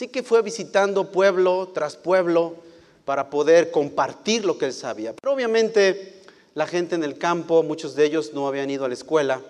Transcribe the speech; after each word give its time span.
Así 0.00 0.08
que 0.08 0.22
fue 0.22 0.40
visitando 0.40 1.12
pueblo 1.12 1.72
tras 1.74 1.94
pueblo 1.94 2.54
para 3.04 3.28
poder 3.28 3.70
compartir 3.70 4.46
lo 4.46 4.56
que 4.56 4.64
él 4.64 4.72
sabía. 4.72 5.12
Pero 5.12 5.34
obviamente 5.34 6.22
la 6.54 6.66
gente 6.66 6.94
en 6.94 7.04
el 7.04 7.18
campo, 7.18 7.62
muchos 7.62 7.94
de 7.94 8.06
ellos 8.06 8.32
no 8.32 8.48
habían 8.48 8.70
ido 8.70 8.86
a 8.86 8.88
la 8.88 8.94
escuela, 8.94 9.42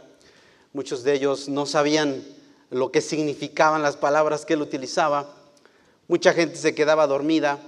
muchos 0.73 1.05
de 1.05 1.15
ellos 1.15 1.49
no 1.49 1.67
sabían 1.67 2.25
lo 2.71 2.91
que 2.91 3.01
significaban 3.01 3.81
las 3.83 3.97
palabras 3.97 4.45
que 4.45 4.55
él 4.55 4.63
utilizaba, 4.63 5.33
mucha 6.09 6.33
gente 6.33 6.57
se 6.57 6.75
quedaba 6.75 7.07
dormida. 7.07 7.61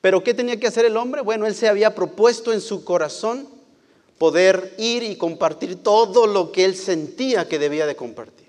Pero 0.00 0.22
¿qué 0.22 0.34
tenía 0.34 0.60
que 0.60 0.68
hacer 0.68 0.84
el 0.84 0.96
hombre? 0.96 1.22
Bueno, 1.22 1.44
él 1.44 1.56
se 1.56 1.68
había 1.68 1.92
propuesto 1.92 2.52
en 2.52 2.60
su 2.60 2.84
corazón 2.84 3.48
poder 4.16 4.76
ir 4.78 5.02
y 5.02 5.16
compartir 5.16 5.82
todo 5.82 6.28
lo 6.28 6.52
que 6.52 6.64
él 6.64 6.76
sentía 6.76 7.48
que 7.48 7.58
debía 7.58 7.84
de 7.84 7.96
compartir. 7.96 8.46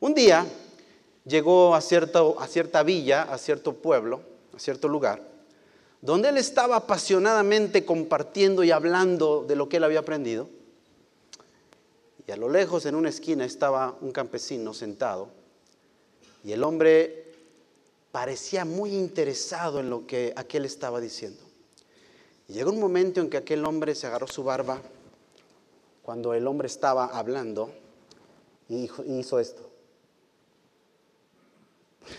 Un 0.00 0.14
día 0.14 0.46
llegó 1.24 1.74
a, 1.74 1.78
a 1.78 1.80
cierta 2.46 2.82
villa, 2.82 3.22
a 3.22 3.38
cierto 3.38 3.74
pueblo, 3.74 4.20
a 4.54 4.58
cierto 4.58 4.88
lugar, 4.88 5.22
donde 6.00 6.28
él 6.28 6.36
estaba 6.36 6.76
apasionadamente 6.76 7.84
compartiendo 7.84 8.62
y 8.62 8.70
hablando 8.70 9.44
de 9.46 9.56
lo 9.56 9.68
que 9.68 9.78
él 9.78 9.84
había 9.84 10.00
aprendido. 10.00 10.48
Y 12.26 12.32
a 12.32 12.36
lo 12.36 12.48
lejos, 12.48 12.86
en 12.86 12.94
una 12.94 13.10
esquina, 13.10 13.44
estaba 13.44 13.96
un 14.00 14.12
campesino 14.12 14.72
sentado. 14.72 15.28
Y 16.42 16.52
el 16.52 16.62
hombre 16.62 17.32
parecía 18.12 18.64
muy 18.64 18.94
interesado 18.94 19.80
en 19.80 19.90
lo 19.90 20.06
que 20.06 20.32
aquel 20.36 20.64
estaba 20.64 21.00
diciendo. 21.00 21.42
Y 22.48 22.52
llegó 22.52 22.70
un 22.70 22.80
momento 22.80 23.20
en 23.20 23.30
que 23.30 23.38
aquel 23.38 23.64
hombre 23.64 23.94
se 23.94 24.06
agarró 24.06 24.26
su 24.26 24.44
barba 24.44 24.80
cuando 26.02 26.34
el 26.34 26.46
hombre 26.46 26.66
estaba 26.66 27.06
hablando 27.06 27.70
y 28.68 28.90
hizo 29.06 29.40
esto. 29.40 29.73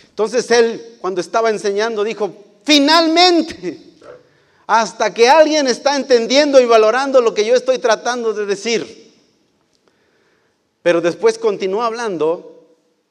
Entonces 0.10 0.50
él, 0.52 0.98
cuando 1.00 1.22
estaba 1.22 1.50
enseñando, 1.50 2.04
dijo, 2.04 2.34
finalmente, 2.64 3.80
hasta 4.68 5.14
que 5.14 5.30
alguien 5.30 5.68
está 5.68 5.96
entendiendo 5.96 6.60
y 6.60 6.66
valorando 6.66 7.22
lo 7.22 7.34
que 7.34 7.46
yo 7.46 7.56
estoy 7.56 7.80
tratando 7.80 8.34
de 8.34 8.46
decir. 8.46 9.14
Pero 10.82 11.02
después 11.02 11.38
continuó 11.38 11.84
hablando 11.84 12.66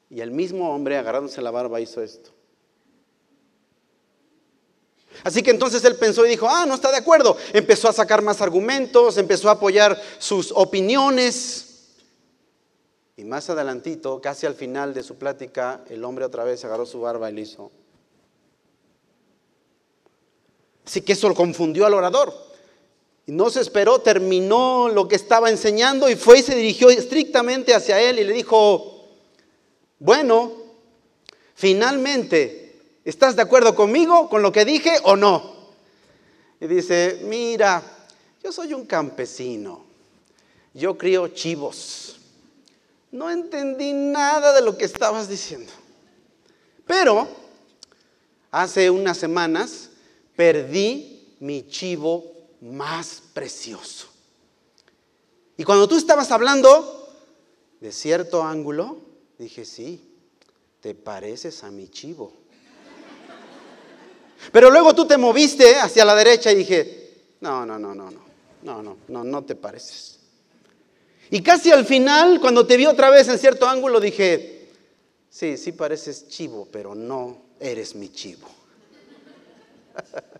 y 0.09 0.21
el 0.21 0.31
mismo 0.31 0.73
hombre 0.73 0.97
agarrándose 0.97 1.41
la 1.41 1.51
barba 1.51 1.79
hizo 1.79 2.01
esto. 2.01 2.31
Así 5.23 5.41
que 5.41 5.51
entonces 5.51 5.83
él 5.85 5.95
pensó 5.95 6.25
y 6.25 6.29
dijo, 6.29 6.47
ah, 6.49 6.65
no 6.65 6.75
está 6.75 6.91
de 6.91 6.97
acuerdo. 6.97 7.37
Empezó 7.53 7.87
a 7.89 7.93
sacar 7.93 8.21
más 8.21 8.41
argumentos, 8.41 9.17
empezó 9.17 9.49
a 9.49 9.53
apoyar 9.53 10.01
sus 10.19 10.51
opiniones. 10.53 11.64
Y 13.17 13.23
más 13.23 13.49
adelantito, 13.49 14.19
casi 14.19 14.45
al 14.45 14.55
final 14.55 14.93
de 14.93 15.01
su 15.01 15.15
plática, 15.15 15.81
el 15.89 16.03
hombre 16.03 16.25
otra 16.25 16.43
vez 16.43 16.65
agarró 16.65 16.85
su 16.85 16.99
barba 16.99 17.29
y 17.29 17.33
le 17.33 17.41
hizo. 17.41 17.71
Así 20.85 21.01
que 21.01 21.13
eso 21.13 21.29
lo 21.29 21.35
confundió 21.35 21.85
al 21.85 21.93
orador. 21.93 22.33
Y 23.25 23.31
no 23.31 23.49
se 23.49 23.61
esperó, 23.61 23.99
terminó 23.99 24.89
lo 24.89 25.07
que 25.07 25.15
estaba 25.15 25.49
enseñando 25.49 26.09
y 26.09 26.15
fue 26.15 26.39
y 26.39 26.43
se 26.43 26.55
dirigió 26.55 26.89
estrictamente 26.89 27.73
hacia 27.73 27.99
él 28.01 28.19
y 28.19 28.25
le 28.25 28.33
dijo, 28.33 29.07
bueno, 29.97 30.51
finalmente, 31.55 32.75
¿estás 33.05 33.35
de 33.35 33.41
acuerdo 33.41 33.73
conmigo, 33.75 34.29
con 34.29 34.41
lo 34.41 34.51
que 34.51 34.65
dije 34.65 34.91
o 35.03 35.15
no? 35.15 35.55
Y 36.59 36.67
dice, 36.67 37.21
mira, 37.23 37.81
yo 38.43 38.51
soy 38.51 38.73
un 38.73 38.85
campesino, 38.85 39.85
yo 40.73 40.95
crío 40.97 41.29
chivos 41.29 42.14
no 43.15 43.29
entendí 43.29 43.93
nada 43.93 44.53
de 44.53 44.61
lo 44.61 44.77
que 44.77 44.85
estabas 44.85 45.29
diciendo. 45.29 45.71
Pero 46.85 47.27
hace 48.51 48.89
unas 48.89 49.17
semanas 49.17 49.89
perdí 50.35 51.35
mi 51.39 51.67
chivo 51.67 52.49
más 52.61 53.23
precioso. 53.33 54.07
Y 55.57 55.63
cuando 55.63 55.87
tú 55.87 55.95
estabas 55.95 56.31
hablando 56.31 57.09
de 57.79 57.93
cierto 57.93 58.43
ángulo, 58.43 58.99
dije, 59.39 59.63
sí, 59.63 60.13
te 60.81 60.93
pareces 60.93 61.63
a 61.63 61.71
mi 61.71 61.87
chivo. 61.87 62.33
Pero 64.51 64.69
luego 64.69 64.93
tú 64.93 65.07
te 65.07 65.17
moviste 65.17 65.77
hacia 65.77 66.03
la 66.03 66.15
derecha 66.15 66.51
y 66.51 66.55
dije, 66.55 67.29
no, 67.39 67.65
no, 67.65 67.79
no, 67.79 67.95
no, 67.95 68.11
no, 68.11 68.25
no, 68.61 68.83
no, 68.83 68.97
no, 69.07 69.23
no 69.23 69.43
te 69.45 69.55
pareces. 69.55 70.19
Y 71.31 71.41
casi 71.41 71.71
al 71.71 71.85
final, 71.85 72.39
cuando 72.39 72.67
te 72.67 72.77
vi 72.77 72.85
otra 72.85 73.09
vez 73.09 73.27
en 73.27 73.39
cierto 73.39 73.67
ángulo, 73.67 73.99
dije, 73.99 74.69
sí, 75.29 75.57
sí 75.57 75.71
pareces 75.71 76.27
chivo, 76.27 76.67
pero 76.71 76.93
no 76.93 77.37
eres 77.59 77.95
mi 77.95 78.09
chivo. 78.09 78.47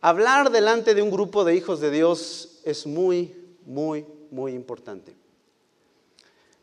Hablar 0.00 0.50
delante 0.50 0.94
de 0.94 1.02
un 1.02 1.10
grupo 1.10 1.44
de 1.44 1.54
hijos 1.54 1.80
de 1.80 1.90
Dios 1.90 2.60
es 2.64 2.86
muy, 2.86 3.34
muy, 3.64 4.06
muy 4.30 4.52
importante. 4.52 5.16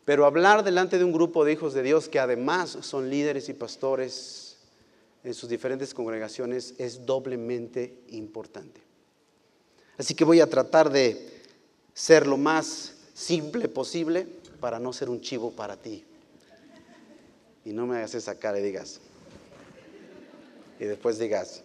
Pero 0.06 0.26
hablar 0.26 0.64
delante 0.64 0.98
de 0.98 1.06
un 1.06 1.14
grupo 1.14 1.46
de 1.46 1.54
hijos 1.54 1.74
de 1.74 1.82
Dios 1.82 2.10
que 2.10 2.20
además 2.20 2.78
son 2.82 3.10
líderes 3.10 3.48
y 3.48 3.54
pastores 3.54 4.58
en 5.24 5.34
sus 5.34 5.50
diferentes 5.50 5.94
congregaciones 5.94 6.74
es 6.78 7.06
doblemente 7.06 8.02
importante. 8.10 8.82
Así 9.98 10.14
que 10.14 10.26
voy 10.26 10.42
a 10.42 10.50
tratar 10.50 10.90
de 10.90 11.33
ser 11.94 12.28
lo 12.28 12.38
más 12.38 12.94
simple 13.14 13.68
posible 13.68 14.28
para 14.60 14.80
no 14.80 14.94
ser 14.94 15.10
un 15.10 15.22
chivo 15.22 15.52
para 15.52 15.78
ti. 15.78 16.04
Y 17.66 17.72
no 17.72 17.86
me 17.86 17.98
hagas 17.98 18.16
esa 18.16 18.36
cara 18.36 18.60
y 18.60 18.64
digas. 18.64 19.00
Y 20.80 20.86
después 20.86 21.18
digas. 21.20 21.64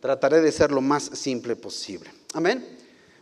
Trataré 0.00 0.40
de 0.40 0.50
ser 0.50 0.72
lo 0.72 0.80
más 0.80 1.04
simple 1.04 1.54
posible. 1.54 2.10
Amén. 2.34 2.66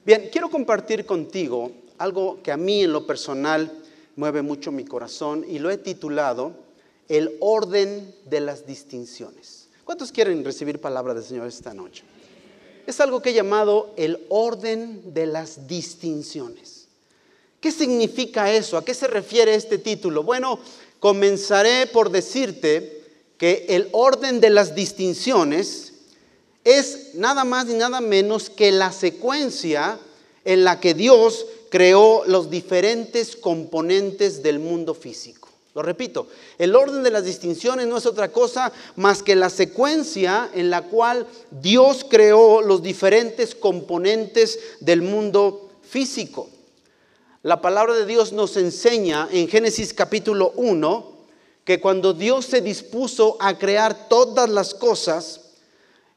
Bien, 0.04 0.30
quiero 0.32 0.48
compartir 0.48 1.04
contigo 1.04 1.70
algo 1.98 2.42
que 2.42 2.50
a 2.50 2.56
mí 2.56 2.84
en 2.84 2.92
lo 2.92 3.06
personal 3.06 3.70
mueve 4.16 4.42
mucho 4.42 4.72
mi 4.72 4.84
corazón 4.84 5.44
y 5.46 5.58
lo 5.58 5.70
he 5.70 5.76
titulado 5.76 6.54
El 7.08 7.36
orden 7.40 8.14
de 8.24 8.40
las 8.40 8.66
distinciones. 8.66 9.68
¿Cuántos 9.84 10.10
quieren 10.10 10.44
recibir 10.44 10.80
palabra 10.80 11.12
del 11.12 11.22
Señor 11.24 11.46
esta 11.46 11.74
noche? 11.74 12.04
Es 12.86 13.00
algo 13.00 13.22
que 13.22 13.30
he 13.30 13.34
llamado 13.34 13.92
el 13.96 14.26
orden 14.28 15.14
de 15.14 15.26
las 15.26 15.66
distinciones. 15.66 16.86
¿Qué 17.60 17.70
significa 17.70 18.52
eso? 18.52 18.76
¿A 18.76 18.84
qué 18.84 18.94
se 18.94 19.06
refiere 19.06 19.54
este 19.54 19.78
título? 19.78 20.22
Bueno, 20.22 20.58
comenzaré 20.98 21.86
por 21.86 22.10
decirte 22.10 23.04
que 23.36 23.66
el 23.68 23.88
orden 23.92 24.40
de 24.40 24.50
las 24.50 24.74
distinciones 24.74 25.92
es 26.64 27.14
nada 27.14 27.44
más 27.44 27.66
ni 27.66 27.74
nada 27.74 28.00
menos 28.00 28.48
que 28.48 28.72
la 28.72 28.92
secuencia 28.92 29.98
en 30.44 30.64
la 30.64 30.80
que 30.80 30.94
Dios 30.94 31.46
creó 31.70 32.24
los 32.26 32.50
diferentes 32.50 33.36
componentes 33.36 34.42
del 34.42 34.58
mundo 34.58 34.94
físico. 34.94 35.49
Lo 35.74 35.82
repito, 35.82 36.26
el 36.58 36.74
orden 36.74 37.04
de 37.04 37.12
las 37.12 37.24
distinciones 37.24 37.86
no 37.86 37.98
es 37.98 38.06
otra 38.06 38.32
cosa 38.32 38.72
más 38.96 39.22
que 39.22 39.36
la 39.36 39.50
secuencia 39.50 40.50
en 40.52 40.68
la 40.68 40.82
cual 40.82 41.26
Dios 41.50 42.04
creó 42.08 42.60
los 42.60 42.82
diferentes 42.82 43.54
componentes 43.54 44.58
del 44.80 45.02
mundo 45.02 45.70
físico. 45.82 46.48
La 47.42 47.62
palabra 47.62 47.94
de 47.94 48.04
Dios 48.04 48.32
nos 48.32 48.56
enseña 48.56 49.28
en 49.30 49.48
Génesis 49.48 49.94
capítulo 49.94 50.52
1 50.56 51.10
que 51.64 51.80
cuando 51.80 52.14
Dios 52.14 52.46
se 52.46 52.60
dispuso 52.60 53.36
a 53.38 53.56
crear 53.56 54.08
todas 54.08 54.50
las 54.50 54.74
cosas, 54.74 55.52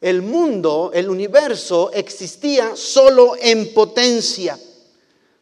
el 0.01 0.21
mundo, 0.21 0.91
el 0.93 1.09
universo 1.09 1.91
existía 1.93 2.75
solo 2.75 3.35
en 3.39 3.73
potencia. 3.73 4.59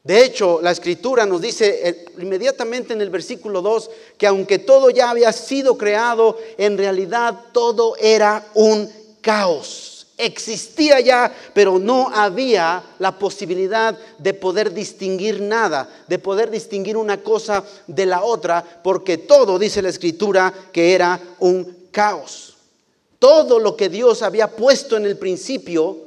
De 0.04 0.24
hecho, 0.26 0.60
la 0.62 0.72
escritura 0.72 1.26
nos 1.26 1.42
dice 1.42 1.88
eh, 1.88 2.06
inmediatamente 2.20 2.94
en 2.94 3.02
el 3.02 3.12
versículo 3.12 3.62
2 3.62 3.90
que 4.18 4.26
aunque 4.26 4.58
todo 4.58 4.90
ya 4.90 5.12
había 5.12 5.32
sido 5.32 5.78
creado, 5.78 6.38
en 6.58 6.78
realidad 6.78 7.40
todo 7.52 7.96
era 7.98 8.48
un 8.56 8.92
caos. 9.22 10.08
Existía 10.18 11.00
ya, 11.00 11.36
pero 11.54 11.80
no 11.80 12.10
había 12.14 12.84
la 13.00 13.18
posibilidad 13.18 13.98
de 14.18 14.34
poder 14.34 14.74
distinguir 14.74 15.42
nada, 15.42 15.90
de 16.08 16.20
poder 16.20 16.52
distinguir 16.52 16.98
una 16.98 17.22
cosa 17.22 17.64
de 17.88 18.06
la 18.06 18.24
otra, 18.24 18.64
porque 18.84 19.18
todo, 19.18 19.58
dice 19.58 19.82
la 19.82 19.90
escritura, 19.90 20.54
que 20.72 20.94
era 20.94 21.20
un 21.40 21.88
caos. 21.92 22.56
Todo 23.18 23.60
lo 23.60 23.76
que 23.76 23.90
Dios 23.90 24.22
había 24.22 24.48
puesto 24.48 24.98
en 24.98 25.06
el 25.06 25.18
principio, 25.18 25.98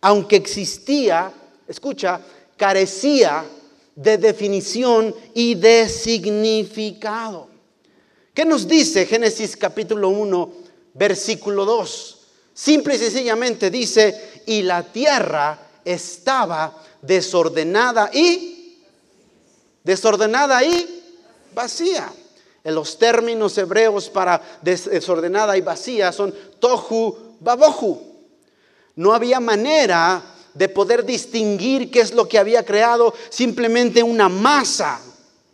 aunque 0.00 0.36
existía, 0.36 1.32
escucha, 1.68 2.20
carecía 2.56 3.44
de 3.94 4.18
definición 4.18 5.14
y 5.34 5.54
de 5.54 5.88
significado. 5.88 7.48
¿Qué 8.34 8.44
nos 8.44 8.68
dice 8.68 9.06
Génesis 9.06 9.56
capítulo 9.56 10.10
1, 10.10 10.52
versículo 10.94 11.64
2? 11.64 12.18
Simple 12.52 12.94
y 12.94 12.98
sencillamente 12.98 13.70
dice, 13.70 14.42
y 14.46 14.62
la 14.62 14.82
tierra 14.82 15.58
estaba 15.84 16.82
desordenada 17.00 18.10
y 18.12 18.82
desordenada 19.82 20.62
y 20.64 21.02
vacía. 21.54 22.12
Los 22.64 22.98
términos 22.98 23.56
hebreos 23.56 24.10
para 24.10 24.42
desordenada 24.60 25.56
y 25.56 25.60
vacía 25.60 26.12
son 26.12 26.34
tohu 26.58 27.36
babohu. 27.40 28.02
No 28.96 29.14
había 29.14 29.38
manera 29.38 30.35
de 30.56 30.68
poder 30.68 31.04
distinguir 31.04 31.90
qué 31.90 32.00
es 32.00 32.14
lo 32.14 32.28
que 32.28 32.38
había 32.38 32.64
creado, 32.64 33.12
simplemente 33.28 34.02
una 34.02 34.28
masa, 34.28 35.00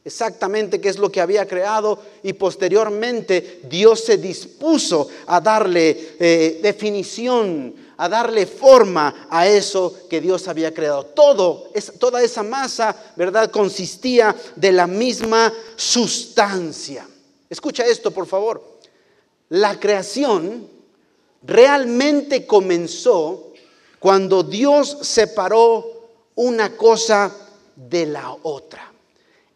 exactamente 0.05 0.81
qué 0.81 0.89
es 0.89 0.99
lo 0.99 1.11
que 1.11 1.21
había 1.21 1.47
creado 1.47 1.99
y 2.23 2.33
posteriormente 2.33 3.61
Dios 3.69 4.05
se 4.05 4.17
dispuso 4.17 5.09
a 5.27 5.41
darle 5.41 6.17
eh, 6.19 6.61
definición, 6.63 7.75
a 7.97 8.09
darle 8.09 8.47
forma 8.47 9.27
a 9.31 9.47
eso 9.47 10.07
que 10.09 10.21
Dios 10.21 10.49
había 10.49 10.73
creado. 10.73 11.07
Todo, 11.07 11.69
toda 11.99 12.23
esa 12.23 12.43
masa, 12.43 12.97
¿verdad? 13.17 13.51
Consistía 13.51 14.35
de 14.57 14.73
la 14.73 14.87
misma 14.87 15.53
sustancia. 15.77 17.07
Escucha 17.49 17.85
esto, 17.85 18.11
por 18.11 18.27
favor. 18.27 18.63
La 19.51 19.79
creación 19.79 20.67
realmente 21.43 22.47
comenzó 22.47 23.52
cuando 24.03 24.43
Dios 24.43 24.99
separó 25.03 26.09
una 26.35 26.77
cosa 26.77 27.33
de 27.77 28.05
la 28.07 28.37
otra. 28.43 28.93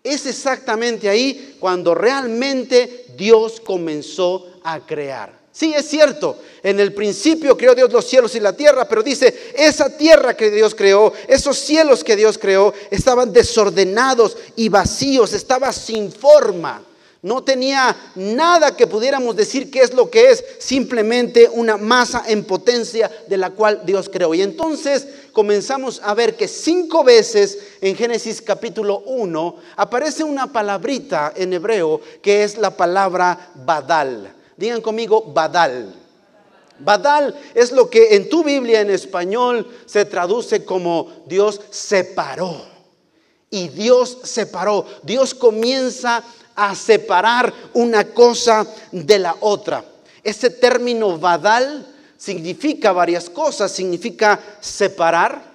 Es 0.05 0.25
exactamente 0.25 1.09
ahí 1.09 1.57
cuando 1.59 1.97
realmente 1.97 3.07
Dios 3.17 3.61
comenzó 3.61 4.47
a 4.63 4.79
crear. 4.87 5.37
Sí, 5.51 5.75
es 5.75 5.89
cierto, 5.89 6.39
en 6.63 6.79
el 6.79 6.95
principio 6.95 7.57
creó 7.57 7.75
Dios 7.75 7.93
los 7.93 8.07
cielos 8.07 8.37
y 8.37 8.41
la 8.41 8.53
tierra, 8.53 8.87
pero 8.87 9.03
dice, 9.03 9.53
esa 9.57 9.97
tierra 9.97 10.37
que 10.37 10.53
Dios 10.53 10.77
creó, 10.77 11.13
esos 11.27 11.59
cielos 11.59 12.05
que 12.05 12.15
Dios 12.15 12.39
creó, 12.39 12.73
estaban 12.93 13.33
desordenados 13.33 14.37
y 14.55 14.69
vacíos, 14.69 15.33
estaba 15.33 15.73
sin 15.73 16.13
forma. 16.13 16.85
No 17.27 17.43
tenía 17.43 17.97
nada 18.15 18.77
que 18.77 18.87
pudiéramos 18.87 19.35
decir 19.35 19.69
qué 19.69 19.81
es 19.81 19.93
lo 19.93 20.09
que 20.09 20.31
es, 20.31 20.45
simplemente 20.61 21.51
una 21.53 21.77
masa 21.77 22.23
en 22.29 22.45
potencia 22.45 23.11
de 23.27 23.37
la 23.37 23.51
cual 23.51 23.83
Dios 23.85 24.09
creó. 24.09 24.33
Y 24.33 24.43
entonces 24.43 25.09
comenzamos 25.33 26.01
a 26.05 26.15
ver 26.15 26.37
que 26.37 26.47
cinco 26.47 27.03
veces 27.03 27.59
en 27.81 27.97
Génesis 27.97 28.41
capítulo 28.41 29.01
1 29.07 29.57
aparece 29.75 30.23
una 30.23 30.53
palabrita 30.53 31.33
en 31.35 31.53
hebreo 31.53 32.01
que 32.23 32.45
es 32.45 32.59
la 32.59 32.77
palabra 32.77 33.51
badal. 33.57 34.33
Digan 34.57 34.81
conmigo 34.81 35.25
badal. 35.35 35.93
Badal 36.79 37.35
es 37.57 37.73
lo 37.73 37.91
que 37.91 38.15
en 38.15 38.29
tu 38.29 38.45
Biblia 38.45 38.83
en 38.83 38.91
español 38.91 39.69
se 39.87 40.05
traduce 40.05 40.65
como 40.65 41.11
Dios 41.27 41.61
separó. 41.71 42.77
Y 43.51 43.67
Dios 43.67 44.19
separó. 44.23 44.87
Dios 45.03 45.35
comienza 45.35 46.23
a 46.57 46.75
separar 46.75 47.53
una 47.75 48.05
cosa 48.13 48.67
de 48.91 49.19
la 49.19 49.37
otra. 49.41 49.85
Ese 50.25 50.51
término 50.51 51.19
badal 51.19 51.87
significa 52.17 52.93
varias 52.93 53.31
cosas. 53.31 53.71
Significa 53.71 54.41
separar. 54.61 55.55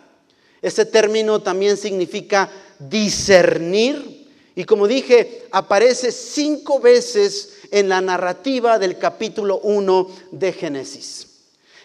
Ese 0.61 0.85
término 0.85 1.41
también 1.41 1.75
significa 1.75 2.49
discernir. 2.79 4.29
Y 4.55 4.63
como 4.63 4.87
dije, 4.87 5.47
aparece 5.51 6.11
cinco 6.11 6.79
veces 6.79 7.53
en 7.71 7.89
la 7.89 7.99
narrativa 7.99 8.77
del 8.77 8.97
capítulo 8.97 9.59
1 9.63 10.07
de 10.31 10.53
Génesis. 10.53 11.27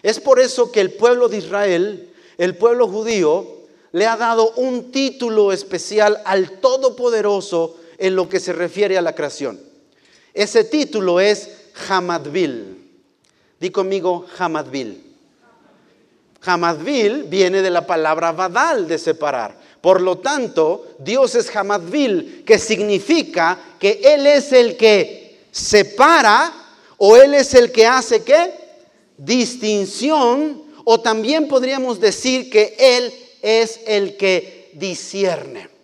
Es 0.03 0.19
por 0.19 0.39
eso 0.39 0.71
que 0.71 0.81
el 0.81 0.93
pueblo 0.93 1.27
de 1.27 1.37
Israel, 1.37 2.13
el 2.37 2.55
pueblo 2.55 2.87
judío, 2.87 3.57
le 3.93 4.05
ha 4.05 4.15
dado 4.15 4.51
un 4.57 4.91
título 4.91 5.51
especial 5.51 6.21
al 6.25 6.59
Todopoderoso 6.59 7.77
en 7.97 8.15
lo 8.15 8.29
que 8.29 8.39
se 8.39 8.53
refiere 8.53 8.97
a 8.97 9.01
la 9.01 9.15
creación. 9.15 9.59
Ese 10.33 10.63
título 10.63 11.19
es 11.19 11.49
Hamadvil. 11.89 12.77
Di 13.59 13.69
conmigo 13.71 14.25
Hamadvil. 14.37 15.03
Hamadvil 16.43 17.23
viene 17.23 17.61
de 17.61 17.69
la 17.69 17.85
palabra 17.85 18.31
Badal, 18.31 18.87
de 18.87 18.97
separar. 18.97 19.57
Por 19.81 20.01
lo 20.01 20.19
tanto, 20.19 20.95
Dios 20.99 21.35
es 21.35 21.55
Hamadvil, 21.55 22.43
que 22.45 22.59
significa 22.59 23.59
que 23.79 24.01
Él 24.03 24.27
es 24.27 24.51
el 24.53 24.77
que 24.77 25.39
separa 25.51 26.53
o 26.97 27.15
Él 27.17 27.33
es 27.33 27.53
el 27.53 27.71
que 27.71 27.85
hace 27.85 28.23
qué? 28.23 28.53
Distinción 29.17 30.63
o 30.83 31.01
también 31.01 31.47
podríamos 31.47 31.99
decir 31.99 32.49
que 32.49 32.75
Él 32.79 33.13
es 33.41 33.79
el 33.87 34.17
que 34.17 34.71
discierne. 34.73 35.76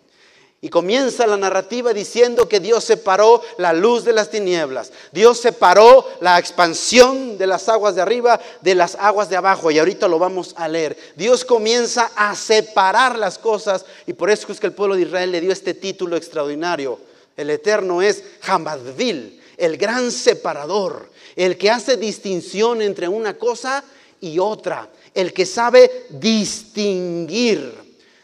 Y 0.63 0.69
comienza 0.69 1.27
la 1.27 1.35
narrativa 1.35 1.91
diciendo 1.91 2.47
que 2.47 2.61
Dios 2.61 2.85
separó 2.85 3.41
la 3.57 3.73
luz 3.73 4.05
de 4.05 4.13
las 4.13 4.29
tinieblas. 4.29 4.93
Dios 5.11 5.37
separó 5.41 6.07
la 6.21 6.39
expansión 6.39 7.37
de 7.37 7.47
las 7.47 7.67
aguas 7.67 7.95
de 7.95 8.01
arriba 8.01 8.39
de 8.61 8.73
las 8.73 8.95
aguas 8.95 9.29
de 9.29 9.35
abajo. 9.35 9.71
Y 9.71 9.79
ahorita 9.79 10.07
lo 10.07 10.19
vamos 10.19 10.53
a 10.55 10.69
leer. 10.69 10.97
Dios 11.17 11.43
comienza 11.43 12.13
a 12.15 12.33
separar 12.33 13.19
las 13.19 13.37
cosas. 13.37 13.83
Y 14.07 14.13
por 14.13 14.29
eso 14.29 14.49
es 14.53 14.59
que 14.61 14.67
el 14.67 14.71
pueblo 14.71 14.95
de 14.95 15.01
Israel 15.01 15.33
le 15.33 15.41
dio 15.41 15.51
este 15.51 15.73
título 15.73 16.15
extraordinario. 16.15 16.97
El 17.35 17.49
Eterno 17.49 18.01
es 18.01 18.23
Hamadvil, 18.43 19.41
el 19.57 19.75
gran 19.75 20.13
separador. 20.13 21.09
El 21.35 21.57
que 21.57 21.71
hace 21.71 21.97
distinción 21.97 22.81
entre 22.81 23.09
una 23.09 23.37
cosa 23.37 23.83
y 24.21 24.39
otra. 24.39 24.87
El 25.13 25.33
que 25.33 25.45
sabe 25.45 26.05
distinguir. 26.09 27.73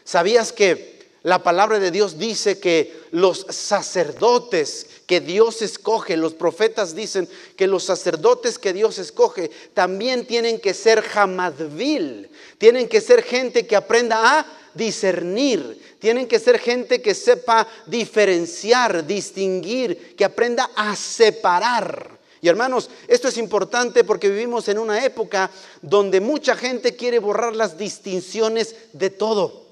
¿Sabías 0.04 0.54
que 0.54 0.99
la 1.22 1.42
palabra 1.42 1.78
de 1.78 1.90
Dios 1.90 2.18
dice 2.18 2.58
que 2.58 2.98
los 3.10 3.46
sacerdotes 3.50 4.86
que 5.06 5.20
Dios 5.20 5.60
escoge, 5.60 6.16
los 6.16 6.32
profetas 6.32 6.94
dicen 6.94 7.28
que 7.56 7.66
los 7.66 7.84
sacerdotes 7.84 8.58
que 8.58 8.72
Dios 8.72 8.98
escoge 8.98 9.50
también 9.74 10.24
tienen 10.26 10.58
que 10.58 10.72
ser 10.72 11.02
jamadvil, 11.02 12.30
tienen 12.56 12.88
que 12.88 13.02
ser 13.02 13.22
gente 13.22 13.66
que 13.66 13.76
aprenda 13.76 14.38
a 14.38 14.46
discernir, 14.72 15.96
tienen 15.98 16.26
que 16.26 16.38
ser 16.38 16.58
gente 16.58 17.02
que 17.02 17.14
sepa 17.14 17.68
diferenciar, 17.86 19.06
distinguir, 19.06 20.16
que 20.16 20.24
aprenda 20.24 20.70
a 20.74 20.96
separar. 20.96 22.18
Y 22.40 22.48
hermanos, 22.48 22.88
esto 23.08 23.28
es 23.28 23.36
importante 23.36 24.04
porque 24.04 24.30
vivimos 24.30 24.68
en 24.68 24.78
una 24.78 25.04
época 25.04 25.50
donde 25.82 26.22
mucha 26.22 26.56
gente 26.56 26.96
quiere 26.96 27.18
borrar 27.18 27.54
las 27.54 27.76
distinciones 27.76 28.74
de 28.94 29.10
todo. 29.10 29.69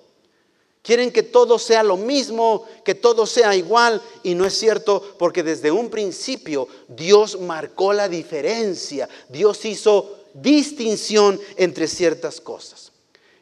Quieren 0.89 1.13
que 1.13 1.23
todo 1.23 1.59
sea 1.59 1.83
lo 1.83 1.99
mismo, 1.99 2.65
que 2.83 2.95
todo 2.95 3.27
sea 3.27 3.55
igual. 3.55 4.01
Y 4.23 4.35
no 4.35 4.47
es 4.47 4.55
cierto 4.59 5.17
porque 5.19 5.43
desde 5.43 5.71
un 5.71 5.91
principio 5.91 6.67
Dios 6.89 7.39
marcó 7.39 7.93
la 7.93 8.09
diferencia. 8.09 9.07
Dios 9.29 9.67
hizo 9.67 10.21
distinción 10.33 11.39
entre 11.59 11.89
ciertas 11.89 12.41
cosas. 12.41 12.91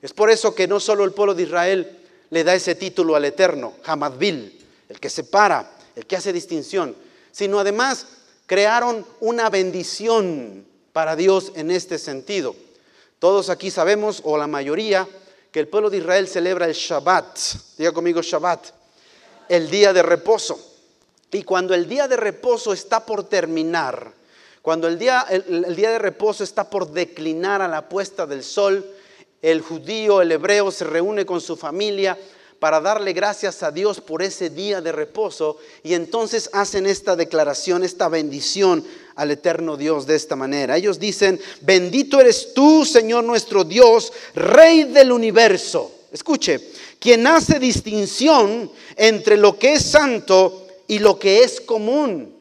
Es 0.02 0.12
por 0.12 0.28
eso 0.28 0.56
que 0.56 0.66
no 0.66 0.80
solo 0.80 1.04
el 1.04 1.12
pueblo 1.12 1.36
de 1.36 1.44
Israel 1.44 1.98
le 2.30 2.42
da 2.42 2.52
ese 2.52 2.74
título 2.74 3.14
al 3.14 3.24
Eterno, 3.24 3.74
Hamadvil, 3.84 4.66
el 4.88 4.98
que 4.98 5.08
separa, 5.08 5.70
el 5.94 6.04
que 6.04 6.16
hace 6.16 6.32
distinción, 6.32 6.96
sino 7.30 7.60
además 7.60 8.08
crearon 8.46 9.06
una 9.20 9.50
bendición 9.50 10.66
para 10.92 11.14
Dios 11.14 11.52
en 11.54 11.70
este 11.70 11.98
sentido. 11.98 12.56
Todos 13.20 13.50
aquí 13.50 13.70
sabemos, 13.70 14.20
o 14.24 14.36
la 14.36 14.48
mayoría, 14.48 15.06
que 15.56 15.60
el 15.60 15.68
pueblo 15.68 15.88
de 15.88 15.96
Israel 15.96 16.28
celebra 16.28 16.66
el 16.66 16.74
Shabbat. 16.74 17.38
Diga 17.78 17.90
conmigo 17.90 18.20
Shabbat, 18.20 18.66
el 19.48 19.70
día 19.70 19.94
de 19.94 20.02
reposo. 20.02 20.60
Y 21.32 21.44
cuando 21.44 21.72
el 21.72 21.88
día 21.88 22.06
de 22.06 22.18
reposo 22.18 22.74
está 22.74 23.06
por 23.06 23.24
terminar, 23.24 24.12
cuando 24.60 24.86
el 24.86 24.98
día, 24.98 25.24
el, 25.30 25.74
día 25.74 25.92
de 25.92 25.98
reposo 25.98 26.44
está 26.44 26.68
por 26.68 26.90
declinar 26.92 27.62
a 27.62 27.68
la 27.68 27.88
puesta 27.88 28.26
del 28.26 28.44
sol, 28.44 28.84
el 29.40 29.62
judío, 29.62 30.20
el 30.20 30.30
hebreo 30.30 30.70
se 30.70 30.84
reúne 30.84 31.24
con 31.24 31.40
su 31.40 31.56
familia 31.56 32.18
para 32.58 32.80
darle 32.80 33.12
gracias 33.12 33.62
a 33.62 33.70
Dios 33.70 34.00
por 34.00 34.22
ese 34.22 34.50
día 34.50 34.80
de 34.80 34.92
reposo 34.92 35.58
y 35.82 35.94
entonces 35.94 36.48
hacen 36.52 36.86
esta 36.86 37.14
declaración, 37.14 37.84
esta 37.84 38.08
bendición 38.08 38.84
al 39.14 39.30
eterno 39.30 39.76
Dios 39.76 40.06
de 40.06 40.16
esta 40.16 40.36
manera. 40.36 40.76
Ellos 40.76 40.98
dicen, 40.98 41.40
bendito 41.60 42.20
eres 42.20 42.54
tú, 42.54 42.84
Señor 42.84 43.24
nuestro 43.24 43.64
Dios, 43.64 44.12
Rey 44.34 44.84
del 44.84 45.12
universo. 45.12 45.92
Escuche, 46.10 46.60
quien 46.98 47.26
hace 47.26 47.58
distinción 47.58 48.70
entre 48.96 49.36
lo 49.36 49.58
que 49.58 49.74
es 49.74 49.82
santo 49.82 50.66
y 50.86 50.98
lo 50.98 51.18
que 51.18 51.42
es 51.42 51.60
común. 51.60 52.34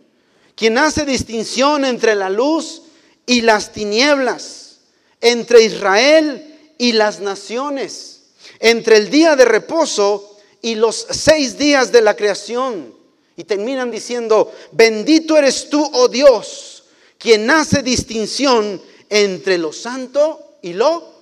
Quien 0.55 0.77
hace 0.77 1.03
distinción 1.03 1.83
entre 1.83 2.15
la 2.15 2.29
luz 2.29 2.83
y 3.25 3.41
las 3.41 3.73
tinieblas, 3.73 4.77
entre 5.19 5.63
Israel 5.63 6.73
y 6.77 6.93
las 6.93 7.19
naciones 7.19 8.14
entre 8.59 8.97
el 8.97 9.09
día 9.09 9.35
de 9.35 9.45
reposo 9.45 10.37
y 10.61 10.75
los 10.75 11.07
seis 11.09 11.57
días 11.57 11.91
de 11.91 12.01
la 12.01 12.15
creación. 12.15 12.93
Y 13.37 13.43
terminan 13.43 13.91
diciendo, 13.91 14.51
bendito 14.71 15.37
eres 15.37 15.69
tú, 15.69 15.87
oh 15.93 16.07
Dios, 16.07 16.85
quien 17.17 17.49
hace 17.51 17.83
distinción 17.83 18.81
entre 19.09 19.57
lo 19.57 19.73
santo 19.73 20.57
y 20.61 20.73
lo 20.73 21.13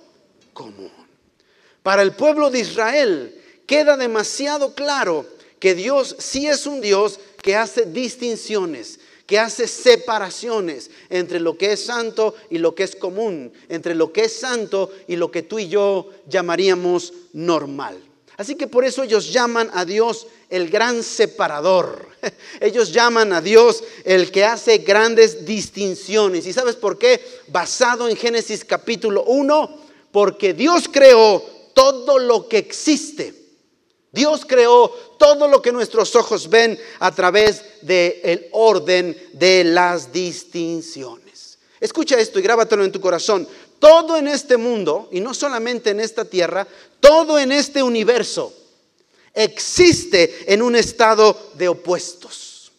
común. 0.52 0.92
Para 1.82 2.02
el 2.02 2.12
pueblo 2.12 2.50
de 2.50 2.60
Israel 2.60 3.42
queda 3.66 3.96
demasiado 3.96 4.74
claro 4.74 5.26
que 5.58 5.74
Dios 5.74 6.16
sí 6.18 6.46
es 6.46 6.66
un 6.66 6.80
Dios 6.80 7.20
que 7.42 7.56
hace 7.56 7.86
distinciones, 7.86 9.00
que 9.26 9.38
hace 9.38 9.66
separaciones 9.66 10.90
entre 11.08 11.40
lo 11.40 11.56
que 11.56 11.72
es 11.72 11.84
santo 11.84 12.34
y 12.50 12.58
lo 12.58 12.74
que 12.74 12.82
es 12.82 12.94
común, 12.94 13.52
entre 13.68 13.94
lo 13.94 14.12
que 14.12 14.24
es 14.24 14.38
santo 14.38 14.90
y 15.08 15.16
lo 15.16 15.30
que 15.30 15.42
tú 15.42 15.58
y 15.58 15.68
yo 15.68 16.10
llamaríamos 16.28 17.12
normal. 17.32 17.98
Así 18.36 18.56
que 18.56 18.66
por 18.66 18.84
eso 18.84 19.02
ellos 19.02 19.32
llaman 19.32 19.70
a 19.74 19.84
Dios 19.84 20.26
el 20.50 20.68
gran 20.68 21.02
separador. 21.02 22.08
Ellos 22.60 22.92
llaman 22.92 23.32
a 23.32 23.40
Dios 23.40 23.84
el 24.04 24.32
que 24.32 24.44
hace 24.44 24.78
grandes 24.78 25.44
distinciones. 25.44 26.46
¿Y 26.46 26.52
sabes 26.52 26.74
por 26.74 26.98
qué? 26.98 27.20
Basado 27.48 28.08
en 28.08 28.16
Génesis 28.16 28.64
capítulo 28.64 29.22
1, 29.24 29.78
porque 30.10 30.52
Dios 30.52 30.88
creó 30.90 31.44
todo 31.74 32.18
lo 32.18 32.48
que 32.48 32.58
existe. 32.58 33.43
Dios 34.14 34.44
creó 34.46 34.88
todo 35.18 35.48
lo 35.48 35.60
que 35.60 35.72
nuestros 35.72 36.14
ojos 36.14 36.48
ven 36.48 36.78
a 37.00 37.12
través 37.12 37.82
del 37.82 38.46
orden 38.52 39.20
de 39.32 39.64
las 39.64 40.12
distinciones. 40.12 41.58
Escucha 41.80 42.20
esto 42.20 42.38
y 42.38 42.42
grábatelo 42.42 42.84
en 42.84 42.92
tu 42.92 43.00
corazón. 43.00 43.46
Todo 43.80 44.16
en 44.16 44.28
este 44.28 44.56
mundo, 44.56 45.08
y 45.10 45.20
no 45.20 45.34
solamente 45.34 45.90
en 45.90 45.98
esta 45.98 46.24
tierra, 46.24 46.66
todo 47.00 47.38
en 47.40 47.50
este 47.50 47.82
universo 47.82 48.54
existe 49.34 50.44
en 50.46 50.62
un 50.62 50.76
estado 50.76 51.50
de 51.54 51.66
opuestos. 51.66 52.70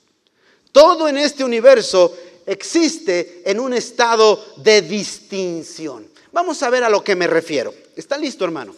Todo 0.72 1.10
en 1.10 1.18
este 1.18 1.44
universo 1.44 2.16
existe 2.46 3.42
en 3.46 3.60
un 3.60 3.74
estado 3.74 4.44
de 4.58 4.82
distinción. 4.82 6.10
Vamos 6.32 6.64
a 6.64 6.70
ver 6.70 6.86
a 6.86 6.90
lo 6.90 7.04
que 7.04 7.16
me 7.16 7.28
refiero. 7.28 7.74
¿Está 7.96 8.18
listo, 8.18 8.46
hermano? 8.46 8.74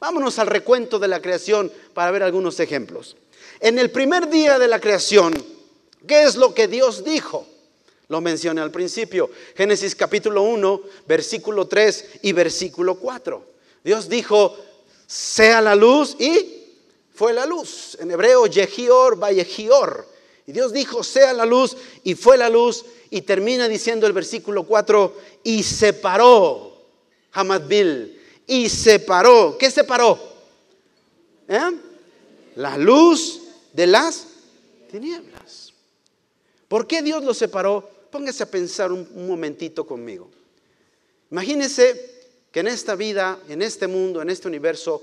Vámonos 0.00 0.38
al 0.38 0.46
recuento 0.46 0.98
de 0.98 1.08
la 1.08 1.20
creación 1.20 1.72
para 1.92 2.10
ver 2.12 2.22
algunos 2.22 2.60
ejemplos. 2.60 3.16
En 3.60 3.78
el 3.78 3.90
primer 3.90 4.28
día 4.28 4.58
de 4.58 4.68
la 4.68 4.80
creación, 4.80 5.34
¿qué 6.06 6.22
es 6.22 6.36
lo 6.36 6.54
que 6.54 6.68
Dios 6.68 7.04
dijo? 7.04 7.46
Lo 8.06 8.20
mencioné 8.20 8.60
al 8.60 8.70
principio. 8.70 9.28
Génesis 9.56 9.96
capítulo 9.96 10.42
1, 10.42 10.82
versículo 11.06 11.66
3 11.66 12.20
y 12.22 12.32
versículo 12.32 12.94
4. 12.94 13.44
Dios 13.82 14.08
dijo, 14.08 14.56
sea 15.06 15.60
la 15.60 15.74
luz 15.74 16.14
y 16.20 16.64
fue 17.12 17.32
la 17.32 17.44
luz. 17.44 17.96
En 18.00 18.10
hebreo, 18.12 18.46
Yehior, 18.46 19.18
Vallejior. 19.18 20.06
Y 20.46 20.52
Dios 20.52 20.72
dijo, 20.72 21.02
sea 21.02 21.32
la 21.32 21.44
luz 21.44 21.76
y 22.04 22.14
fue 22.14 22.38
la 22.38 22.48
luz. 22.48 22.84
Y 23.10 23.22
termina 23.22 23.68
diciendo 23.68 24.06
el 24.06 24.12
versículo 24.12 24.64
4, 24.64 25.16
y 25.42 25.62
separó 25.62 26.76
Hamadbil 27.32 28.17
y 28.48 28.68
separó. 28.68 29.56
¿Qué 29.58 29.70
separó? 29.70 30.18
¿Eh? 31.46 31.70
La 32.56 32.76
luz 32.76 33.42
de 33.72 33.86
las 33.86 34.26
tinieblas. 34.90 35.72
¿Por 36.66 36.86
qué 36.86 37.02
Dios 37.02 37.22
lo 37.22 37.34
separó? 37.34 37.88
Póngase 38.10 38.42
a 38.42 38.50
pensar 38.50 38.90
un, 38.90 39.06
un 39.14 39.28
momentito 39.28 39.86
conmigo. 39.86 40.28
Imagínese 41.30 42.26
que 42.50 42.60
en 42.60 42.68
esta 42.68 42.94
vida, 42.96 43.38
en 43.48 43.62
este 43.62 43.86
mundo, 43.86 44.22
en 44.22 44.30
este 44.30 44.48
universo, 44.48 45.02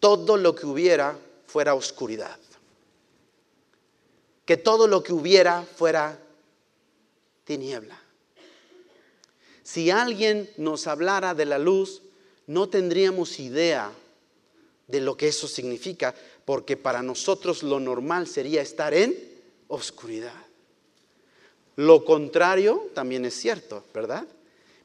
todo 0.00 0.36
lo 0.36 0.54
que 0.54 0.66
hubiera 0.66 1.16
fuera 1.46 1.74
oscuridad. 1.74 2.38
Que 4.46 4.56
todo 4.56 4.86
lo 4.86 5.02
que 5.02 5.12
hubiera 5.12 5.62
fuera 5.62 6.18
tiniebla. 7.44 8.00
Si 9.62 9.90
alguien 9.90 10.48
nos 10.56 10.86
hablara 10.86 11.34
de 11.34 11.44
la 11.44 11.58
luz, 11.58 12.00
no 12.48 12.68
tendríamos 12.68 13.38
idea 13.38 13.92
de 14.88 15.00
lo 15.00 15.16
que 15.16 15.28
eso 15.28 15.46
significa, 15.46 16.14
porque 16.44 16.76
para 16.76 17.02
nosotros 17.02 17.62
lo 17.62 17.78
normal 17.78 18.26
sería 18.26 18.62
estar 18.62 18.94
en 18.94 19.16
oscuridad. 19.68 20.34
Lo 21.76 22.04
contrario 22.04 22.88
también 22.94 23.24
es 23.26 23.34
cierto, 23.34 23.84
¿verdad? 23.94 24.26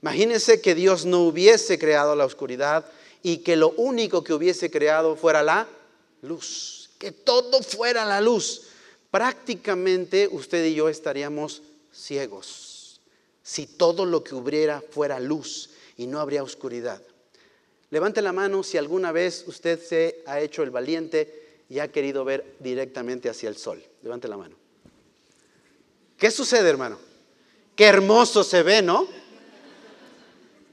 Imagínense 0.01 0.61
que 0.61 0.75
Dios 0.75 1.05
no 1.05 1.21
hubiese 1.21 1.79
creado 1.79 2.15
la 2.15 2.25
oscuridad 2.25 2.85
y 3.23 3.37
que 3.37 3.55
lo 3.55 3.71
único 3.77 4.23
que 4.23 4.33
hubiese 4.33 4.69
creado 4.69 5.15
fuera 5.15 5.41
la 5.41 5.65
luz, 6.21 6.89
que 6.99 7.11
todo 7.11 7.63
fuera 7.63 8.05
la 8.05 8.19
luz. 8.19 8.63
Prácticamente 9.09 10.27
usted 10.29 10.65
y 10.65 10.75
yo 10.75 10.89
estaríamos 10.89 11.61
ciegos 11.93 12.99
si 13.41 13.67
todo 13.67 14.05
lo 14.05 14.23
que 14.23 14.35
hubiera 14.35 14.81
fuera 14.81 15.19
luz 15.19 15.69
y 15.97 16.07
no 16.07 16.19
habría 16.19 16.43
oscuridad. 16.43 17.01
Levante 17.93 18.23
la 18.23 18.33
mano 18.33 18.63
si 18.63 18.79
alguna 18.79 19.11
vez 19.11 19.43
usted 19.45 19.79
se 19.79 20.23
ha 20.25 20.39
hecho 20.41 20.63
el 20.63 20.71
valiente 20.71 21.61
y 21.69 21.77
ha 21.77 21.91
querido 21.91 22.25
ver 22.25 22.55
directamente 22.57 23.29
hacia 23.29 23.49
el 23.49 23.55
sol. 23.55 23.83
Levante 24.01 24.27
la 24.27 24.35
mano. 24.35 24.55
¿Qué 26.17 26.31
sucede, 26.31 26.67
hermano? 26.67 26.97
Qué 27.75 27.85
hermoso 27.85 28.43
se 28.43 28.63
ve, 28.63 28.81
¿no? 28.81 29.07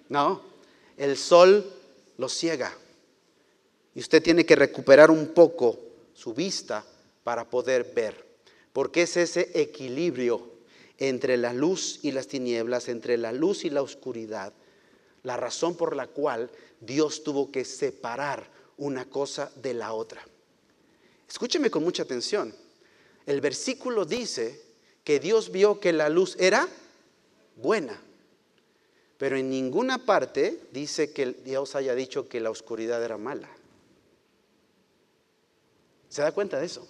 No, 0.09 0.41
el 0.97 1.19
sol 1.19 1.71
lo 2.17 2.27
ciega. 2.27 2.75
Y 3.95 4.01
usted 4.01 4.23
tiene 4.23 4.47
que 4.47 4.57
recuperar 4.57 5.11
un 5.11 5.35
poco 5.35 5.79
su 6.15 6.33
vista 6.33 6.83
para 7.23 7.45
poder 7.51 7.93
ver. 7.95 8.25
Porque 8.73 9.03
es 9.03 9.19
ese 9.19 9.51
equilibrio 9.53 10.53
entre 10.97 11.37
la 11.37 11.53
luz 11.53 11.99
y 12.01 12.13
las 12.13 12.29
tinieblas, 12.29 12.89
entre 12.89 13.19
la 13.19 13.31
luz 13.33 13.67
y 13.67 13.69
la 13.69 13.83
oscuridad, 13.83 14.55
la 15.23 15.37
razón 15.37 15.77
por 15.77 15.95
la 15.95 16.07
cual 16.07 16.51
Dios 16.81 17.23
tuvo 17.23 17.53
que 17.53 17.65
separar 17.65 18.49
una 18.79 19.05
cosa 19.05 19.53
de 19.57 19.75
la 19.75 19.93
otra. 19.93 20.27
Escúcheme 21.29 21.71
con 21.71 21.85
mucha 21.85 22.03
atención. 22.03 22.55
El 23.27 23.41
versículo 23.41 24.05
dice 24.05 24.61
que 25.05 25.21
Dios 25.21 25.53
vio 25.53 25.79
que 25.79 25.93
la 25.93 26.09
luz 26.09 26.37
era 26.39 26.69
buena, 27.57 28.01
pero 29.19 29.37
en 29.37 29.51
ninguna 29.51 30.05
parte 30.05 30.61
dice 30.73 31.13
que 31.13 31.27
Dios 31.45 31.75
haya 31.75 31.95
dicho 31.95 32.29
que 32.29 32.41
la 32.41 32.51
oscuridad 32.51 33.05
era 33.05 33.19
mala. 33.19 33.51
¿Se 36.09 36.23
da 36.23 36.33
cuenta 36.33 36.59
de 36.59 36.67
eso? 36.67 36.89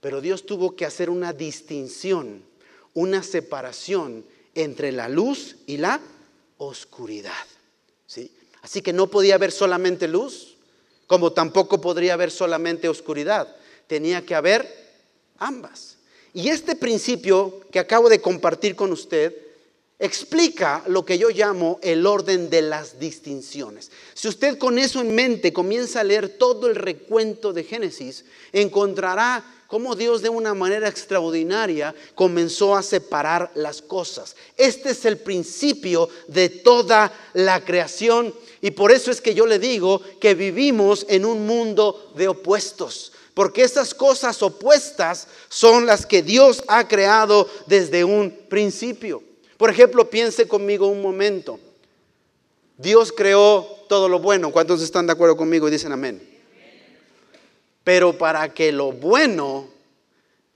Pero 0.00 0.20
Dios 0.20 0.46
tuvo 0.46 0.76
que 0.76 0.86
hacer 0.86 1.10
una 1.10 1.32
distinción, 1.32 2.44
una 2.94 3.22
separación 3.22 4.24
entre 4.54 4.92
la 4.92 5.08
luz 5.08 5.56
y 5.66 5.76
la 5.76 6.00
oscuridad. 6.56 7.44
¿Sí? 8.06 8.32
Así 8.66 8.82
que 8.82 8.92
no 8.92 9.06
podía 9.06 9.36
haber 9.36 9.52
solamente 9.52 10.08
luz, 10.08 10.56
como 11.06 11.32
tampoco 11.32 11.80
podría 11.80 12.14
haber 12.14 12.32
solamente 12.32 12.88
oscuridad. 12.88 13.46
Tenía 13.86 14.26
que 14.26 14.34
haber 14.34 14.66
ambas. 15.38 15.98
Y 16.34 16.48
este 16.48 16.74
principio 16.74 17.60
que 17.70 17.78
acabo 17.78 18.08
de 18.08 18.20
compartir 18.20 18.74
con 18.74 18.90
usted 18.90 19.36
explica 20.00 20.82
lo 20.88 21.04
que 21.04 21.16
yo 21.16 21.28
llamo 21.28 21.78
el 21.80 22.04
orden 22.06 22.50
de 22.50 22.62
las 22.62 22.98
distinciones. 22.98 23.92
Si 24.14 24.26
usted 24.26 24.58
con 24.58 24.80
eso 24.80 25.00
en 25.00 25.14
mente 25.14 25.52
comienza 25.52 26.00
a 26.00 26.04
leer 26.04 26.30
todo 26.30 26.66
el 26.66 26.74
recuento 26.74 27.52
de 27.52 27.62
Génesis, 27.62 28.24
encontrará 28.52 29.44
cómo 29.66 29.94
Dios 29.94 30.22
de 30.22 30.28
una 30.28 30.54
manera 30.54 30.88
extraordinaria 30.88 31.94
comenzó 32.14 32.76
a 32.76 32.82
separar 32.82 33.50
las 33.54 33.82
cosas. 33.82 34.36
Este 34.56 34.90
es 34.90 35.04
el 35.04 35.18
principio 35.18 36.08
de 36.28 36.48
toda 36.48 37.12
la 37.34 37.64
creación 37.64 38.34
y 38.60 38.70
por 38.70 38.92
eso 38.92 39.10
es 39.10 39.20
que 39.20 39.34
yo 39.34 39.46
le 39.46 39.58
digo 39.58 40.00
que 40.20 40.34
vivimos 40.34 41.06
en 41.08 41.24
un 41.24 41.46
mundo 41.46 42.12
de 42.16 42.28
opuestos. 42.28 43.12
Porque 43.34 43.62
esas 43.62 43.92
cosas 43.92 44.42
opuestas 44.42 45.28
son 45.50 45.84
las 45.84 46.06
que 46.06 46.22
Dios 46.22 46.64
ha 46.68 46.88
creado 46.88 47.46
desde 47.66 48.02
un 48.02 48.30
principio. 48.48 49.22
Por 49.58 49.68
ejemplo, 49.68 50.08
piense 50.08 50.48
conmigo 50.48 50.86
un 50.86 51.02
momento. 51.02 51.60
Dios 52.78 53.12
creó 53.12 53.66
todo 53.88 54.08
lo 54.08 54.20
bueno. 54.20 54.52
¿Cuántos 54.52 54.80
están 54.80 55.06
de 55.06 55.12
acuerdo 55.12 55.36
conmigo 55.36 55.68
y 55.68 55.70
dicen 55.70 55.92
amén? 55.92 56.35
Pero 57.86 58.18
para 58.18 58.52
que 58.52 58.72
lo 58.72 58.90
bueno 58.90 59.68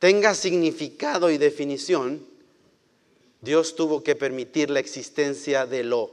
tenga 0.01 0.35
significado 0.35 1.31
y 1.31 1.39
definición, 1.39 2.27
Dios 3.41 3.77
tuvo 3.77 4.03
que 4.03 4.17
permitir 4.17 4.69
la 4.69 4.81
existencia 4.81 5.65
de 5.65 5.85
lo 5.85 6.11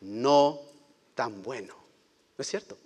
no 0.00 0.58
tan 1.14 1.40
bueno. 1.44 1.72
¿No 2.36 2.42
es 2.42 2.48
cierto? 2.48 2.76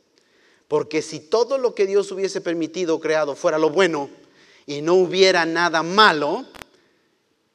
Porque 0.69 1.01
si 1.01 1.21
todo 1.21 1.57
lo 1.57 1.75
que 1.75 1.87
Dios 1.87 2.13
hubiese 2.13 2.43
permitido 2.43 2.97
o 2.97 3.01
creado 3.01 3.35
fuera 3.35 3.57
lo 3.57 3.71
bueno 3.71 4.11
y 4.67 4.83
no 4.83 4.97
hubiera 4.97 5.47
nada 5.47 5.83
malo, 5.83 6.45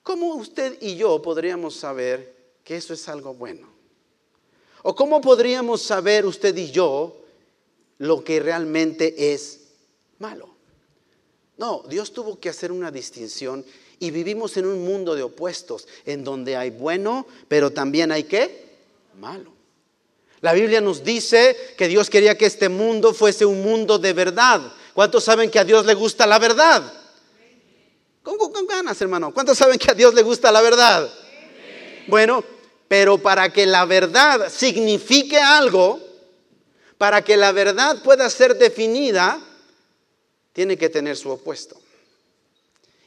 ¿cómo 0.01 0.34
usted 0.34 0.75
y 0.82 0.96
yo 0.96 1.22
podríamos 1.22 1.75
saber 1.75 2.36
que 2.63 2.77
eso 2.77 2.96
es 2.96 3.08
algo 3.10 3.36
bueno? 3.36 3.67
¿O 4.82 4.96
cómo 4.96 5.22
podríamos 5.22 5.84
saber 5.84 6.25
usted 6.25 6.58
y 6.58 6.72
yo 6.72 7.15
lo 8.00 8.24
que 8.24 8.39
realmente 8.39 9.32
es 9.32 9.64
malo? 10.19 10.55
No, 11.57 11.84
Dios 11.88 12.12
tuvo 12.12 12.39
que 12.39 12.50
hacer 12.50 12.72
una 12.72 12.91
distinción 12.91 13.65
y 14.00 14.12
vivimos 14.12 14.57
en 14.57 14.65
un 14.65 14.84
mundo 14.84 15.15
de 15.15 15.24
opuestos, 15.24 15.88
en 16.05 16.24
donde 16.24 16.57
hay 16.57 16.69
bueno, 16.69 17.25
pero 17.48 17.72
también 17.72 18.12
hay 18.12 18.24
qué? 18.24 18.65
Malo. 19.19 19.53
La 20.41 20.53
Biblia 20.53 20.81
nos 20.81 21.03
dice 21.03 21.55
que 21.77 21.88
Dios 21.88 22.10
quería 22.10 22.38
que 22.38 22.45
este 22.45 22.69
mundo 22.69 23.13
fuese 23.13 23.45
un 23.45 23.63
mundo 23.63 23.98
de 23.98 24.13
verdad. 24.13 24.62
¿Cuántos 24.93 25.24
saben 25.24 25.50
que 25.50 25.60
a 25.60 25.63
Dios 25.63 25.86
le 25.86 25.93
gusta 25.93 26.27
la 26.27 26.39
verdad? 26.39 26.84
Con, 28.22 28.38
con 28.38 28.67
ganas, 28.67 29.01
hermano. 29.01 29.34
¿Cuántos 29.34 29.57
saben 29.57 29.79
que 29.79 29.91
a 29.91 29.93
Dios 29.93 30.13
le 30.13 30.24
gusta 30.24 30.51
la 30.51 30.62
verdad? 30.62 31.10
Bueno, 32.07 32.43
pero 32.88 33.17
para 33.17 33.51
que 33.51 33.65
la 33.65 33.86
verdad 33.86 34.51
signifique 34.51 35.38
algo, 35.38 36.00
para 36.98 37.24
que 37.24 37.38
la 37.38 37.51
verdad 37.51 38.03
pueda 38.03 38.29
ser 38.29 38.57
definida, 38.57 39.39
tiene 40.55 40.77
que 40.77 40.88
tener 40.88 41.17
su 41.17 41.29
opuesto. 41.29 41.75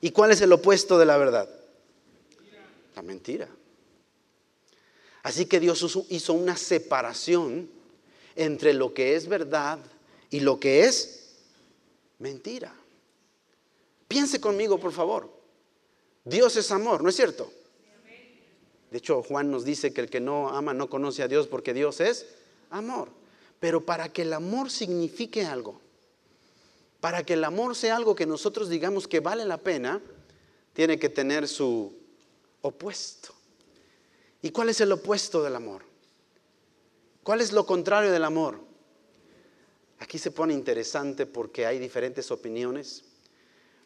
¿Y 0.02 0.10
cuál 0.10 0.32
es 0.32 0.42
el 0.42 0.52
opuesto 0.52 0.98
de 0.98 1.06
la 1.06 1.16
verdad? 1.16 1.48
La 2.94 3.00
mentira. 3.00 3.48
Así 5.22 5.46
que 5.46 5.58
Dios 5.58 5.98
hizo 6.10 6.34
una 6.34 6.58
separación 6.58 7.70
entre 8.36 8.74
lo 8.74 8.92
que 8.92 9.16
es 9.16 9.28
verdad 9.28 9.78
y 10.28 10.40
lo 10.40 10.60
que 10.60 10.84
es 10.84 11.36
mentira. 12.18 12.74
Piense 14.06 14.42
conmigo, 14.42 14.78
por 14.78 14.92
favor. 14.92 15.30
Dios 16.26 16.54
es 16.56 16.70
amor, 16.70 17.02
¿no 17.02 17.08
es 17.08 17.16
cierto? 17.16 17.50
De 18.90 18.98
hecho, 18.98 19.22
Juan 19.22 19.50
nos 19.50 19.64
dice 19.64 19.94
que 19.94 20.02
el 20.02 20.10
que 20.10 20.20
no 20.20 20.50
ama 20.50 20.74
no 20.74 20.90
conoce 20.90 21.22
a 21.22 21.28
Dios 21.28 21.46
porque 21.46 21.72
Dios 21.72 22.00
es 22.00 22.26
amor. 22.68 23.08
Pero 23.58 23.86
para 23.86 24.12
que 24.12 24.22
el 24.22 24.34
amor 24.34 24.70
signifique 24.70 25.46
algo, 25.46 25.80
para 27.00 27.22
que 27.24 27.34
el 27.34 27.44
amor 27.44 27.76
sea 27.76 27.96
algo 27.96 28.14
que 28.14 28.26
nosotros 28.26 28.68
digamos 28.68 29.06
que 29.06 29.20
vale 29.20 29.44
la 29.44 29.58
pena, 29.58 30.00
tiene 30.72 30.98
que 30.98 31.08
tener 31.08 31.46
su 31.48 31.96
opuesto. 32.60 33.34
¿Y 34.42 34.50
cuál 34.50 34.68
es 34.68 34.80
el 34.80 34.92
opuesto 34.92 35.42
del 35.42 35.56
amor? 35.56 35.82
¿Cuál 37.22 37.40
es 37.40 37.52
lo 37.52 37.66
contrario 37.66 38.10
del 38.10 38.24
amor? 38.24 38.60
Aquí 39.98 40.18
se 40.18 40.30
pone 40.30 40.54
interesante 40.54 41.26
porque 41.26 41.66
hay 41.66 41.78
diferentes 41.78 42.30
opiniones. 42.30 43.04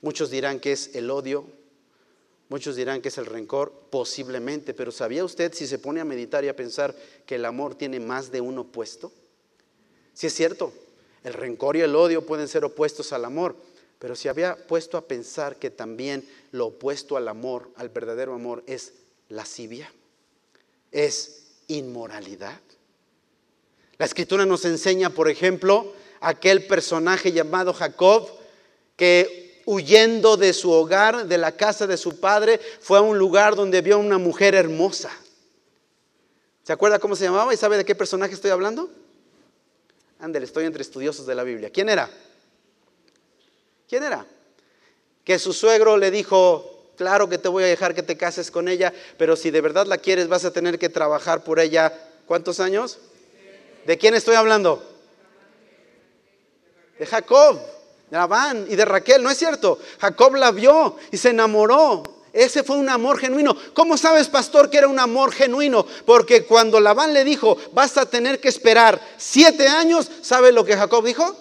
Muchos 0.01 0.31
dirán 0.31 0.61
que 0.61 0.73
es 0.73 0.95
el 0.95 1.11
odio, 1.11 1.47
muchos 2.49 2.77
dirán 2.77 3.01
que 3.01 3.09
es 3.09 3.19
el 3.19 3.27
rencor, 3.27 3.73
posiblemente, 3.91 4.75
pero 4.75 4.93
¿sabía 4.93 5.25
usted 5.25 5.53
si 5.55 5.67
se 5.67 5.79
pone 5.79 6.01
a 6.01 6.05
meditar 6.05 6.45
y 6.45 6.49
a 6.49 6.57
pensar 6.57 6.95
que 7.25 7.37
el 7.37 7.45
amor 7.45 7.75
tiene 7.75 8.01
más 8.01 8.31
de 8.31 8.41
un 8.41 8.59
opuesto? 8.59 9.13
Si 10.13 10.27
es 10.27 10.35
cierto, 10.35 10.73
el 11.25 11.35
rencor 11.35 11.77
y 11.77 11.81
el 11.81 11.95
odio 11.95 12.27
pueden 12.27 12.49
ser 12.49 12.65
opuestos 12.65 13.13
al 13.13 13.25
amor, 13.25 13.57
pero 13.99 14.17
si 14.17 14.29
había 14.29 14.57
puesto 14.57 14.97
a 14.97 15.07
pensar 15.07 15.57
que 15.57 15.71
también 15.71 16.29
lo 16.51 16.67
opuesto 16.67 17.17
al 17.17 17.29
amor, 17.29 17.71
al 17.77 17.89
verdadero 17.89 18.35
amor, 18.35 18.65
es 18.67 18.95
lascivia, 19.29 19.93
es 20.91 21.43
inmoralidad. 21.69 22.61
La 23.99 24.07
escritura 24.07 24.45
nos 24.45 24.65
enseña, 24.65 25.11
por 25.11 25.29
ejemplo, 25.29 25.93
aquel 26.21 26.67
personaje 26.67 27.31
llamado 27.31 27.73
Jacob, 27.73 28.29
que 28.97 29.63
huyendo 29.67 30.37
de 30.37 30.53
su 30.53 30.73
hogar, 30.73 31.27
de 31.27 31.39
la 31.39 31.53
casa 31.53 31.87
de 31.87 31.97
su 31.97 32.19
padre, 32.19 32.61
fue 32.81 32.99
a 32.99 33.03
un 33.03 33.17
lugar 33.19 33.55
donde 33.55 33.81
vio 33.81 33.99
una 33.99 34.19
mujer 34.19 34.57
hermosa. 34.57 35.11
¿Se 36.65 36.73
acuerda 36.73 36.99
cómo 36.99 37.17
se 37.17 37.25
llamaba 37.25 37.55
y 37.55 37.57
sabe 37.57 37.77
de 37.77 37.85
qué 37.85 37.95
personaje 37.95 38.35
estoy 38.35 38.51
hablando? 38.51 38.91
Ándale, 40.23 40.45
estoy 40.45 40.67
entre 40.67 40.83
estudiosos 40.83 41.27
de 41.27 41.35
la 41.35 41.43
Biblia. 41.43 41.71
¿Quién 41.71 41.89
era? 41.89 42.09
¿Quién 43.89 44.05
era? 44.05 44.25
Que 45.25 45.37
su 45.37 45.53
suegro 45.53 45.97
le 45.97 46.13
dijo, 46.13 46.93
claro 46.97 47.29
que 47.29 47.39
te 47.39 47.49
voy 47.49 47.65
a 47.65 47.67
dejar 47.67 47.93
que 47.93 48.05
te 48.05 48.17
cases 48.17 48.53
con 48.53 48.69
ella, 48.69 48.93
pero 49.19 49.35
si 49.35 49.51
de 49.51 49.61
verdad 49.61 49.85
la 49.85 49.99
quieres 49.99 50.29
vas 50.29 50.45
a 50.45 50.53
tener 50.53 50.79
que 50.79 50.89
trabajar 50.89 51.43
por 51.43 51.59
ella. 51.59 51.93
¿Cuántos 52.27 52.61
años? 52.61 52.99
¿De 53.85 53.99
quién 53.99 54.15
estoy 54.15 54.37
hablando? 54.37 54.89
De 57.01 57.05
Jacob, 57.05 57.59
de 58.09 58.17
Labán 58.17 58.67
y 58.69 58.77
de 58.77 58.85
Raquel, 58.85 59.25
¿no 59.25 59.31
es 59.31 59.39
cierto? 59.39 59.81
Jacob 60.01 60.37
la 60.37 60.53
vio 60.53 60.99
y 61.11 61.17
se 61.17 61.31
enamoró. 61.31 62.22
Ese 62.33 62.63
fue 62.63 62.77
un 62.77 62.89
amor 62.89 63.19
genuino. 63.19 63.57
¿Cómo 63.75 63.97
sabes, 63.99 64.29
pastor, 64.29 64.71
que 64.71 64.79
era 64.79 64.89
un 64.89 64.99
amor 64.99 65.33
genuino? 65.33 65.87
Porque 66.07 66.45
cuando 66.45 66.81
Labán 66.81 67.13
le 67.13 67.25
dijo, 67.25 67.59
vas 67.73 67.99
a 67.99 68.07
tener 68.07 68.41
que 68.41 68.49
esperar 68.49 69.01
siete 69.19 69.69
años, 69.69 70.11
¿sabe 70.23 70.53
lo 70.53 70.65
que 70.65 70.77
Jacob 70.77 71.05
dijo? 71.05 71.37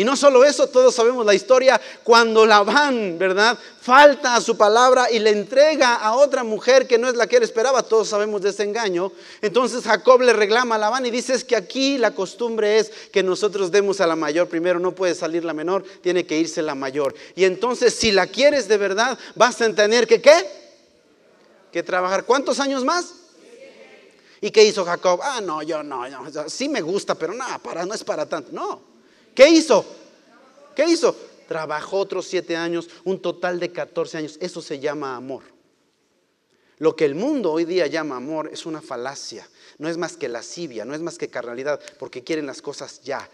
Y 0.00 0.04
no 0.04 0.16
solo 0.16 0.46
eso, 0.46 0.66
todos 0.66 0.94
sabemos 0.94 1.26
la 1.26 1.34
historia, 1.34 1.78
cuando 2.02 2.46
Labán, 2.46 3.18
¿verdad? 3.18 3.58
Falta 3.82 4.34
a 4.34 4.40
su 4.40 4.56
palabra 4.56 5.10
y 5.10 5.18
le 5.18 5.28
entrega 5.28 5.96
a 5.96 6.16
otra 6.16 6.42
mujer 6.42 6.86
que 6.86 6.96
no 6.96 7.06
es 7.06 7.16
la 7.16 7.26
que 7.26 7.36
él 7.36 7.42
esperaba, 7.42 7.82
todos 7.82 8.08
sabemos 8.08 8.40
de 8.40 8.48
ese 8.48 8.62
engaño. 8.62 9.12
Entonces 9.42 9.84
Jacob 9.84 10.22
le 10.22 10.32
reclama 10.32 10.76
a 10.76 10.78
Labán 10.78 11.04
y 11.04 11.10
dice 11.10 11.34
es 11.34 11.44
que 11.44 11.54
aquí 11.54 11.98
la 11.98 12.14
costumbre 12.14 12.78
es 12.78 12.90
que 13.12 13.22
nosotros 13.22 13.70
demos 13.70 14.00
a 14.00 14.06
la 14.06 14.16
mayor 14.16 14.48
primero, 14.48 14.80
no 14.80 14.94
puede 14.94 15.14
salir 15.14 15.44
la 15.44 15.52
menor, 15.52 15.84
tiene 16.00 16.24
que 16.24 16.38
irse 16.38 16.62
la 16.62 16.74
mayor. 16.74 17.14
Y 17.36 17.44
entonces 17.44 17.94
si 17.94 18.10
la 18.10 18.26
quieres 18.26 18.68
de 18.68 18.78
verdad, 18.78 19.18
vas 19.34 19.60
a 19.60 19.70
tener 19.74 20.06
que 20.06 20.22
qué? 20.22 20.48
Que 21.70 21.82
trabajar. 21.82 22.24
¿Cuántos 22.24 22.58
años 22.58 22.86
más? 22.86 23.16
¿Y 24.40 24.50
qué 24.50 24.64
hizo 24.64 24.82
Jacob? 24.82 25.20
Ah, 25.22 25.42
no, 25.42 25.62
yo 25.62 25.82
no, 25.82 26.04
sí 26.46 26.70
me 26.70 26.80
gusta, 26.80 27.14
pero 27.16 27.34
nada, 27.34 27.58
para, 27.58 27.84
no 27.84 27.92
es 27.92 28.02
para 28.02 28.24
tanto. 28.24 28.48
No. 28.50 28.89
¿Qué 29.34 29.48
hizo? 29.48 29.84
¿Qué 30.74 30.84
hizo? 30.86 31.16
Trabajó 31.48 31.98
otros 31.98 32.26
siete 32.26 32.56
años, 32.56 32.88
un 33.04 33.20
total 33.20 33.58
de 33.58 33.72
14 33.72 34.18
años. 34.18 34.38
Eso 34.40 34.62
se 34.62 34.78
llama 34.78 35.16
amor. 35.16 35.42
Lo 36.78 36.96
que 36.96 37.04
el 37.04 37.14
mundo 37.14 37.52
hoy 37.52 37.64
día 37.64 37.86
llama 37.88 38.16
amor 38.16 38.48
es 38.52 38.64
una 38.64 38.80
falacia. 38.80 39.46
No 39.78 39.88
es 39.88 39.98
más 39.98 40.16
que 40.16 40.28
lascivia, 40.28 40.84
no 40.84 40.94
es 40.94 41.00
más 41.00 41.18
que 41.18 41.28
carnalidad, 41.28 41.80
porque 41.98 42.24
quieren 42.24 42.46
las 42.46 42.62
cosas 42.62 43.02
ya. 43.02 43.28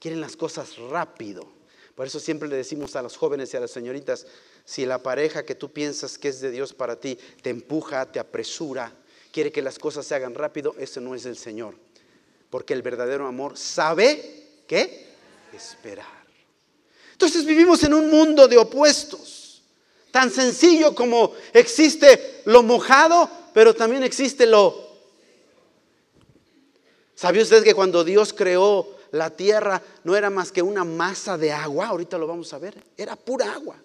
Quieren 0.00 0.20
las 0.20 0.36
cosas 0.36 0.76
rápido. 0.76 1.46
Por 1.94 2.06
eso 2.06 2.18
siempre 2.18 2.48
le 2.48 2.56
decimos 2.56 2.96
a 2.96 3.02
los 3.02 3.16
jóvenes 3.16 3.52
y 3.52 3.56
a 3.56 3.60
las 3.60 3.72
señoritas, 3.72 4.26
si 4.64 4.86
la 4.86 5.02
pareja 5.02 5.44
que 5.44 5.54
tú 5.54 5.72
piensas 5.72 6.18
que 6.18 6.28
es 6.28 6.40
de 6.40 6.50
Dios 6.50 6.74
para 6.74 6.98
ti 6.98 7.18
te 7.42 7.50
empuja, 7.50 8.10
te 8.10 8.18
apresura, 8.18 8.92
quiere 9.32 9.52
que 9.52 9.62
las 9.62 9.78
cosas 9.78 10.06
se 10.06 10.14
hagan 10.14 10.34
rápido, 10.34 10.74
ese 10.78 11.00
no 11.00 11.14
es 11.14 11.26
el 11.26 11.36
Señor. 11.36 11.74
Porque 12.50 12.74
el 12.74 12.82
verdadero 12.82 13.26
amor 13.26 13.56
sabe 13.56 14.47
¿Qué? 14.68 15.08
Esperar. 15.52 16.06
Entonces 17.12 17.44
vivimos 17.44 17.82
en 17.82 17.94
un 17.94 18.08
mundo 18.10 18.46
de 18.46 18.58
opuestos. 18.58 19.62
Tan 20.12 20.30
sencillo 20.30 20.94
como 20.94 21.32
existe 21.52 22.42
lo 22.44 22.62
mojado, 22.62 23.28
pero 23.52 23.74
también 23.74 24.04
existe 24.04 24.46
lo... 24.46 24.86
¿Sabía 27.16 27.42
usted 27.42 27.64
que 27.64 27.74
cuando 27.74 28.04
Dios 28.04 28.32
creó 28.32 28.96
la 29.10 29.30
tierra 29.30 29.82
no 30.04 30.14
era 30.14 30.30
más 30.30 30.52
que 30.52 30.62
una 30.62 30.84
masa 30.84 31.36
de 31.36 31.50
agua? 31.50 31.88
Ahorita 31.88 32.16
lo 32.18 32.28
vamos 32.28 32.52
a 32.52 32.58
ver. 32.58 32.80
Era 32.96 33.16
pura 33.16 33.52
agua. 33.52 33.76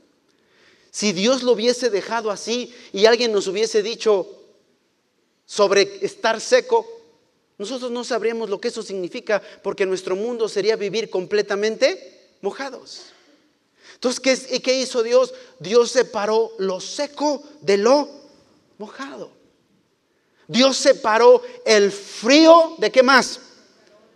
Si 0.92 1.12
Dios 1.14 1.42
lo 1.42 1.54
hubiese 1.54 1.90
dejado 1.90 2.30
así 2.30 2.72
y 2.92 3.06
alguien 3.08 3.32
nos 3.32 3.48
hubiese 3.48 3.82
dicho 3.82 4.28
sobre 5.46 6.06
estar 6.06 6.40
seco, 6.40 6.86
nosotros 7.58 7.92
no 7.92 8.04
sabríamos 8.04 8.50
lo 8.50 8.60
que 8.60 8.70
eso 8.70 8.82
significa 8.82 9.42
porque 9.62 9.86
nuestro 9.86 10.16
mundo 10.16 10.50
sería 10.50 10.76
vivir 10.76 11.10
completamente 11.10 12.32
mojados. 12.42 13.04
Entonces, 13.94 14.20
¿qué, 14.20 14.62
¿qué 14.62 14.82
hizo 14.82 15.04
Dios? 15.04 15.34
Dios 15.60 15.92
separó 15.92 16.52
lo 16.58 16.80
seco 16.82 17.44
de 17.62 17.78
lo 17.78 18.10
mojado. 18.78 19.32
Dios 20.48 20.78
separó 20.78 21.42
el 21.66 21.92
frío 21.92 22.76
de 22.80 22.92
qué 22.92 23.04
más? 23.04 23.40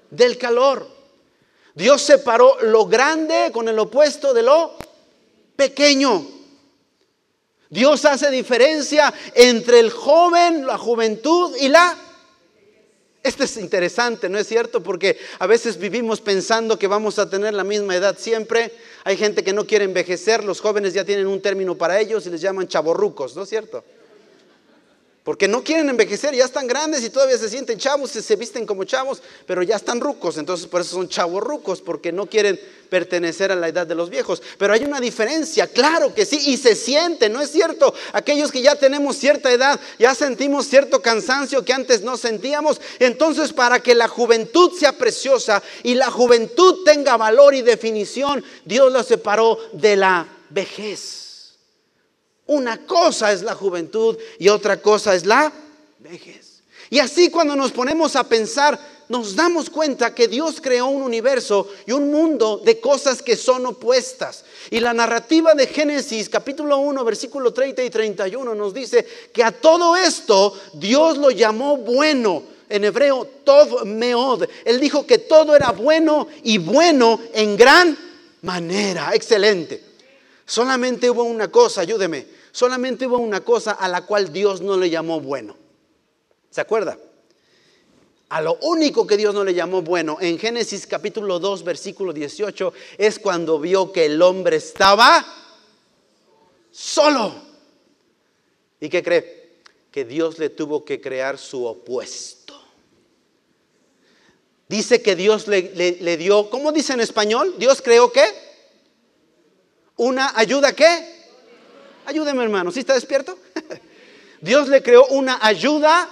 Del 0.09 0.37
calor. 0.37 0.87
Dios 1.73 2.01
separó 2.01 2.57
lo 2.61 2.85
grande 2.87 3.51
con 3.53 3.69
el 3.69 3.77
opuesto 3.77 4.33
de 4.33 4.41
lo 4.41 4.75
pequeño. 5.55 6.27
Dios 7.69 8.03
hace 8.05 8.31
diferencia 8.31 9.13
entre 9.35 9.79
el 9.79 9.91
joven, 9.91 10.65
la 10.65 10.77
juventud 10.77 11.55
y 11.59 11.67
la 11.69 11.95
esto 13.23 13.43
es 13.43 13.57
interesante, 13.57 14.29
¿no 14.29 14.37
es 14.37 14.47
cierto? 14.47 14.81
Porque 14.81 15.17
a 15.39 15.47
veces 15.47 15.77
vivimos 15.77 16.21
pensando 16.21 16.79
que 16.79 16.87
vamos 16.87 17.19
a 17.19 17.29
tener 17.29 17.53
la 17.53 17.63
misma 17.63 17.95
edad 17.95 18.17
siempre. 18.17 18.71
Hay 19.03 19.17
gente 19.17 19.43
que 19.43 19.53
no 19.53 19.65
quiere 19.65 19.85
envejecer, 19.85 20.43
los 20.43 20.61
jóvenes 20.61 20.93
ya 20.93 21.03
tienen 21.03 21.27
un 21.27 21.41
término 21.41 21.75
para 21.75 21.99
ellos 21.99 22.25
y 22.25 22.29
les 22.29 22.41
llaman 22.41 22.67
chaborrucos, 22.67 23.35
¿no 23.35 23.43
es 23.43 23.49
cierto? 23.49 23.83
Porque 25.27 25.49
no 25.49 25.61
quieren 25.61 25.89
envejecer, 25.89 26.33
ya 26.33 26.45
están 26.45 26.67
grandes 26.67 27.03
y 27.03 27.09
todavía 27.09 27.37
se 27.37 27.49
sienten 27.49 27.77
chavos, 27.77 28.11
se, 28.11 28.21
se 28.21 28.37
visten 28.37 28.65
como 28.65 28.85
chavos, 28.85 29.21
pero 29.45 29.61
ya 29.61 29.75
están 29.75 29.99
rucos, 29.99 30.37
entonces 30.37 30.67
por 30.67 30.79
eso 30.79 30.91
son 30.91 31.09
chavos 31.09 31.43
rucos, 31.43 31.81
porque 31.81 32.13
no 32.13 32.27
quieren 32.27 32.57
pertenecer 32.89 33.51
a 33.51 33.57
la 33.57 33.67
edad 33.67 33.85
de 33.85 33.93
los 33.93 34.09
viejos. 34.09 34.41
Pero 34.57 34.71
hay 34.71 34.85
una 34.85 35.01
diferencia, 35.01 35.67
claro 35.67 36.13
que 36.13 36.25
sí, 36.25 36.39
y 36.45 36.55
se 36.55 36.75
siente, 36.75 37.27
¿no 37.27 37.41
es 37.41 37.51
cierto? 37.51 37.93
Aquellos 38.13 38.53
que 38.53 38.61
ya 38.61 38.75
tenemos 38.77 39.17
cierta 39.17 39.51
edad, 39.51 39.77
ya 39.99 40.15
sentimos 40.15 40.65
cierto 40.67 41.01
cansancio 41.01 41.65
que 41.65 41.73
antes 41.73 42.03
no 42.03 42.15
sentíamos, 42.15 42.79
entonces 42.99 43.51
para 43.51 43.81
que 43.81 43.95
la 43.95 44.07
juventud 44.07 44.71
sea 44.79 44.93
preciosa 44.93 45.61
y 45.83 45.95
la 45.95 46.09
juventud 46.09 46.85
tenga 46.85 47.17
valor 47.17 47.53
y 47.53 47.63
definición, 47.63 48.45
Dios 48.63 48.93
la 48.93 49.03
separó 49.03 49.59
de 49.73 49.97
la 49.97 50.25
vejez. 50.51 51.26
Una 52.47 52.85
cosa 52.85 53.31
es 53.31 53.43
la 53.43 53.55
juventud 53.55 54.17
y 54.39 54.49
otra 54.49 54.81
cosa 54.81 55.13
es 55.15 55.25
la 55.25 55.51
vejez. 55.99 56.61
Y 56.89 56.99
así 56.99 57.29
cuando 57.29 57.55
nos 57.55 57.71
ponemos 57.71 58.15
a 58.15 58.23
pensar, 58.23 58.79
nos 59.09 59.35
damos 59.35 59.69
cuenta 59.69 60.13
que 60.13 60.27
Dios 60.27 60.59
creó 60.61 60.87
un 60.87 61.01
universo 61.01 61.69
y 61.85 61.91
un 61.91 62.11
mundo 62.11 62.61
de 62.63 62.79
cosas 62.79 63.21
que 63.21 63.35
son 63.35 63.65
opuestas. 63.65 64.45
Y 64.69 64.79
la 64.79 64.93
narrativa 64.93 65.53
de 65.53 65.67
Génesis 65.67 66.29
capítulo 66.29 66.77
1, 66.79 67.03
versículo 67.03 67.53
30 67.53 67.83
y 67.83 67.89
31 67.89 68.55
nos 68.55 68.73
dice 68.73 69.05
que 69.33 69.43
a 69.43 69.51
todo 69.51 69.95
esto 69.95 70.57
Dios 70.73 71.17
lo 71.17 71.31
llamó 71.31 71.77
bueno. 71.77 72.43
En 72.69 72.83
hebreo, 72.83 73.25
Tov 73.45 73.85
Meod. 73.85 74.43
Él 74.65 74.81
dijo 74.81 75.07
que 75.07 75.19
todo 75.19 75.55
era 75.55 75.71
bueno 75.71 76.27
y 76.43 76.57
bueno 76.57 77.21
en 77.33 77.55
gran 77.55 77.97
manera. 78.41 79.11
Excelente. 79.13 79.81
Solamente 80.45 81.09
hubo 81.09 81.23
una 81.23 81.49
cosa, 81.49 81.79
ayúdeme. 81.79 82.36
Solamente 82.57 83.05
hubo 83.05 83.19
una 83.19 83.41
cosa 83.41 83.73
a 83.73 83.87
la 83.87 84.07
cual 84.07 84.33
Dios 84.33 84.61
no 84.61 84.77
le 84.77 84.89
llamó 84.89 85.21
bueno. 85.21 85.55
¿Se 86.49 86.59
acuerda? 86.59 86.97
A 88.29 88.41
lo 88.41 88.57
único 88.63 89.05
que 89.05 89.15
Dios 89.15 89.35
no 89.35 89.43
le 89.43 89.53
llamó 89.53 89.83
bueno 89.83 90.17
en 90.19 90.39
Génesis 90.39 90.87
capítulo 90.87 91.37
2 91.37 91.63
versículo 91.63 92.13
18 92.13 92.73
es 92.97 93.19
cuando 93.19 93.59
vio 93.59 93.91
que 93.91 94.05
el 94.05 94.19
hombre 94.23 94.55
estaba 94.55 95.23
solo. 96.71 97.31
¿Y 98.79 98.89
qué 98.89 99.03
cree? 99.03 99.59
Que 99.91 100.03
Dios 100.03 100.39
le 100.39 100.49
tuvo 100.49 100.83
que 100.83 100.99
crear 100.99 101.37
su 101.37 101.63
opuesto. 101.63 102.59
Dice 104.67 105.03
que 105.03 105.15
Dios 105.15 105.47
le, 105.47 106.17
dio, 106.17 106.49
¿cómo 106.49 106.71
dice 106.71 106.93
en 106.93 107.01
español? 107.01 107.53
Dios 107.59 107.83
creó 107.83 108.11
qué? 108.11 108.25
Una 109.95 110.31
ayuda 110.35 110.73
qué? 110.73 111.16
Ayúdeme 112.07 112.41
hermano, 112.41 112.71
¿sí 112.71 112.79
está 112.79 112.93
despierto? 112.93 113.37
Dios 114.41 114.69
le 114.69 114.81
creó 114.81 115.07
una 115.07 115.39
ayuda 115.45 116.09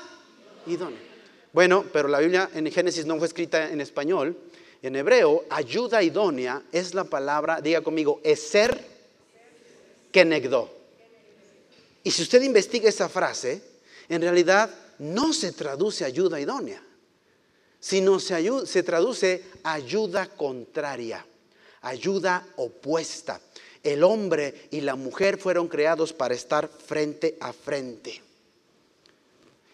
idónea. 0.68 1.00
Bueno, 1.54 1.86
pero 1.94 2.10
la 2.10 2.20
Biblia 2.20 2.50
en 2.54 2.70
Génesis 2.70 3.06
no 3.06 3.18
fue 3.18 3.28
escrita 3.28 3.70
en 3.70 3.80
español. 3.80 4.38
En 4.82 4.98
hebreo, 4.98 5.46
ayuda 5.50 6.04
idónea 6.04 6.62
es 6.74 6.94
la 6.94 7.06
palabra, 7.06 7.62
diga 7.62 7.80
conmigo, 7.80 8.20
eser 8.26 8.78
kenegdo. 10.12 10.70
Y 12.04 12.12
si 12.12 12.24
usted 12.24 12.42
investiga 12.42 12.90
esa 12.90 13.08
frase, 13.08 13.62
en 14.10 14.22
realidad 14.22 14.70
no 15.00 15.32
se 15.32 15.54
traduce 15.54 16.04
ayuda 16.04 16.42
idónea, 16.42 16.84
sino 17.80 18.20
se, 18.20 18.68
se 18.68 18.84
traduce 18.84 19.46
ayuda 19.64 20.28
contraria, 20.28 21.26
ayuda 21.84 22.46
opuesta. 22.58 23.40
El 23.86 24.04
hombre 24.04 24.68
y 24.72 24.82
la 24.82 24.96
mujer 24.96 25.38
fueron 25.38 25.68
creados 25.70 26.12
para 26.12 26.34
estar 26.34 26.68
frente 26.68 27.38
a 27.40 27.54
frente. 27.54 28.22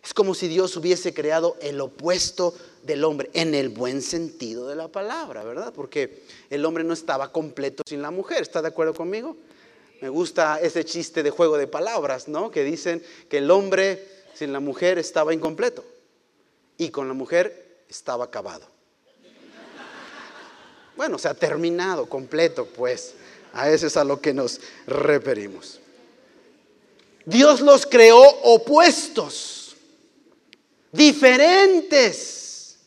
Es 0.04 0.13
como 0.13 0.36
si 0.36 0.47
Dios 0.47 0.76
hubiese 0.76 1.13
creado 1.13 1.56
el 1.62 1.80
opuesto 1.80 2.54
del 2.84 3.04
hombre, 3.04 3.30
en 3.34 3.56
el 3.56 3.69
buen 3.69 4.02
sentido 4.02 4.67
de 4.67 4.76
la 4.76 4.89
palabra, 4.89 5.43
¿verdad? 5.43 5.71
Porque 5.74 6.24
el 6.50 6.65
hombre 6.65 6.84
no 6.84 6.93
estaba 6.93 7.32
completo 7.32 7.84
sin 7.88 8.02
la 8.02 8.12
mujer, 8.12 8.41
¿está 8.41 8.62
de 8.62 8.67
acuerdo 8.67 8.93
conmigo? 8.93 9.38
Me 10.02 10.10
gusta 10.10 10.60
ese 10.60 10.84
chiste 10.84 11.24
de 11.24 11.30
juego 11.30 11.58
de 11.58 11.67
palabras, 11.67 12.28
¿no? 12.28 12.52
Que 12.52 12.63
dicen 12.63 13.04
que 13.30 13.38
el 13.38 13.50
hombre 13.50 14.06
sin 14.34 14.52
la 14.52 14.60
mujer 14.60 14.97
estaba 14.97 15.34
incompleto 15.34 15.86
y 16.78 16.89
con 16.89 17.08
la 17.08 17.13
mujer 17.13 17.84
estaba 17.88 18.26
acabado. 18.26 18.65
Bueno, 20.97 21.17
se 21.17 21.28
ha 21.28 21.34
terminado, 21.34 22.08
completo, 22.08 22.65
pues. 22.65 23.15
A 23.54 23.70
eso 23.70 23.88
es 23.88 23.98
a 23.98 24.04
lo 24.04 24.22
que 24.22 24.34
nos 24.34 24.60
referimos. 24.88 25.80
Dios 27.26 27.62
los 27.62 27.86
creó 27.86 28.22
opuestos 28.44 29.76
diferentes. 30.92 32.78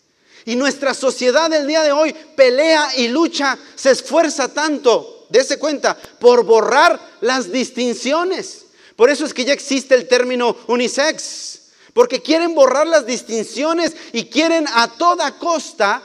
Y 0.46 0.57
nuestra 0.57 0.92
sociedad 0.92 1.48
del 1.48 1.66
día 1.66 1.83
de 1.83 1.92
hoy 1.92 2.14
pelea 2.37 2.90
y 2.98 3.09
lucha, 3.09 3.59
se 3.74 3.90
esfuerza 3.90 4.53
tanto, 4.53 5.27
dése 5.31 5.59
cuenta, 5.59 5.96
por 6.18 6.44
borrar 6.44 7.00
las 7.22 7.50
distinciones. 7.50 8.66
Por 8.94 9.09
eso 9.09 9.24
es 9.24 9.33
que 9.33 9.44
ya 9.44 9.55
existe 9.55 9.94
el 9.94 10.07
término 10.07 10.57
unisex, 10.66 11.61
porque 11.94 12.20
quieren 12.20 12.55
borrar 12.55 12.87
las 12.87 13.07
distinciones 13.07 13.96
y 14.12 14.27
quieren 14.27 14.66
a 14.74 14.88
toda 14.88 15.38
costa 15.38 16.03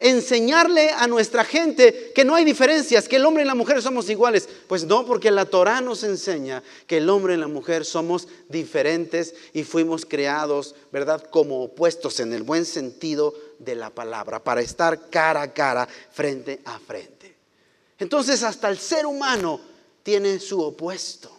enseñarle 0.00 0.90
a 0.90 1.06
nuestra 1.06 1.44
gente 1.44 2.12
que 2.14 2.24
no 2.24 2.34
hay 2.34 2.44
diferencias, 2.44 3.08
que 3.08 3.16
el 3.16 3.26
hombre 3.26 3.42
y 3.42 3.46
la 3.46 3.54
mujer 3.54 3.82
somos 3.82 4.08
iguales. 4.08 4.48
Pues 4.68 4.84
no, 4.84 5.04
porque 5.04 5.30
la 5.30 5.46
Torah 5.46 5.80
nos 5.80 6.04
enseña 6.04 6.62
que 6.86 6.98
el 6.98 7.10
hombre 7.10 7.34
y 7.34 7.38
la 7.38 7.48
mujer 7.48 7.84
somos 7.84 8.28
diferentes 8.48 9.34
y 9.52 9.64
fuimos 9.64 10.06
creados, 10.06 10.74
¿verdad? 10.92 11.24
Como 11.30 11.62
opuestos 11.62 12.20
en 12.20 12.32
el 12.32 12.42
buen 12.42 12.64
sentido 12.64 13.34
de 13.58 13.74
la 13.74 13.90
palabra, 13.90 14.42
para 14.42 14.60
estar 14.60 15.10
cara 15.10 15.42
a 15.42 15.52
cara, 15.52 15.88
frente 16.12 16.60
a 16.64 16.78
frente. 16.78 17.34
Entonces 17.98 18.42
hasta 18.44 18.68
el 18.68 18.78
ser 18.78 19.04
humano 19.06 19.60
tiene 20.04 20.38
su 20.38 20.60
opuesto. 20.60 21.32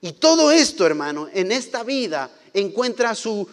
Y 0.00 0.12
todo 0.12 0.50
esto, 0.50 0.86
hermano, 0.86 1.28
en 1.32 1.52
esta 1.52 1.82
vida 1.82 2.30
encuentra 2.52 3.14
su 3.14 3.48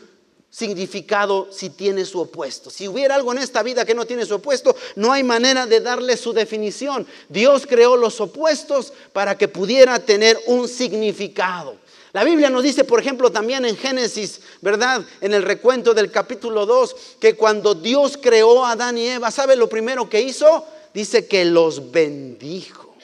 significado 0.56 1.50
si 1.52 1.70
tiene 1.70 2.06
su 2.06 2.22
opuesto. 2.22 2.70
Si 2.70 2.88
hubiera 2.88 3.16
algo 3.16 3.34
en 3.34 3.40
esta 3.40 3.62
vida 3.62 3.84
que 3.84 3.94
no 3.94 4.06
tiene 4.06 4.26
su 4.26 4.36
opuesto, 4.36 4.74
no 4.96 5.12
hay 5.12 5.22
manera 5.22 5.66
de 5.66 5.82
darle 5.82 6.16
su 6.16 6.32
definición. 6.32 7.06
Dios 7.28 7.66
creó 7.68 7.98
los 7.98 8.22
opuestos 8.22 8.94
para 9.12 9.38
que 9.38 9.50
pudiera 9.50 10.00
tener 10.00 10.40
un 10.46 10.70
significado. 10.70 11.76
La 12.14 12.24
Biblia 12.24 12.50
nos 12.50 12.64
dice, 12.64 12.86
por 12.86 13.02
ejemplo, 13.02 13.30
también 13.34 13.66
en 13.66 13.76
Génesis, 13.76 14.40
¿verdad? 14.62 15.06
En 15.20 15.34
el 15.34 15.44
recuento 15.44 15.94
del 15.94 16.10
capítulo 16.10 16.66
2, 16.66 16.96
que 17.20 17.36
cuando 17.36 17.76
Dios 17.76 18.18
creó 18.22 18.64
a 18.64 18.72
Adán 18.72 18.98
y 18.98 19.10
Eva, 19.10 19.32
¿sabe 19.32 19.58
lo 19.58 19.68
primero 19.68 20.10
que 20.10 20.22
hizo? 20.22 20.66
Dice 20.94 21.28
que 21.28 21.44
los 21.44 21.92
bendijo. 21.92 22.96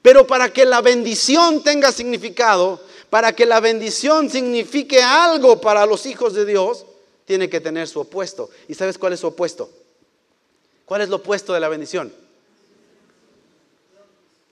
Pero 0.00 0.26
para 0.26 0.50
que 0.50 0.64
la 0.64 0.80
bendición 0.80 1.62
tenga 1.62 1.92
significado, 1.92 2.80
para 3.14 3.32
que 3.32 3.46
la 3.46 3.60
bendición 3.60 4.28
signifique 4.28 5.00
algo 5.00 5.60
para 5.60 5.86
los 5.86 6.04
hijos 6.04 6.34
de 6.34 6.44
Dios, 6.44 6.84
tiene 7.24 7.48
que 7.48 7.60
tener 7.60 7.86
su 7.86 8.00
opuesto. 8.00 8.50
¿Y 8.66 8.74
sabes 8.74 8.98
cuál 8.98 9.12
es 9.12 9.20
su 9.20 9.28
opuesto? 9.28 9.70
¿Cuál 10.84 11.02
es 11.02 11.08
lo 11.08 11.14
opuesto 11.18 11.52
de 11.52 11.60
la 11.60 11.68
bendición? 11.68 12.12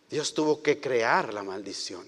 Dios 0.09 0.33
tuvo 0.33 0.63
que 0.63 0.79
crear 0.79 1.35
la 1.35 1.43
maldición. 1.43 2.07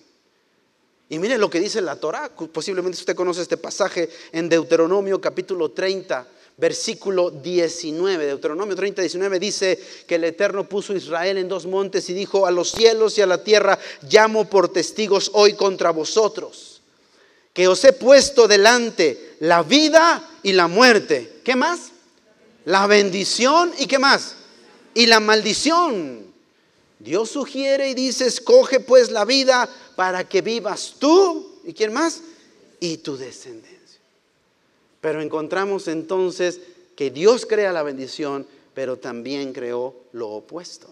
Y 1.09 1.19
mire 1.19 1.39
lo 1.39 1.51
que 1.51 1.59
dice 1.59 1.81
la 1.81 1.97
Torah, 1.97 2.31
posiblemente 2.53 3.01
usted 3.01 3.17
conoce 3.17 3.43
este 3.43 3.57
pasaje 3.57 4.09
en 4.31 4.49
Deuteronomio 4.49 5.21
capítulo 5.21 5.73
30, 5.73 6.25
versículo 6.57 7.31
19, 7.31 8.27
Deuteronomio 8.27 8.77
30, 8.77 9.03
19 9.03 9.39
dice 9.39 9.79
que 10.07 10.15
el 10.17 10.25
Eterno 10.25 10.69
puso 10.69 10.93
a 10.93 10.97
Israel 10.97 11.39
en 11.39 11.49
dos 11.49 11.67
montes 11.67 12.09
y 12.11 12.15
dijo 12.15 12.47
a 12.47 12.51
los 12.51 12.71
cielos 12.71 13.19
y 13.19 13.23
a 13.23 13.27
la 13.27 13.43
tierra, 13.43 13.79
llamo 14.09 14.49
por 14.49 14.69
testigos 14.69 15.31
hoy 15.35 15.55
contra 15.55 15.91
vosotros, 15.91 16.81
que 17.53 17.69
os 17.69 17.85
he 17.85 17.93
puesto 17.93 18.47
delante 18.47 19.37
la 19.41 19.63
vida 19.63 20.29
y 20.43 20.53
la 20.53 20.69
muerte. 20.69 21.41
¿Qué 21.45 21.57
más? 21.57 21.91
La 22.65 22.87
bendición 22.87 23.73
y 23.79 23.87
qué 23.87 23.99
más? 23.99 24.37
Y 24.95 25.07
la 25.07 25.21
maldición. 25.21 26.25
Dios 26.99 27.31
sugiere 27.31 27.91
y 27.91 27.95
dice, 27.95 28.27
escoge 28.27 28.81
pues 28.81 29.11
la 29.11 29.25
vida 29.25 29.69
para 29.97 30.29
que 30.29 30.41
vivas 30.41 30.95
tú 30.99 31.61
y 31.65 31.75
quién 31.75 31.93
más? 31.93 32.23
Y 32.81 32.99
tu 32.99 33.17
descendencia. 33.17 33.74
Pero 35.05 35.21
encontramos 35.21 35.87
entonces 35.87 36.61
que 36.97 37.11
Dios 37.11 37.45
crea 37.45 37.73
la 37.73 37.83
bendición, 37.83 38.47
pero 38.73 38.97
también 38.97 39.53
creó 39.53 39.95
lo 40.13 40.31
opuesto. 40.31 40.89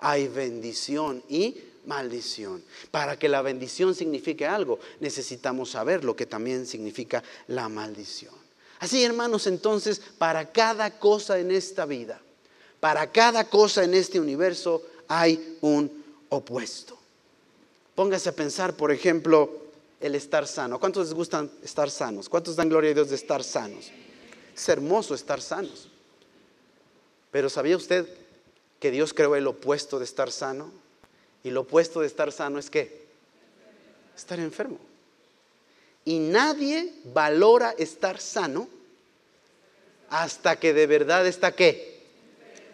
Hay 0.00 0.26
bendición 0.26 1.22
y 1.28 1.56
maldición. 1.86 2.64
Para 2.90 3.16
que 3.16 3.28
la 3.28 3.40
bendición 3.40 3.94
signifique 3.94 4.44
algo, 4.44 4.80
necesitamos 4.98 5.70
saber 5.70 6.02
lo 6.02 6.16
que 6.16 6.26
también 6.26 6.66
significa 6.66 7.22
la 7.46 7.68
maldición. 7.68 8.34
Así, 8.80 9.04
hermanos, 9.04 9.46
entonces, 9.46 10.02
para 10.18 10.50
cada 10.50 10.98
cosa 10.98 11.38
en 11.38 11.52
esta 11.52 11.86
vida, 11.86 12.20
para 12.80 13.12
cada 13.12 13.44
cosa 13.44 13.84
en 13.84 13.94
este 13.94 14.18
universo, 14.18 14.82
hay 15.06 15.58
un 15.60 16.04
opuesto. 16.28 16.98
Póngase 17.94 18.30
a 18.30 18.34
pensar, 18.34 18.76
por 18.76 18.90
ejemplo, 18.90 19.67
el 20.00 20.14
estar 20.14 20.46
sano. 20.46 20.78
¿Cuántos 20.78 21.06
les 21.06 21.14
gustan 21.14 21.50
estar 21.62 21.90
sanos? 21.90 22.28
¿Cuántos 22.28 22.56
dan 22.56 22.68
gloria 22.68 22.90
a 22.90 22.94
Dios 22.94 23.10
de 23.10 23.16
estar 23.16 23.42
sanos? 23.42 23.90
Es 24.54 24.68
hermoso 24.68 25.14
estar 25.14 25.40
sanos. 25.40 25.88
Pero 27.30 27.48
¿sabía 27.48 27.76
usted 27.76 28.08
que 28.80 28.90
Dios 28.90 29.12
creó 29.12 29.36
el 29.36 29.46
opuesto 29.46 29.98
de 29.98 30.04
estar 30.04 30.30
sano? 30.30 30.70
Y 31.42 31.50
lo 31.50 31.62
opuesto 31.62 32.00
de 32.00 32.06
estar 32.06 32.32
sano 32.32 32.58
es 32.58 32.70
qué? 32.70 33.06
Estar 34.16 34.38
enfermo. 34.40 34.78
Y 36.04 36.18
nadie 36.18 36.94
valora 37.04 37.74
estar 37.76 38.20
sano 38.20 38.68
hasta 40.10 40.58
que 40.58 40.72
de 40.72 40.86
verdad 40.86 41.26
está 41.26 41.52
qué? 41.52 41.97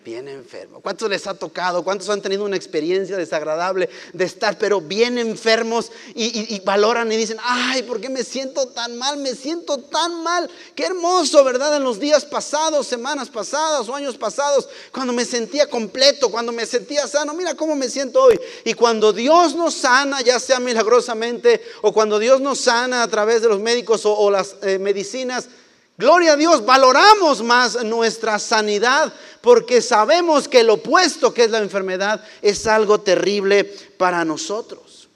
Bien 0.05 0.29
enfermo. 0.29 0.83
¿Cuántos 0.83 1.09
les 1.09 1.27
ha 1.27 1.33
tocado? 1.33 1.83
¿Cuántos 1.83 2.11
han 2.11 2.21
tenido 2.21 2.45
una 2.45 2.57
experiencia 2.57 3.17
desagradable 3.17 3.89
de 4.13 4.25
estar, 4.25 4.59
pero 4.59 4.83
bien 4.83 5.17
enfermos 5.17 5.91
y, 6.15 6.61
valoran 6.61 7.11
y 7.11 7.17
dicen, 7.17 7.39
ay, 7.43 7.83
¿por 7.85 8.01
qué 8.03 8.11
me 8.11 8.23
siento 8.23 8.69
tan 8.69 8.99
mal? 8.99 9.17
Me 9.17 9.35
siento 9.35 9.79
tan 9.79 10.23
mal. 10.23 10.51
Qué 10.75 10.85
hermoso, 10.85 11.43
¿verdad? 11.43 11.75
En 11.77 11.85
los 11.85 11.99
días 11.99 12.27
pasados, 12.27 12.87
semanas 12.87 13.31
pasadas 13.31 13.89
o 13.89 13.95
años 13.95 14.19
pasados, 14.19 14.69
cuando 14.93 15.15
me 15.15 15.25
sentía 15.25 15.71
completo, 15.71 16.31
cuando 16.31 16.53
me 16.53 16.67
sentía 16.67 17.09
sano, 17.09 17.33
mira 17.33 17.55
cómo 17.55 17.75
me 17.75 17.89
siento 17.89 18.25
hoy. 18.25 18.39
Y 18.65 18.75
cuando 18.75 19.15
Dios 19.15 19.55
nos 19.55 19.73
sana, 19.73 20.21
ya 20.21 20.39
sea 20.39 20.61
milagrosamente, 20.61 21.63
o 21.81 21.95
cuando 21.95 22.19
Dios 22.19 22.43
nos 22.43 22.61
sana 22.61 23.03
a 23.03 23.09
través 23.09 23.41
de 23.41 23.49
los 23.49 23.59
médicos 23.59 24.03
o, 24.05 24.31
las 24.31 24.57
eh, 24.63 24.79
medicinas, 24.79 25.49
Gloria 25.97 26.33
a 26.33 26.37
Dios, 26.37 26.65
valoramos 26.65 27.43
más 27.43 27.83
nuestra 27.85 28.39
sanidad 28.39 29.13
porque 29.41 29.81
sabemos 29.81 30.49
que 30.49 30.61
el 30.61 30.71
opuesto 30.71 31.33
que 31.33 31.45
es 31.45 31.51
la 31.51 31.59
enfermedad 31.59 32.25
es 32.43 32.67
algo 32.67 33.01
terrible 33.01 33.65
para 33.97 34.25
nosotros. 34.25 35.09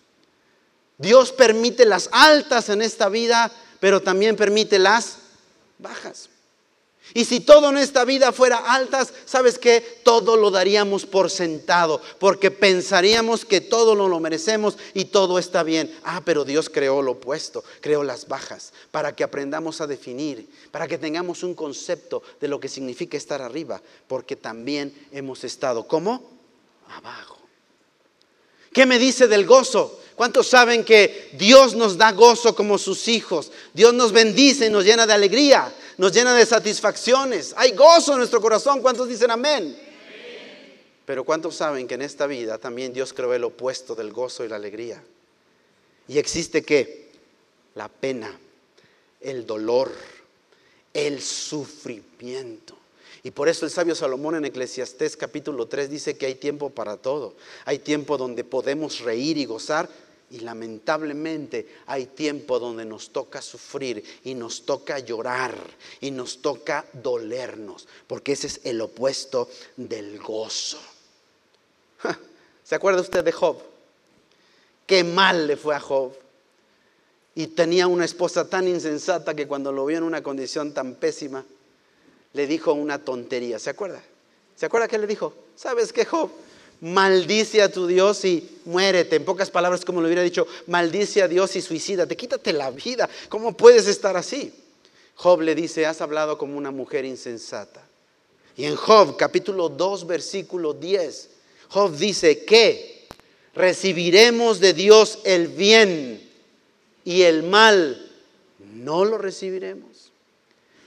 Dios 0.96 1.32
permite 1.32 1.84
las 1.84 2.08
altas 2.12 2.68
en 2.68 2.82
esta 2.82 3.08
vida, 3.08 3.50
pero 3.80 4.02
también 4.02 4.36
permite 4.36 4.78
las 4.78 5.18
bajas. 5.78 6.28
Y 7.14 7.24
si 7.24 7.40
todo 7.40 7.70
en 7.70 7.78
esta 7.78 8.04
vida 8.04 8.32
fuera 8.32 8.58
altas, 8.58 9.12
¿sabes 9.24 9.58
qué? 9.58 10.00
Todo 10.02 10.36
lo 10.36 10.50
daríamos 10.50 11.06
por 11.06 11.30
sentado, 11.30 12.00
porque 12.18 12.50
pensaríamos 12.50 13.44
que 13.44 13.60
todo 13.60 13.94
lo, 13.94 14.08
lo 14.08 14.20
merecemos 14.20 14.76
y 14.94 15.06
todo 15.06 15.38
está 15.38 15.62
bien. 15.62 15.94
Ah, 16.04 16.22
pero 16.24 16.44
Dios 16.44 16.68
creó 16.68 17.02
lo 17.02 17.12
opuesto, 17.12 17.64
creó 17.80 18.04
las 18.04 18.28
bajas, 18.28 18.72
para 18.90 19.14
que 19.16 19.24
aprendamos 19.24 19.80
a 19.80 19.86
definir, 19.86 20.48
para 20.70 20.86
que 20.86 20.98
tengamos 20.98 21.42
un 21.42 21.54
concepto 21.54 22.22
de 22.40 22.48
lo 22.48 22.60
que 22.60 22.68
significa 22.68 23.16
estar 23.16 23.40
arriba, 23.40 23.80
porque 24.06 24.36
también 24.36 24.94
hemos 25.12 25.44
estado, 25.44 25.88
¿cómo? 25.88 26.30
Abajo. 26.88 27.38
¿Qué 28.72 28.86
me 28.86 28.98
dice 28.98 29.26
del 29.26 29.46
gozo? 29.46 29.98
¿Cuántos 30.14 30.48
saben 30.48 30.84
que 30.84 31.30
Dios 31.34 31.74
nos 31.74 31.96
da 31.96 32.12
gozo 32.12 32.54
como 32.54 32.76
sus 32.76 33.08
hijos? 33.08 33.52
Dios 33.72 33.94
nos 33.94 34.12
bendice 34.12 34.66
y 34.66 34.70
nos 34.70 34.84
llena 34.84 35.06
de 35.06 35.12
alegría 35.12 35.72
nos 35.98 36.12
llena 36.12 36.32
de 36.32 36.46
satisfacciones. 36.46 37.52
Hay 37.56 37.72
gozo 37.72 38.12
en 38.12 38.18
nuestro 38.18 38.40
corazón. 38.40 38.80
¿Cuántos 38.80 39.08
dicen 39.08 39.30
amén? 39.30 39.76
Pero 41.04 41.24
¿cuántos 41.24 41.56
saben 41.56 41.86
que 41.88 41.94
en 41.94 42.02
esta 42.02 42.26
vida 42.26 42.58
también 42.58 42.92
Dios 42.92 43.12
creó 43.12 43.34
el 43.34 43.44
opuesto 43.44 43.94
del 43.94 44.12
gozo 44.12 44.44
y 44.44 44.48
la 44.48 44.56
alegría? 44.56 45.02
Y 46.06 46.18
existe 46.18 46.62
qué? 46.62 47.10
La 47.74 47.88
pena, 47.88 48.38
el 49.20 49.44
dolor, 49.44 49.90
el 50.94 51.20
sufrimiento. 51.20 52.76
Y 53.24 53.32
por 53.32 53.48
eso 53.48 53.64
el 53.64 53.72
sabio 53.72 53.94
Salomón 53.94 54.36
en 54.36 54.44
Eclesiastés 54.44 55.16
capítulo 55.16 55.66
3 55.66 55.90
dice 55.90 56.16
que 56.16 56.26
hay 56.26 56.36
tiempo 56.36 56.70
para 56.70 56.96
todo. 56.96 57.34
Hay 57.64 57.80
tiempo 57.80 58.16
donde 58.16 58.44
podemos 58.44 59.00
reír 59.00 59.36
y 59.36 59.46
gozar 59.46 59.88
y 60.30 60.40
lamentablemente 60.40 61.66
hay 61.86 62.06
tiempo 62.06 62.58
donde 62.58 62.84
nos 62.84 63.10
toca 63.10 63.40
sufrir 63.40 64.02
y 64.24 64.34
nos 64.34 64.64
toca 64.64 64.98
llorar 64.98 65.56
y 66.00 66.10
nos 66.10 66.42
toca 66.42 66.84
dolernos, 66.92 67.88
porque 68.06 68.32
ese 68.32 68.48
es 68.48 68.60
el 68.64 68.80
opuesto 68.80 69.48
del 69.76 70.18
gozo. 70.18 70.78
¿Se 72.64 72.74
acuerda 72.74 73.00
usted 73.00 73.24
de 73.24 73.32
Job? 73.32 73.62
Qué 74.86 75.04
mal 75.04 75.46
le 75.46 75.56
fue 75.56 75.74
a 75.74 75.80
Job. 75.80 76.12
Y 77.34 77.46
tenía 77.48 77.86
una 77.86 78.04
esposa 78.04 78.48
tan 78.48 78.66
insensata 78.66 79.34
que 79.34 79.46
cuando 79.46 79.70
lo 79.70 79.86
vio 79.86 79.98
en 79.98 80.04
una 80.04 80.22
condición 80.22 80.74
tan 80.74 80.96
pésima, 80.96 81.44
le 82.32 82.46
dijo 82.46 82.72
una 82.72 82.98
tontería. 82.98 83.58
¿Se 83.58 83.70
acuerda? 83.70 84.02
¿Se 84.56 84.66
acuerda 84.66 84.88
qué 84.88 84.98
le 84.98 85.06
dijo? 85.06 85.32
¿Sabes 85.54 85.92
qué, 85.92 86.04
Job? 86.04 86.30
Maldice 86.80 87.62
a 87.62 87.70
tu 87.70 87.86
Dios 87.86 88.24
y 88.24 88.60
muérete. 88.64 89.16
En 89.16 89.24
pocas 89.24 89.50
palabras, 89.50 89.84
como 89.84 90.00
lo 90.00 90.06
hubiera 90.06 90.22
dicho, 90.22 90.46
maldice 90.66 91.22
a 91.22 91.28
Dios 91.28 91.56
y 91.56 91.62
suicídate, 91.62 92.16
quítate 92.16 92.52
la 92.52 92.70
vida. 92.70 93.08
¿Cómo 93.28 93.56
puedes 93.56 93.86
estar 93.86 94.16
así? 94.16 94.52
Job 95.16 95.40
le 95.40 95.54
dice, 95.54 95.86
has 95.86 96.00
hablado 96.00 96.38
como 96.38 96.56
una 96.56 96.70
mujer 96.70 97.04
insensata. 97.04 97.84
Y 98.56 98.64
en 98.64 98.76
Job 98.76 99.16
capítulo 99.16 99.68
2, 99.68 100.06
versículo 100.06 100.74
10, 100.74 101.30
Job 101.70 101.96
dice 101.96 102.44
que 102.44 103.06
recibiremos 103.54 104.60
de 104.60 104.72
Dios 104.72 105.18
el 105.24 105.48
bien 105.48 106.28
y 107.04 107.22
el 107.22 107.42
mal 107.42 108.10
no 108.74 109.04
lo 109.04 109.18
recibiremos. 109.18 110.10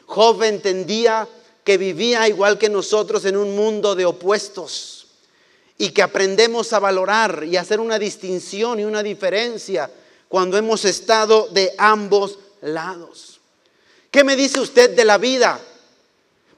Job 0.05 0.43
entendía 0.43 1.27
que 1.63 1.77
vivía 1.77 2.27
igual 2.27 2.57
que 2.57 2.69
nosotros 2.69 3.23
en 3.25 3.37
un 3.37 3.55
mundo 3.55 3.95
de 3.95 4.05
opuestos 4.05 5.00
y 5.81 5.89
que 5.89 6.03
aprendemos 6.03 6.73
a 6.73 6.79
valorar 6.79 7.43
y 7.43 7.57
hacer 7.57 7.79
una 7.79 7.97
distinción 7.97 8.79
y 8.79 8.83
una 8.83 9.01
diferencia 9.01 9.89
cuando 10.29 10.55
hemos 10.55 10.85
estado 10.85 11.47
de 11.47 11.73
ambos 11.75 12.37
lados. 12.61 13.39
¿Qué 14.11 14.23
me 14.23 14.35
dice 14.35 14.59
usted 14.59 14.95
de 14.95 15.03
la 15.03 15.17
vida? 15.17 15.59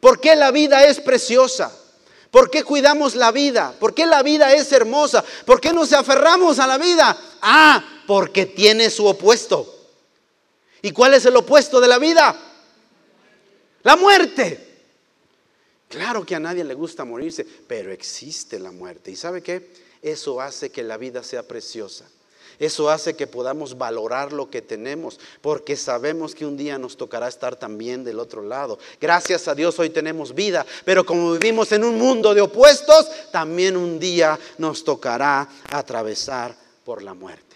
¿Por 0.02 0.20
qué 0.20 0.36
la 0.36 0.52
vida 0.52 0.84
es 0.84 1.00
preciosa? 1.00 1.74
¿Por 2.32 2.52
qué 2.52 2.66
cuidamos 2.66 3.16
la 3.16 3.32
vida? 3.32 3.74
¿Por 3.80 3.94
qué 3.94 4.06
la 4.06 4.24
vida 4.24 4.52
es 4.52 4.70
hermosa? 4.74 5.24
¿Por 5.46 5.62
qué 5.62 5.72
nos 5.72 5.94
aferramos 5.94 6.60
a 6.60 6.68
la 6.68 6.78
vida? 6.78 7.18
Ah, 7.42 7.82
porque 8.06 8.46
tiene 8.46 8.90
su 8.90 9.06
opuesto. 9.06 9.74
¿Y 10.82 10.92
cuál 10.92 11.14
es 11.14 11.26
el 11.26 11.38
opuesto 11.38 11.80
de 11.80 11.88
la 11.88 11.98
vida? 11.98 12.36
La 13.84 13.96
muerte. 13.96 14.73
Claro 15.93 16.25
que 16.25 16.34
a 16.34 16.39
nadie 16.39 16.63
le 16.63 16.73
gusta 16.73 17.06
morirse, 17.06 17.45
pero 17.67 17.91
existe 17.91 18.58
la 18.58 18.71
muerte. 18.71 19.12
¿Y 19.12 19.15
sabe 19.15 19.43
qué? 19.43 19.69
Eso 20.01 20.41
hace 20.41 20.71
que 20.71 20.82
la 20.82 20.97
vida 20.97 21.21
sea 21.21 21.47
preciosa. 21.47 22.06
Eso 22.58 22.89
hace 22.89 23.15
que 23.15 23.27
podamos 23.27 23.77
valorar 23.77 24.34
lo 24.34 24.49
que 24.49 24.63
tenemos, 24.63 25.19
porque 25.41 25.77
sabemos 25.77 26.34
que 26.34 26.47
un 26.47 26.58
día 26.58 26.79
nos 26.79 26.97
tocará 26.97 27.27
estar 27.27 27.58
también 27.58 28.03
del 28.03 28.17
otro 28.17 28.41
lado. 28.41 28.79
Gracias 28.99 29.47
a 29.47 29.53
Dios 29.53 29.77
hoy 29.77 29.91
tenemos 29.91 30.34
vida, 30.34 30.65
pero 30.84 31.06
como 31.06 31.34
vivimos 31.34 31.71
en 31.71 31.84
un 31.84 31.99
mundo 31.99 32.34
de 32.34 32.41
opuestos, 32.41 33.08
también 33.32 33.77
un 33.77 33.99
día 33.99 34.39
nos 34.58 34.84
tocará 34.84 35.47
atravesar 35.69 36.58
por 36.84 37.03
la 37.03 37.13
muerte. 37.13 37.53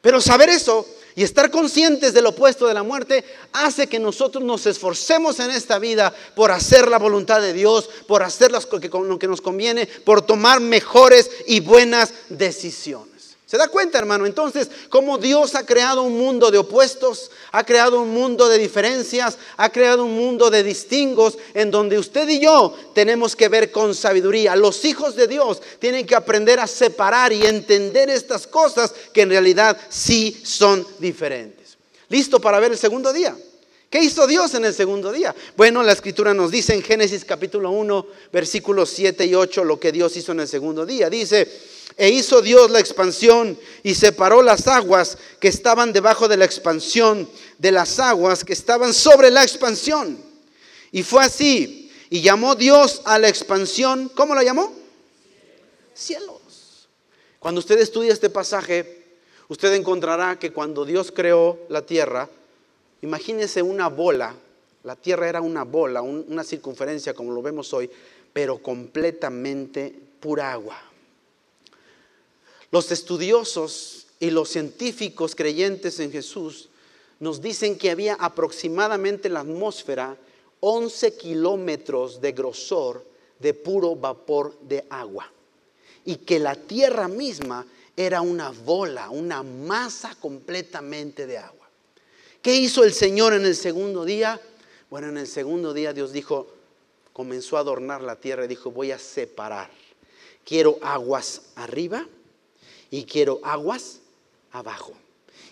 Pero 0.00 0.20
saber 0.20 0.48
eso 0.48 0.86
y 1.14 1.22
estar 1.22 1.50
conscientes 1.50 2.14
del 2.14 2.26
opuesto 2.26 2.66
de 2.66 2.74
la 2.74 2.82
muerte 2.82 3.24
hace 3.52 3.86
que 3.86 3.98
nosotros 3.98 4.42
nos 4.42 4.66
esforcemos 4.66 5.40
en 5.40 5.50
esta 5.50 5.78
vida 5.78 6.14
por 6.34 6.50
hacer 6.50 6.88
la 6.88 6.98
voluntad 6.98 7.40
de 7.40 7.52
Dios, 7.52 7.90
por 8.06 8.22
hacer 8.22 8.52
lo 8.52 9.18
que 9.18 9.28
nos 9.28 9.40
conviene, 9.40 9.86
por 9.86 10.22
tomar 10.22 10.60
mejores 10.60 11.30
y 11.46 11.60
buenas 11.60 12.14
decisiones. 12.28 13.09
¿Se 13.50 13.56
da 13.56 13.66
cuenta, 13.66 13.98
hermano? 13.98 14.26
Entonces, 14.26 14.70
cómo 14.88 15.18
Dios 15.18 15.56
ha 15.56 15.66
creado 15.66 16.04
un 16.04 16.16
mundo 16.16 16.52
de 16.52 16.58
opuestos, 16.58 17.32
ha 17.50 17.64
creado 17.64 18.00
un 18.00 18.14
mundo 18.14 18.48
de 18.48 18.58
diferencias, 18.58 19.38
ha 19.56 19.72
creado 19.72 20.04
un 20.04 20.14
mundo 20.14 20.50
de 20.50 20.62
distingos 20.62 21.36
en 21.52 21.72
donde 21.72 21.98
usted 21.98 22.28
y 22.28 22.38
yo 22.38 22.72
tenemos 22.94 23.34
que 23.34 23.48
ver 23.48 23.72
con 23.72 23.96
sabiduría. 23.96 24.54
Los 24.54 24.84
hijos 24.84 25.16
de 25.16 25.26
Dios 25.26 25.60
tienen 25.80 26.06
que 26.06 26.14
aprender 26.14 26.60
a 26.60 26.68
separar 26.68 27.32
y 27.32 27.44
entender 27.44 28.08
estas 28.08 28.46
cosas 28.46 28.94
que 29.12 29.22
en 29.22 29.30
realidad 29.30 29.76
sí 29.88 30.40
son 30.44 30.86
diferentes. 31.00 31.76
¿Listo 32.08 32.40
para 32.40 32.60
ver 32.60 32.70
el 32.70 32.78
segundo 32.78 33.12
día? 33.12 33.36
¿Qué 33.90 34.00
hizo 34.00 34.28
Dios 34.28 34.54
en 34.54 34.64
el 34.64 34.74
segundo 34.74 35.10
día? 35.10 35.34
Bueno, 35.56 35.82
la 35.82 35.90
escritura 35.90 36.32
nos 36.32 36.52
dice 36.52 36.72
en 36.72 36.82
Génesis 36.82 37.24
capítulo 37.24 37.72
1, 37.72 38.06
versículos 38.32 38.90
7 38.90 39.26
y 39.26 39.34
8 39.34 39.64
lo 39.64 39.80
que 39.80 39.90
Dios 39.90 40.16
hizo 40.16 40.30
en 40.30 40.38
el 40.38 40.46
segundo 40.46 40.86
día. 40.86 41.10
Dice, 41.10 41.48
e 41.96 42.10
hizo 42.10 42.42
Dios 42.42 42.70
la 42.70 42.80
expansión 42.80 43.58
y 43.82 43.94
separó 43.94 44.42
las 44.42 44.66
aguas 44.68 45.18
que 45.40 45.48
estaban 45.48 45.92
debajo 45.92 46.28
de 46.28 46.36
la 46.36 46.44
expansión 46.44 47.28
de 47.58 47.72
las 47.72 47.98
aguas 47.98 48.44
que 48.44 48.52
estaban 48.52 48.94
sobre 48.94 49.30
la 49.30 49.42
expansión. 49.42 50.18
Y 50.92 51.02
fue 51.02 51.24
así. 51.24 51.92
Y 52.08 52.22
llamó 52.22 52.56
Dios 52.56 53.02
a 53.04 53.18
la 53.18 53.28
expansión, 53.28 54.10
¿cómo 54.14 54.34
la 54.34 54.42
llamó? 54.42 54.72
Cielos. 55.94 56.88
Cuando 57.38 57.60
usted 57.60 57.78
estudia 57.78 58.12
este 58.12 58.30
pasaje, 58.30 59.04
usted 59.48 59.72
encontrará 59.74 60.38
que 60.38 60.52
cuando 60.52 60.84
Dios 60.84 61.12
creó 61.14 61.58
la 61.68 61.82
tierra, 61.82 62.28
imagínese 63.02 63.62
una 63.62 63.88
bola, 63.88 64.34
la 64.82 64.96
tierra 64.96 65.28
era 65.28 65.40
una 65.40 65.62
bola, 65.64 66.02
una 66.02 66.42
circunferencia 66.42 67.14
como 67.14 67.32
lo 67.32 67.42
vemos 67.42 67.72
hoy, 67.72 67.88
pero 68.32 68.58
completamente 68.58 69.94
pura 70.18 70.52
agua. 70.52 70.89
Los 72.70 72.92
estudiosos 72.92 74.06
y 74.20 74.30
los 74.30 74.48
científicos 74.48 75.34
creyentes 75.34 75.98
en 75.98 76.12
Jesús 76.12 76.68
nos 77.18 77.40
dicen 77.40 77.76
que 77.76 77.90
había 77.90 78.14
aproximadamente 78.14 79.28
en 79.28 79.34
la 79.34 79.40
atmósfera 79.40 80.16
11 80.60 81.16
kilómetros 81.16 82.20
de 82.20 82.32
grosor 82.32 83.04
de 83.38 83.54
puro 83.54 83.96
vapor 83.96 84.56
de 84.60 84.84
agua 84.88 85.30
y 86.04 86.16
que 86.16 86.38
la 86.38 86.54
tierra 86.54 87.08
misma 87.08 87.66
era 87.96 88.20
una 88.20 88.50
bola, 88.50 89.10
una 89.10 89.42
masa 89.42 90.14
completamente 90.20 91.26
de 91.26 91.38
agua. 91.38 91.68
¿Qué 92.40 92.54
hizo 92.54 92.84
el 92.84 92.92
Señor 92.92 93.32
en 93.34 93.44
el 93.44 93.56
segundo 93.56 94.04
día? 94.04 94.40
Bueno, 94.88 95.08
en 95.08 95.18
el 95.18 95.26
segundo 95.26 95.74
día 95.74 95.92
Dios 95.92 96.12
dijo, 96.12 96.46
comenzó 97.12 97.56
a 97.56 97.60
adornar 97.60 98.00
la 98.00 98.16
tierra 98.16 98.44
y 98.44 98.48
dijo, 98.48 98.70
voy 98.70 98.92
a 98.92 98.98
separar. 98.98 99.70
Quiero 100.44 100.78
aguas 100.82 101.42
arriba 101.56 102.06
y 102.90 103.04
quiero 103.04 103.40
aguas 103.42 104.00
abajo. 104.52 104.92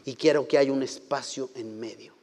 Y 0.05 0.15
quiero 0.15 0.49
que 0.49 0.59
haya 0.59 0.73
un 0.73 0.83
espacio 0.83 1.51
en 1.55 1.79
medio. 1.79 2.15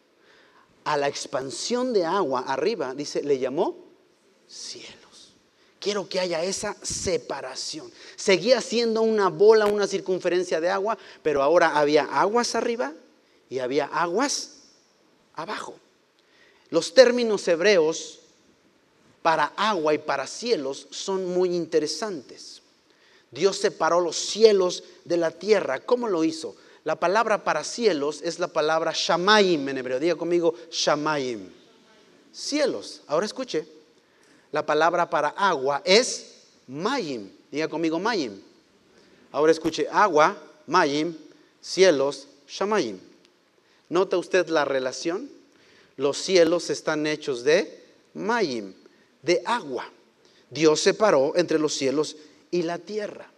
A 0.83 0.97
la 0.97 1.07
expansión 1.07 1.93
de 1.93 2.05
agua 2.05 2.41
arriba, 2.47 2.93
dice, 2.93 3.23
le 3.23 3.39
llamó 3.39 3.77
cielos. 4.47 5.33
Quiero 5.79 6.09
que 6.09 6.19
haya 6.19 6.43
esa 6.43 6.75
separación. 6.81 7.91
Seguía 8.15 8.59
siendo 8.61 9.01
una 9.01 9.29
bola, 9.29 9.67
una 9.67 9.87
circunferencia 9.87 10.59
de 10.59 10.69
agua, 10.69 10.97
pero 11.21 11.43
ahora 11.43 11.77
había 11.77 12.05
aguas 12.05 12.55
arriba 12.55 12.93
y 13.49 13.59
había 13.59 13.85
aguas 13.85 14.63
abajo. 15.35 15.75
Los 16.69 16.93
términos 16.93 17.47
hebreos 17.47 18.19
para 19.21 19.45
agua 19.55 19.93
y 19.93 19.99
para 19.99 20.27
cielos 20.27 20.87
son 20.89 21.33
muy 21.33 21.55
interesantes. 21.55 22.61
Dios 23.35 23.57
separó 23.57 23.99
los 23.99 24.15
cielos 24.15 24.83
de 25.03 25.17
la 25.17 25.29
tierra. 25.29 25.81
¿Cómo 25.81 26.07
lo 26.07 26.23
hizo? 26.23 26.55
La 26.85 26.95
palabra 26.95 27.43
para 27.43 27.63
cielos 27.65 28.21
es 28.23 28.39
la 28.39 28.47
palabra 28.47 28.93
shamayim 28.95 29.67
en 29.67 29.77
hebreo. 29.77 29.99
Diga 29.99 30.15
conmigo 30.15 30.55
shamayim. 30.71 31.49
Cielos. 32.31 33.01
Ahora 33.07 33.25
escuche. 33.25 33.67
La 34.53 34.65
palabra 34.65 35.09
para 35.09 35.29
agua 35.29 35.81
es 35.83 36.43
mayim. 36.67 37.29
Diga 37.51 37.67
conmigo 37.67 37.99
mayim. 37.99 38.41
Ahora 39.33 39.51
escuche 39.51 39.85
agua, 39.91 40.37
mayim, 40.65 41.13
cielos, 41.59 42.29
shamayim. 42.47 42.97
¿Nota 43.89 44.17
usted 44.17 44.47
la 44.47 44.63
relación? 44.63 45.29
Los 45.97 46.17
cielos 46.19 46.69
están 46.69 47.05
hechos 47.05 47.43
de 47.43 47.83
mayim, 48.13 48.73
de 49.21 49.41
agua. 49.45 49.91
Dios 50.49 50.79
separó 50.79 51.33
entre 51.35 51.59
los 51.59 51.73
cielos 51.73 52.15
y 52.55 52.63
la 52.63 52.79
tierra. 52.79 53.29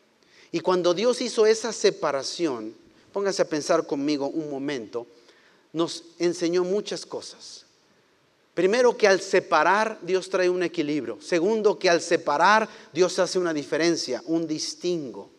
Y 0.51 0.59
cuando 0.59 0.93
Dios 0.93 1.21
hizo 1.21 1.45
esa 1.45 1.73
separación, 1.73 2.73
póngase 3.11 3.41
a 3.41 3.49
pensar 3.49 3.85
conmigo 3.87 4.27
un 4.27 4.49
momento, 4.49 5.07
nos 5.73 6.03
enseñó 6.19 6.63
muchas 6.63 7.05
cosas. 7.05 7.65
Primero 8.53 8.95
que 8.95 9.07
al 9.07 9.21
separar 9.21 9.99
Dios 10.01 10.29
trae 10.29 10.49
un 10.49 10.63
equilibrio. 10.63 11.19
Segundo 11.21 11.77
que 11.77 11.89
al 11.89 12.01
separar 12.01 12.67
Dios 12.93 13.19
hace 13.19 13.37
una 13.37 13.53
diferencia, 13.53 14.23
un 14.25 14.47
distingo. 14.47 15.29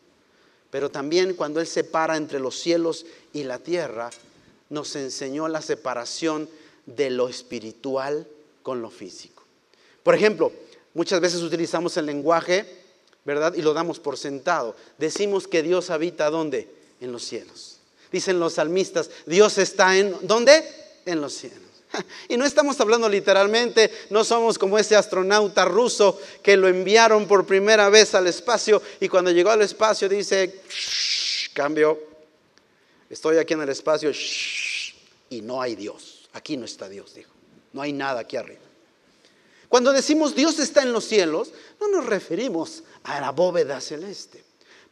Pero 0.70 0.90
también 0.90 1.34
cuando 1.34 1.60
Él 1.60 1.66
separa 1.66 2.16
entre 2.16 2.38
los 2.38 2.58
cielos 2.58 3.06
y 3.32 3.44
la 3.44 3.58
tierra, 3.58 4.10
nos 4.70 4.94
enseñó 4.96 5.48
la 5.48 5.62
separación 5.62 6.48
de 6.86 7.10
lo 7.10 7.28
espiritual 7.28 8.26
con 8.62 8.82
lo 8.82 8.90
físico. 8.90 9.42
Por 10.02 10.14
ejemplo, 10.14 10.52
muchas 10.94 11.20
veces 11.20 11.42
utilizamos 11.42 11.96
el 11.96 12.06
lenguaje, 12.06 12.77
¿verdad? 13.28 13.52
Y 13.54 13.60
lo 13.60 13.74
damos 13.74 14.00
por 14.00 14.16
sentado. 14.16 14.74
Decimos 14.96 15.46
que 15.46 15.62
Dios 15.62 15.90
habita 15.90 16.30
¿dónde? 16.30 16.66
En 16.98 17.12
los 17.12 17.24
cielos. 17.24 17.78
Dicen 18.10 18.40
los 18.40 18.54
salmistas, 18.54 19.10
Dios 19.26 19.58
está 19.58 19.98
en 19.98 20.16
¿dónde? 20.22 20.64
En 21.04 21.20
los 21.20 21.34
cielos. 21.34 21.60
Y 22.30 22.38
no 22.38 22.46
estamos 22.46 22.80
hablando 22.80 23.06
literalmente, 23.06 23.90
no 24.08 24.24
somos 24.24 24.58
como 24.58 24.78
ese 24.78 24.96
astronauta 24.96 25.66
ruso 25.66 26.18
que 26.42 26.56
lo 26.56 26.68
enviaron 26.68 27.26
por 27.26 27.44
primera 27.44 27.90
vez 27.90 28.14
al 28.14 28.26
espacio 28.26 28.80
y 28.98 29.08
cuando 29.08 29.30
llegó 29.30 29.50
al 29.50 29.60
espacio 29.60 30.08
dice, 30.08 30.62
cambio, 31.52 31.98
estoy 33.10 33.36
aquí 33.36 33.52
en 33.52 33.60
el 33.60 33.68
espacio 33.68 34.10
y 35.28 35.42
no 35.42 35.60
hay 35.60 35.76
Dios. 35.76 36.28
Aquí 36.32 36.56
no 36.56 36.64
está 36.64 36.88
Dios, 36.88 37.14
dijo. 37.14 37.32
No 37.74 37.82
hay 37.82 37.92
nada 37.92 38.20
aquí 38.20 38.38
arriba. 38.38 38.67
Cuando 39.68 39.92
decimos 39.92 40.34
Dios 40.34 40.58
está 40.58 40.82
en 40.82 40.92
los 40.92 41.04
cielos, 41.04 41.52
no 41.80 41.88
nos 41.88 42.06
referimos 42.06 42.84
a 43.04 43.20
la 43.20 43.32
bóveda 43.32 43.80
celeste, 43.80 44.42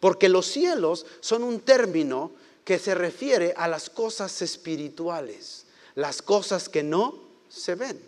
porque 0.01 0.29
los 0.29 0.47
cielos 0.47 1.07
son 1.21 1.43
un 1.43 1.61
término 1.61 2.33
que 2.65 2.79
se 2.79 2.95
refiere 2.95 3.55
a 3.57 3.69
las 3.69 3.89
cosas 3.89 4.43
espirituales, 4.43 5.65
las 5.95 6.21
cosas 6.21 6.69
que 6.69 6.83
no 6.83 7.15
se 7.49 7.75
ven. 7.75 7.99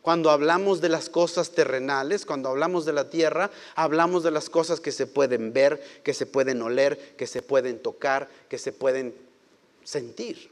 Cuando 0.00 0.30
hablamos 0.30 0.80
de 0.80 0.88
las 0.88 1.10
cosas 1.10 1.50
terrenales, 1.50 2.24
cuando 2.24 2.48
hablamos 2.48 2.84
de 2.86 2.92
la 2.92 3.10
tierra, 3.10 3.50
hablamos 3.74 4.22
de 4.22 4.30
las 4.30 4.48
cosas 4.48 4.80
que 4.80 4.92
se 4.92 5.08
pueden 5.08 5.52
ver, 5.52 5.82
que 6.04 6.14
se 6.14 6.26
pueden 6.26 6.62
oler, 6.62 7.16
que 7.16 7.26
se 7.26 7.42
pueden 7.42 7.80
tocar, 7.80 8.30
que 8.48 8.56
se 8.56 8.72
pueden 8.72 9.14
sentir. 9.82 10.48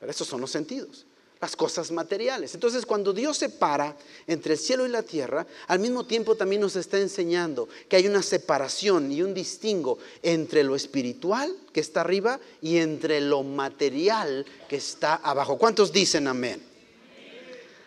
Pero 0.00 0.10
esos 0.10 0.26
son 0.26 0.40
los 0.40 0.50
sentidos 0.50 1.06
las 1.40 1.54
cosas 1.54 1.90
materiales. 1.90 2.54
Entonces, 2.54 2.84
cuando 2.84 3.12
Dios 3.12 3.38
separa 3.38 3.96
entre 4.26 4.54
el 4.54 4.58
cielo 4.58 4.86
y 4.86 4.88
la 4.88 5.02
tierra, 5.02 5.46
al 5.68 5.78
mismo 5.78 6.04
tiempo 6.04 6.34
también 6.34 6.60
nos 6.60 6.76
está 6.76 6.98
enseñando 6.98 7.68
que 7.88 7.96
hay 7.96 8.06
una 8.06 8.22
separación 8.22 9.12
y 9.12 9.22
un 9.22 9.34
distingo 9.34 9.98
entre 10.22 10.64
lo 10.64 10.74
espiritual 10.74 11.54
que 11.72 11.80
está 11.80 12.00
arriba 12.00 12.40
y 12.60 12.78
entre 12.78 13.20
lo 13.20 13.42
material 13.42 14.44
que 14.68 14.76
está 14.76 15.16
abajo. 15.16 15.58
¿Cuántos 15.58 15.92
dicen 15.92 16.26
amén? 16.26 16.62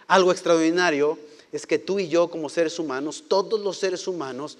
Algo 0.07 0.31
extraordinario 0.31 1.17
es 1.51 1.65
que 1.65 1.79
tú 1.79 1.99
y 1.99 2.07
yo 2.07 2.29
como 2.29 2.49
seres 2.49 2.79
humanos, 2.79 3.25
todos 3.27 3.59
los 3.59 3.77
seres 3.77 4.07
humanos, 4.07 4.57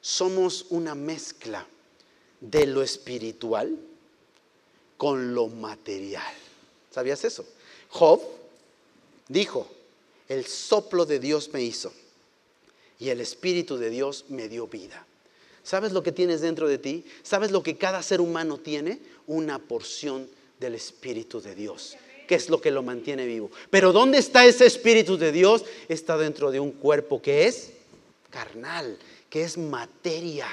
somos 0.00 0.66
una 0.70 0.94
mezcla 0.94 1.66
de 2.40 2.66
lo 2.66 2.82
espiritual 2.82 3.76
con 4.96 5.34
lo 5.34 5.48
material. 5.48 6.32
¿Sabías 6.90 7.24
eso? 7.24 7.44
Job 7.96 8.20
dijo, 9.26 9.66
el 10.28 10.44
soplo 10.44 11.06
de 11.06 11.18
Dios 11.18 11.48
me 11.54 11.62
hizo 11.62 11.94
y 12.98 13.08
el 13.08 13.22
Espíritu 13.22 13.78
de 13.78 13.88
Dios 13.88 14.26
me 14.28 14.48
dio 14.48 14.66
vida. 14.66 15.06
¿Sabes 15.62 15.92
lo 15.92 16.02
que 16.02 16.12
tienes 16.12 16.42
dentro 16.42 16.68
de 16.68 16.76
ti? 16.76 17.06
¿Sabes 17.22 17.50
lo 17.50 17.62
que 17.62 17.78
cada 17.78 18.02
ser 18.02 18.20
humano 18.20 18.58
tiene? 18.58 19.00
Una 19.26 19.58
porción 19.58 20.28
del 20.60 20.74
Espíritu 20.74 21.40
de 21.40 21.54
Dios, 21.54 21.96
que 22.28 22.34
es 22.34 22.50
lo 22.50 22.60
que 22.60 22.70
lo 22.70 22.82
mantiene 22.82 23.24
vivo. 23.24 23.50
Pero 23.70 23.92
¿dónde 23.92 24.18
está 24.18 24.44
ese 24.44 24.66
Espíritu 24.66 25.16
de 25.16 25.32
Dios? 25.32 25.64
Está 25.88 26.18
dentro 26.18 26.50
de 26.50 26.60
un 26.60 26.72
cuerpo 26.72 27.22
que 27.22 27.46
es 27.46 27.72
carnal, 28.28 28.98
que 29.30 29.42
es 29.42 29.56
materia. 29.56 30.48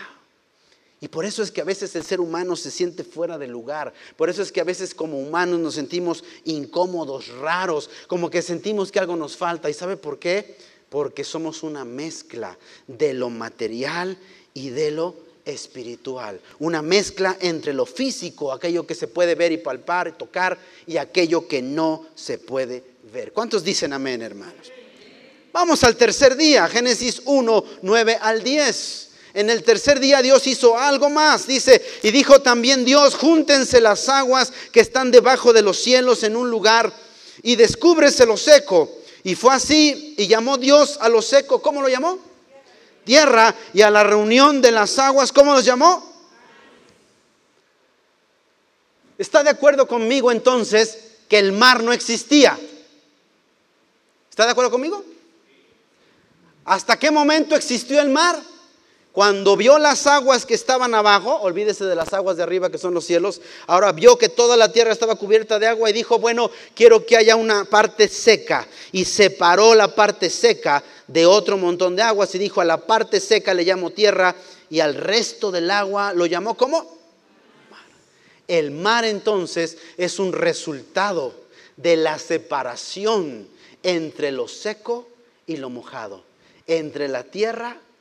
Y 1.04 1.10
por 1.10 1.26
eso 1.26 1.44
es 1.44 1.52
que 1.52 1.60
a 1.60 1.66
veces 1.66 1.94
el 1.98 2.06
ser 2.06 2.22
humano 2.22 2.56
se 2.56 2.72
siente 2.72 3.04
fuera 3.04 3.38
de 3.38 3.46
lugar. 3.46 3.94
Por 4.16 4.30
eso 4.30 4.42
es 4.42 4.54
que 4.54 4.62
a 4.62 4.64
veces 4.64 4.96
como 4.96 5.20
humanos 5.20 5.60
nos 5.60 5.74
sentimos 5.74 6.24
incómodos, 6.46 7.28
raros, 7.28 7.90
como 8.08 8.30
que 8.30 8.42
sentimos 8.42 8.90
que 8.90 9.00
algo 9.00 9.18
nos 9.18 9.36
falta. 9.36 9.70
¿Y 9.70 9.74
sabe 9.74 9.98
por 9.98 10.18
qué? 10.18 10.56
Porque 10.90 11.26
somos 11.26 11.62
una 11.62 11.84
mezcla 11.84 12.58
de 12.88 13.14
lo 13.14 13.30
material 13.30 14.18
y 14.54 14.70
de 14.70 14.92
lo 14.92 15.14
espiritual. 15.44 16.40
Una 16.60 16.82
mezcla 16.82 17.36
entre 17.42 17.74
lo 17.74 17.86
físico, 17.86 18.54
aquello 18.54 18.88
que 18.88 18.96
se 18.96 19.10
puede 19.10 19.36
ver 19.36 19.52
y 19.52 19.58
palpar 19.58 20.08
y 20.08 20.12
tocar, 20.14 20.58
y 20.88 20.96
aquello 20.96 21.50
que 21.50 21.62
no 21.62 22.08
se 22.16 22.38
puede 22.38 22.82
ver. 23.12 23.34
¿Cuántos 23.34 23.62
dicen 23.62 23.92
amén, 23.92 24.22
hermanos? 24.22 24.72
Vamos 25.52 25.84
al 25.84 25.98
tercer 25.98 26.38
día, 26.38 26.66
Génesis 26.70 27.24
1, 27.26 27.66
9 27.82 28.18
al 28.22 28.42
10. 28.42 29.10
En 29.34 29.50
el 29.50 29.64
tercer 29.64 30.00
día 30.00 30.22
Dios 30.22 30.46
hizo 30.46 30.78
algo 30.78 31.10
más, 31.10 31.48
dice, 31.48 31.84
y 32.04 32.12
dijo 32.12 32.42
también 32.42 32.86
Dios, 32.86 33.16
júntense 33.16 33.82
las 33.82 34.08
aguas 34.08 34.54
que 34.72 34.80
están 34.80 35.10
debajo 35.10 35.54
de 35.54 35.64
los 35.64 35.80
cielos 35.80 36.24
en 36.24 36.36
un 36.36 36.52
lugar 36.52 36.94
y 37.42 37.56
descúbrese 37.56 38.28
lo 38.28 38.38
seco. 38.38 38.92
Y 39.24 39.36
fue 39.36 39.54
así, 39.54 40.14
y 40.18 40.28
llamó 40.28 40.58
Dios 40.58 40.98
a 41.02 41.10
lo 41.10 41.22
seco, 41.22 41.62
¿cómo 41.62 41.82
lo 41.82 41.90
llamó? 41.90 42.20
Tierra, 43.06 43.56
y 43.74 43.82
a 43.82 43.90
la 43.90 44.04
reunión 44.04 44.62
de 44.62 44.72
las 44.72 45.00
aguas, 45.00 45.32
¿cómo 45.32 45.54
los 45.54 45.66
llamó? 45.66 46.14
¿Está 49.18 49.44
de 49.44 49.50
acuerdo 49.50 49.88
conmigo 49.88 50.32
entonces 50.32 50.98
que 51.28 51.40
el 51.40 51.54
mar 51.54 51.82
no 51.82 51.92
existía? 51.92 52.60
¿Está 54.30 54.46
de 54.46 54.52
acuerdo 54.52 54.72
conmigo? 54.72 55.04
¿Hasta 56.66 57.00
qué 57.00 57.10
momento 57.10 57.56
existió 57.56 58.00
el 58.00 58.10
mar? 58.10 58.53
Cuando 59.14 59.56
vio 59.56 59.78
las 59.78 60.08
aguas 60.08 60.44
que 60.44 60.56
estaban 60.56 60.96
abajo, 60.96 61.36
olvídese 61.36 61.86
de 61.86 61.94
las 61.94 62.14
aguas 62.14 62.36
de 62.36 62.42
arriba 62.42 62.72
que 62.72 62.80
son 62.80 62.96
los 62.96 63.06
cielos, 63.06 63.42
ahora 63.68 63.92
vio 63.92 64.18
que 64.18 64.28
toda 64.28 64.58
la 64.58 64.72
tierra 64.72 64.92
estaba 64.92 65.14
cubierta 65.14 65.60
de 65.60 65.68
agua 65.68 65.88
y 65.88 65.94
dijo, 65.94 66.18
bueno, 66.18 66.50
quiero 66.74 67.06
que 67.06 67.16
haya 67.16 67.36
una 67.36 67.64
parte 67.64 68.08
seca. 68.08 68.68
Y 68.92 69.06
separó 69.06 69.76
la 69.76 69.94
parte 69.94 70.32
seca 70.32 70.84
de 71.08 71.28
otro 71.28 71.60
montón 71.60 71.96
de 71.96 72.02
aguas 72.02 72.34
y 72.34 72.40
dijo, 72.40 72.60
a 72.60 72.66
la 72.66 72.88
parte 72.88 73.20
seca 73.20 73.54
le 73.54 73.64
llamo 73.64 73.92
tierra 73.92 74.36
y 74.72 74.80
al 74.80 74.96
resto 74.96 75.52
del 75.52 75.70
agua 75.70 76.12
lo 76.14 76.26
llamó 76.26 76.58
como 76.58 76.80
mar. 77.70 77.86
El 78.48 78.72
mar 78.72 79.06
entonces 79.06 79.78
es 79.96 80.18
un 80.18 80.34
resultado 80.34 81.36
de 81.78 81.98
la 81.98 82.18
separación 82.18 83.48
entre 83.84 84.32
lo 84.32 84.48
seco 84.48 85.08
y 85.46 85.58
lo 85.58 85.70
mojado, 85.70 86.24
entre 86.66 87.08
la 87.08 87.26
tierra 87.26 87.78
y 87.78 87.93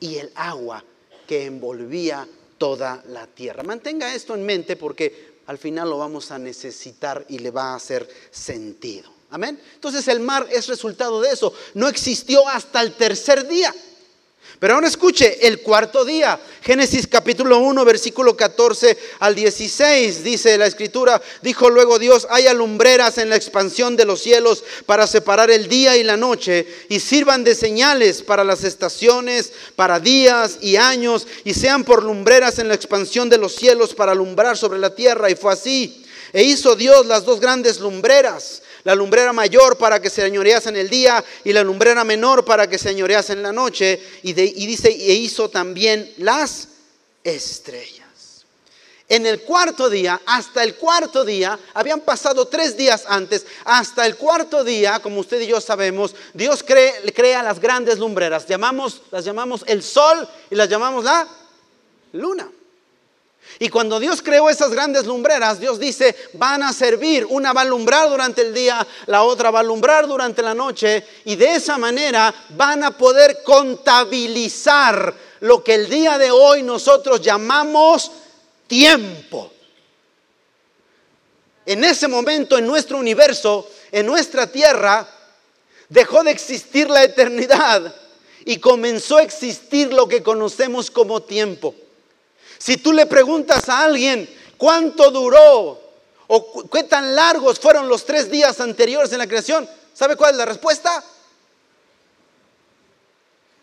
el 0.00 0.30
agua 0.34 0.84
que 1.26 1.46
envolvía 1.46 2.26
toda 2.58 3.02
la 3.08 3.26
tierra. 3.26 3.62
Mantenga 3.62 4.14
esto 4.14 4.34
en 4.34 4.44
mente 4.44 4.76
porque 4.76 5.40
al 5.46 5.58
final 5.58 5.90
lo 5.90 5.98
vamos 5.98 6.30
a 6.30 6.38
necesitar 6.38 7.24
y 7.28 7.38
le 7.38 7.50
va 7.50 7.72
a 7.72 7.76
hacer 7.76 8.08
sentido. 8.30 9.10
Amén. 9.30 9.60
Entonces 9.74 10.06
el 10.08 10.20
mar 10.20 10.46
es 10.50 10.66
resultado 10.66 11.20
de 11.20 11.30
eso. 11.30 11.52
No 11.74 11.88
existió 11.88 12.46
hasta 12.48 12.82
el 12.82 12.94
tercer 12.94 13.46
día. 13.46 13.74
Pero 14.60 14.74
ahora 14.74 14.88
escuche, 14.88 15.46
el 15.46 15.62
cuarto 15.62 16.04
día, 16.04 16.38
Génesis 16.60 17.06
capítulo 17.06 17.60
1, 17.60 17.82
versículo 17.82 18.36
14 18.36 18.94
al 19.20 19.34
16, 19.34 20.22
dice 20.22 20.58
la 20.58 20.66
escritura, 20.66 21.22
dijo 21.40 21.70
luego 21.70 21.98
Dios, 21.98 22.26
hay 22.28 22.46
alumbreras 22.46 23.16
en 23.16 23.30
la 23.30 23.36
expansión 23.36 23.96
de 23.96 24.04
los 24.04 24.20
cielos 24.20 24.62
para 24.84 25.06
separar 25.06 25.50
el 25.50 25.66
día 25.66 25.96
y 25.96 26.04
la 26.04 26.18
noche, 26.18 26.66
y 26.90 27.00
sirvan 27.00 27.42
de 27.42 27.54
señales 27.54 28.20
para 28.20 28.44
las 28.44 28.62
estaciones, 28.62 29.50
para 29.76 29.98
días 29.98 30.58
y 30.60 30.76
años, 30.76 31.26
y 31.44 31.54
sean 31.54 31.82
por 31.82 32.02
lumbreras 32.02 32.58
en 32.58 32.68
la 32.68 32.74
expansión 32.74 33.30
de 33.30 33.38
los 33.38 33.56
cielos 33.56 33.94
para 33.94 34.12
alumbrar 34.12 34.58
sobre 34.58 34.78
la 34.78 34.94
tierra. 34.94 35.30
Y 35.30 35.36
fue 35.36 35.54
así. 35.54 36.04
E 36.34 36.42
hizo 36.44 36.76
Dios 36.76 37.06
las 37.06 37.24
dos 37.24 37.40
grandes 37.40 37.80
lumbreras 37.80 38.60
la 38.84 38.94
lumbrera 38.94 39.32
mayor 39.32 39.76
para 39.76 40.00
que 40.00 40.10
se 40.10 40.22
señorease 40.22 40.68
en 40.68 40.76
el 40.76 40.88
día 40.88 41.24
y 41.44 41.52
la 41.52 41.62
lumbrera 41.62 42.04
menor 42.04 42.44
para 42.44 42.68
que 42.68 42.78
se 42.78 42.88
señorease 42.88 43.32
en 43.32 43.42
la 43.42 43.52
noche. 43.52 44.00
Y, 44.22 44.30
y 44.30 44.66
dice, 44.66 44.88
e 44.88 45.14
hizo 45.14 45.48
también 45.50 46.12
las 46.18 46.68
estrellas. 47.24 48.00
En 49.08 49.26
el 49.26 49.40
cuarto 49.40 49.90
día, 49.90 50.20
hasta 50.24 50.62
el 50.62 50.76
cuarto 50.76 51.24
día, 51.24 51.58
habían 51.74 52.00
pasado 52.00 52.46
tres 52.46 52.76
días 52.76 53.04
antes, 53.08 53.44
hasta 53.64 54.06
el 54.06 54.16
cuarto 54.16 54.62
día, 54.62 55.00
como 55.00 55.18
usted 55.18 55.40
y 55.40 55.48
yo 55.48 55.60
sabemos, 55.60 56.14
Dios 56.32 56.62
crea 56.62 57.42
las 57.42 57.58
grandes 57.58 57.98
lumbreras. 57.98 58.46
Llamamos, 58.46 59.02
las 59.10 59.24
llamamos 59.24 59.64
el 59.66 59.82
sol 59.82 60.28
y 60.48 60.54
las 60.54 60.68
llamamos 60.68 61.04
la 61.04 61.26
luna. 62.12 62.48
Y 63.58 63.68
cuando 63.68 64.00
Dios 64.00 64.22
creó 64.22 64.48
esas 64.48 64.70
grandes 64.70 65.06
lumbreras, 65.06 65.60
Dios 65.60 65.78
dice, 65.78 66.14
van 66.34 66.62
a 66.62 66.72
servir, 66.72 67.26
una 67.28 67.52
va 67.52 67.62
a 67.62 67.64
alumbrar 67.64 68.08
durante 68.08 68.42
el 68.42 68.54
día, 68.54 68.86
la 69.06 69.22
otra 69.22 69.50
va 69.50 69.58
a 69.58 69.62
alumbrar 69.62 70.06
durante 70.06 70.42
la 70.42 70.54
noche, 70.54 71.04
y 71.24 71.36
de 71.36 71.56
esa 71.56 71.76
manera 71.76 72.34
van 72.50 72.84
a 72.84 72.96
poder 72.96 73.42
contabilizar 73.42 75.14
lo 75.40 75.62
que 75.62 75.74
el 75.74 75.90
día 75.90 76.16
de 76.16 76.30
hoy 76.30 76.62
nosotros 76.62 77.20
llamamos 77.20 78.10
tiempo. 78.66 79.52
En 81.66 81.84
ese 81.84 82.08
momento 82.08 82.56
en 82.56 82.66
nuestro 82.66 82.98
universo, 82.98 83.68
en 83.92 84.06
nuestra 84.06 84.46
tierra, 84.46 85.06
dejó 85.88 86.22
de 86.22 86.30
existir 86.30 86.88
la 86.88 87.02
eternidad 87.02 87.94
y 88.44 88.58
comenzó 88.58 89.18
a 89.18 89.22
existir 89.22 89.92
lo 89.92 90.08
que 90.08 90.22
conocemos 90.22 90.90
como 90.90 91.22
tiempo. 91.22 91.74
Si 92.60 92.76
tú 92.76 92.92
le 92.92 93.06
preguntas 93.06 93.70
a 93.70 93.84
alguien 93.84 94.28
cuánto 94.58 95.10
duró 95.10 95.80
o 96.26 96.68
qué 96.70 96.82
tan 96.82 97.16
largos 97.16 97.58
fueron 97.58 97.88
los 97.88 98.04
tres 98.04 98.30
días 98.30 98.60
anteriores 98.60 99.10
en 99.12 99.18
la 99.18 99.26
creación, 99.26 99.66
¿sabe 99.94 100.14
cuál 100.14 100.32
es 100.32 100.36
la 100.36 100.44
respuesta? 100.44 101.02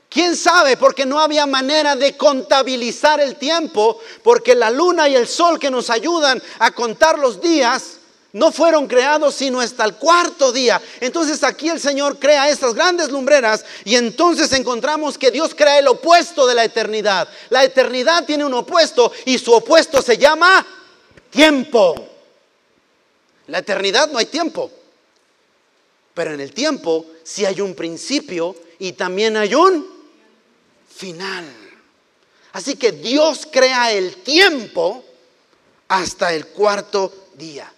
¿Quién 0.10 0.36
sabe? 0.36 0.78
Porque 0.78 1.06
no 1.06 1.20
había 1.20 1.46
manera 1.46 1.96
de 1.96 2.18
contabilizar 2.18 3.20
el 3.20 3.36
tiempo, 3.36 4.00
porque 4.24 4.56
la 4.56 4.72
luna 4.72 5.08
y 5.08 5.16
el 5.16 5.28
sol 5.28 5.60
que 5.60 5.70
nos 5.70 5.92
ayudan 5.92 6.42
a 6.58 6.72
contar 6.72 7.20
los 7.20 7.40
días 7.40 7.97
no 8.34 8.52
fueron 8.52 8.88
creados 8.88 9.36
sino 9.36 9.60
hasta 9.60 9.86
el 9.86 9.96
cuarto 9.96 10.52
día. 10.52 10.82
Entonces 11.00 11.44
aquí 11.44 11.70
el 11.70 11.80
Señor 11.80 12.20
crea 12.20 12.50
estas 12.50 12.74
grandes 12.74 13.10
lumbreras 13.10 13.64
y 13.86 13.96
entonces 13.96 14.52
encontramos 14.54 15.18
que 15.18 15.32
Dios 15.32 15.56
crea 15.56 15.80
el 15.80 15.88
opuesto 15.88 16.46
de 16.46 16.56
la 16.56 16.64
eternidad. 16.64 17.28
La 17.50 17.64
eternidad 17.64 18.26
tiene 18.26 18.46
un 18.46 18.54
opuesto 18.54 19.12
y 19.26 19.38
su 19.38 19.54
opuesto 19.54 20.02
se 20.02 20.18
llama 20.18 20.66
tiempo. 21.30 21.96
La 23.48 23.60
eternidad 23.60 24.12
no 24.12 24.18
hay 24.18 24.26
tiempo, 24.26 24.70
pero 26.14 26.34
en 26.34 26.42
el 26.42 26.54
tiempo 26.54 27.06
sí 27.24 27.46
hay 27.46 27.62
un 27.62 27.76
principio 27.76 28.56
y 28.78 28.92
también 28.92 29.38
hay 29.38 29.56
un 29.56 29.88
final. 30.94 31.46
Así 32.52 32.76
que 32.76 32.92
Dios 32.92 33.48
crea 33.50 33.92
el 33.94 34.18
tiempo 34.18 35.06
hasta 35.88 36.34
el 36.34 36.48
cuarto 36.48 37.30
día. 37.36 37.72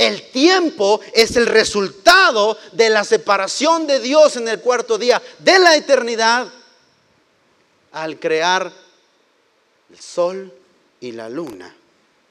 El 0.00 0.30
tiempo 0.30 1.02
es 1.12 1.36
el 1.36 1.44
resultado 1.44 2.56
de 2.72 2.88
la 2.88 3.04
separación 3.04 3.86
de 3.86 4.00
Dios 4.00 4.34
en 4.36 4.48
el 4.48 4.58
cuarto 4.58 4.96
día 4.96 5.20
de 5.40 5.58
la 5.58 5.76
eternidad 5.76 6.50
al 7.92 8.18
crear 8.18 8.72
el 9.90 10.00
sol 10.00 10.50
y 11.00 11.12
la 11.12 11.28
luna 11.28 11.76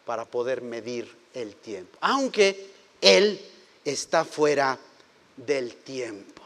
para 0.03 0.25
poder 0.25 0.63
medir 0.63 1.15
el 1.35 1.57
tiempo. 1.57 1.95
Aunque 2.01 2.71
Él 3.01 3.39
está 3.85 4.25
fuera 4.25 4.79
del 5.37 5.75
tiempo. 5.75 6.41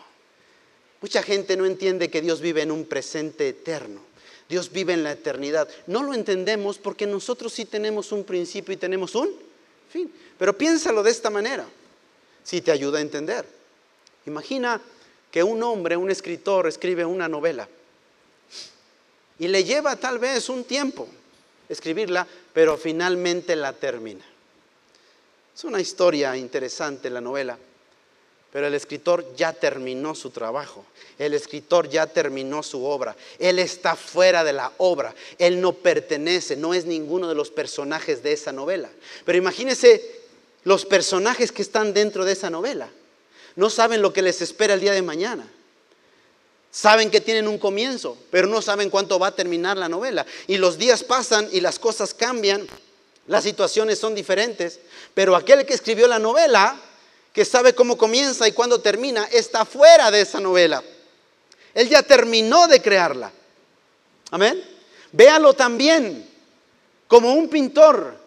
Mucha 0.99 1.23
gente 1.23 1.55
no 1.55 1.65
entiende 1.65 2.09
que 2.09 2.21
Dios 2.21 2.41
vive 2.41 2.63
en 2.63 2.71
un 2.71 2.83
presente 2.83 3.47
eterno. 3.47 4.01
Dios 4.49 4.73
vive 4.73 4.91
en 4.91 5.05
la 5.05 5.13
eternidad. 5.13 5.69
No 5.87 6.03
lo 6.03 6.13
entendemos 6.13 6.79
porque 6.79 7.07
nosotros 7.07 7.53
sí 7.53 7.63
tenemos 7.63 8.11
un 8.11 8.25
principio 8.25 8.73
y 8.73 8.77
tenemos 8.77 9.15
un 9.15 9.52
Pero 10.37 10.57
piénsalo 10.57 11.03
de 11.03 11.11
esta 11.11 11.29
manera, 11.29 11.65
si 12.43 12.61
te 12.61 12.71
ayuda 12.71 12.99
a 12.99 13.01
entender. 13.01 13.45
Imagina 14.25 14.81
que 15.31 15.43
un 15.43 15.61
hombre, 15.63 15.97
un 15.97 16.11
escritor, 16.11 16.67
escribe 16.67 17.05
una 17.05 17.27
novela 17.27 17.67
y 19.39 19.47
le 19.47 19.63
lleva 19.63 19.95
tal 19.95 20.19
vez 20.19 20.49
un 20.49 20.63
tiempo 20.63 21.07
escribirla, 21.69 22.27
pero 22.53 22.77
finalmente 22.77 23.55
la 23.55 23.73
termina. 23.73 24.23
Es 25.55 25.63
una 25.63 25.81
historia 25.81 26.35
interesante 26.35 27.09
la 27.09 27.21
novela, 27.21 27.57
pero 28.53 28.67
el 28.67 28.75
escritor 28.75 29.25
ya 29.35 29.51
terminó 29.51 30.13
su 30.13 30.29
trabajo, 30.29 30.85
el 31.17 31.33
escritor 31.33 31.89
ya 31.89 32.05
terminó 32.05 32.61
su 32.61 32.85
obra, 32.85 33.15
él 33.39 33.57
está 33.57 33.95
fuera 33.95 34.43
de 34.43 34.53
la 34.53 34.71
obra, 34.77 35.15
él 35.39 35.59
no 35.59 35.73
pertenece, 35.73 36.55
no 36.55 36.75
es 36.75 36.85
ninguno 36.85 37.27
de 37.27 37.33
los 37.33 37.49
personajes 37.49 38.21
de 38.21 38.31
esa 38.31 38.51
novela. 38.51 38.91
Pero 39.25 39.39
imagínese 39.39 40.21
los 40.65 40.85
personajes 40.85 41.51
que 41.51 41.63
están 41.63 41.95
dentro 41.95 42.25
de 42.25 42.33
esa 42.33 42.51
novela. 42.51 42.91
No 43.55 43.71
saben 43.71 44.03
lo 44.03 44.13
que 44.13 44.21
les 44.21 44.39
espera 44.39 44.75
el 44.75 44.81
día 44.81 44.93
de 44.93 45.01
mañana. 45.01 45.47
Saben 46.69 47.09
que 47.09 47.21
tienen 47.21 47.47
un 47.47 47.57
comienzo, 47.57 48.17
pero 48.29 48.45
no 48.45 48.61
saben 48.61 48.91
cuánto 48.91 49.17
va 49.17 49.27
a 49.27 49.35
terminar 49.35 49.77
la 49.77 49.89
novela. 49.89 50.27
Y 50.45 50.57
los 50.57 50.77
días 50.77 51.03
pasan 51.03 51.49
y 51.51 51.59
las 51.59 51.79
cosas 51.79 52.13
cambian, 52.13 52.67
las 53.25 53.45
situaciones 53.45 53.97
son 53.97 54.13
diferentes, 54.13 54.79
pero 55.15 55.35
aquel 55.35 55.65
que 55.65 55.73
escribió 55.73 56.07
la 56.07 56.19
novela, 56.19 56.79
que 57.33 57.43
sabe 57.43 57.73
cómo 57.73 57.97
comienza 57.97 58.47
y 58.47 58.51
cuándo 58.51 58.79
termina, 58.79 59.25
está 59.25 59.65
fuera 59.65 60.11
de 60.11 60.21
esa 60.21 60.39
novela. 60.39 60.83
Él 61.73 61.89
ya 61.89 62.03
terminó 62.03 62.67
de 62.67 62.79
crearla. 62.79 63.31
Amén. 64.29 64.63
Véalo 65.11 65.53
también 65.53 66.29
como 67.07 67.33
un 67.33 67.49
pintor 67.49 68.23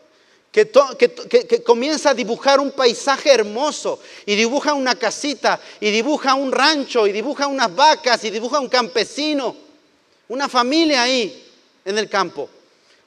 que, 0.50 1.62
comienza 1.64 2.10
a 2.10 2.14
dibujar 2.14 2.60
un 2.60 2.72
paisaje 2.72 3.30
hermoso 3.30 4.00
y 4.24 4.34
dibuja 4.34 4.72
una 4.72 4.94
casita 4.94 5.60
y 5.80 5.90
dibuja 5.90 6.34
un 6.34 6.50
rancho 6.50 7.06
y 7.06 7.12
dibuja 7.12 7.46
unas 7.46 7.74
vacas 7.74 8.24
y 8.24 8.30
dibuja 8.30 8.58
un 8.58 8.68
campesino, 8.68 9.54
una 10.28 10.48
familia 10.48 11.02
ahí 11.02 11.46
en 11.84 11.98
el 11.98 12.08
campo. 12.08 12.48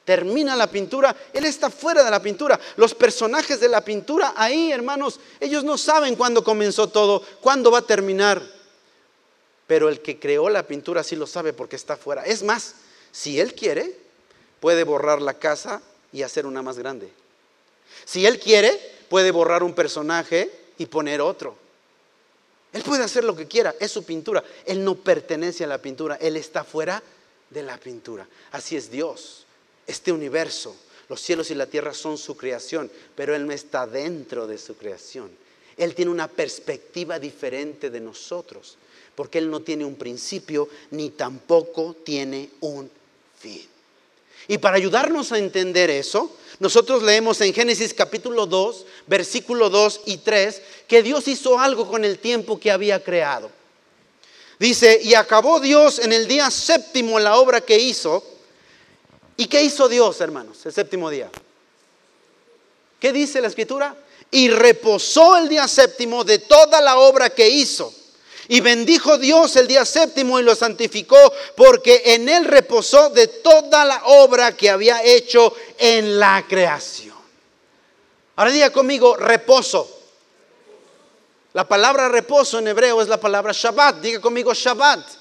Termina 0.09 0.55
la 0.55 0.65
pintura, 0.65 1.15
él 1.31 1.45
está 1.45 1.69
fuera 1.69 2.03
de 2.03 2.09
la 2.09 2.19
pintura. 2.19 2.59
Los 2.77 2.95
personajes 2.95 3.59
de 3.59 3.69
la 3.69 3.85
pintura 3.85 4.33
ahí, 4.35 4.71
hermanos, 4.71 5.19
ellos 5.39 5.63
no 5.63 5.77
saben 5.77 6.15
cuándo 6.15 6.43
comenzó 6.43 6.89
todo, 6.89 7.21
cuándo 7.41 7.69
va 7.69 7.77
a 7.77 7.83
terminar. 7.83 8.41
Pero 9.67 9.87
el 9.87 10.01
que 10.01 10.17
creó 10.17 10.49
la 10.49 10.65
pintura 10.65 11.03
sí 11.03 11.15
lo 11.15 11.27
sabe 11.27 11.53
porque 11.53 11.75
está 11.75 11.95
fuera. 11.95 12.25
Es 12.25 12.41
más, 12.41 12.73
si 13.11 13.39
él 13.39 13.53
quiere, 13.53 13.95
puede 14.59 14.83
borrar 14.83 15.21
la 15.21 15.35
casa 15.35 15.79
y 16.11 16.23
hacer 16.23 16.47
una 16.47 16.63
más 16.63 16.79
grande. 16.79 17.11
Si 18.03 18.25
él 18.25 18.39
quiere, 18.39 18.79
puede 19.09 19.29
borrar 19.29 19.61
un 19.61 19.75
personaje 19.75 20.51
y 20.79 20.87
poner 20.87 21.21
otro. 21.21 21.55
Él 22.73 22.81
puede 22.81 23.03
hacer 23.03 23.23
lo 23.23 23.35
que 23.35 23.47
quiera, 23.47 23.75
es 23.79 23.91
su 23.91 24.03
pintura. 24.03 24.43
Él 24.65 24.83
no 24.83 24.95
pertenece 24.95 25.65
a 25.65 25.67
la 25.67 25.77
pintura, 25.77 26.15
él 26.15 26.35
está 26.35 26.63
fuera 26.63 27.03
de 27.51 27.61
la 27.61 27.77
pintura. 27.77 28.27
Así 28.51 28.75
es 28.75 28.89
Dios, 28.89 29.45
este 29.89 30.11
universo. 30.11 30.75
Los 31.09 31.21
cielos 31.21 31.49
y 31.49 31.55
la 31.55 31.65
tierra 31.65 31.93
son 31.93 32.17
su 32.17 32.37
creación, 32.37 32.91
pero 33.15 33.35
Él 33.35 33.45
no 33.45 33.51
está 33.51 33.87
dentro 33.87 34.45
de 34.45 34.57
su 34.57 34.75
creación. 34.75 35.29
Él 35.75 35.95
tiene 35.95 36.11
una 36.11 36.27
perspectiva 36.27 37.19
diferente 37.19 37.89
de 37.89 37.99
nosotros, 37.99 38.77
porque 39.15 39.39
Él 39.39 39.49
no 39.49 39.61
tiene 39.61 39.85
un 39.85 39.95
principio 39.95 40.69
ni 40.91 41.09
tampoco 41.09 41.95
tiene 42.03 42.51
un 42.61 42.89
fin. 43.39 43.65
Y 44.47 44.57
para 44.57 44.77
ayudarnos 44.77 45.31
a 45.31 45.37
entender 45.37 45.89
eso, 45.89 46.35
nosotros 46.59 47.03
leemos 47.03 47.39
en 47.41 47.53
Génesis 47.53 47.93
capítulo 47.93 48.45
2, 48.45 48.85
versículo 49.07 49.69
2 49.69 50.01
y 50.05 50.17
3, 50.17 50.61
que 50.87 51.03
Dios 51.03 51.27
hizo 51.27 51.59
algo 51.59 51.87
con 51.87 52.05
el 52.05 52.19
tiempo 52.19 52.59
que 52.59 52.71
había 52.71 53.03
creado. 53.03 53.49
Dice, 54.59 54.99
y 55.01 55.13
acabó 55.13 55.59
Dios 55.59 55.99
en 55.99 56.11
el 56.11 56.27
día 56.27 56.51
séptimo 56.51 57.19
la 57.19 57.37
obra 57.37 57.61
que 57.61 57.79
hizo. 57.79 58.23
¿Y 59.39 59.47
qué 59.47 59.63
hizo 59.63 59.89
Dios, 59.89 60.21
hermanos, 60.21 60.63
el 60.65 60.73
séptimo 60.73 61.09
día? 61.09 61.31
¿Qué 62.99 63.11
dice 63.11 63.41
la 63.41 63.47
escritura? 63.47 63.95
y 64.31 64.49
reposó 64.49 65.37
el 65.37 65.49
día 65.49 65.67
séptimo 65.67 66.23
de 66.23 66.39
toda 66.39 66.81
la 66.81 66.97
obra 66.97 67.29
que 67.29 67.47
hizo. 67.47 67.93
Y 68.47 68.61
bendijo 68.61 69.17
Dios 69.17 69.55
el 69.57 69.67
día 69.67 69.85
séptimo 69.85 70.39
y 70.39 70.43
lo 70.43 70.55
santificó 70.55 71.17
porque 71.55 72.01
en 72.05 72.27
él 72.29 72.45
reposó 72.45 73.09
de 73.11 73.27
toda 73.27 73.85
la 73.85 74.01
obra 74.05 74.55
que 74.57 74.69
había 74.69 75.03
hecho 75.03 75.53
en 75.77 76.19
la 76.19 76.45
creación. 76.47 77.15
Ahora 78.35 78.51
diga 78.51 78.71
conmigo, 78.71 79.15
reposo. 79.17 79.97
La 81.53 81.67
palabra 81.67 82.09
reposo 82.09 82.59
en 82.59 82.67
hebreo 82.69 83.01
es 83.01 83.07
la 83.07 83.19
palabra 83.19 83.51
Shabbat. 83.53 83.97
Diga 83.97 84.19
conmigo 84.19 84.53
Shabbat. 84.53 85.18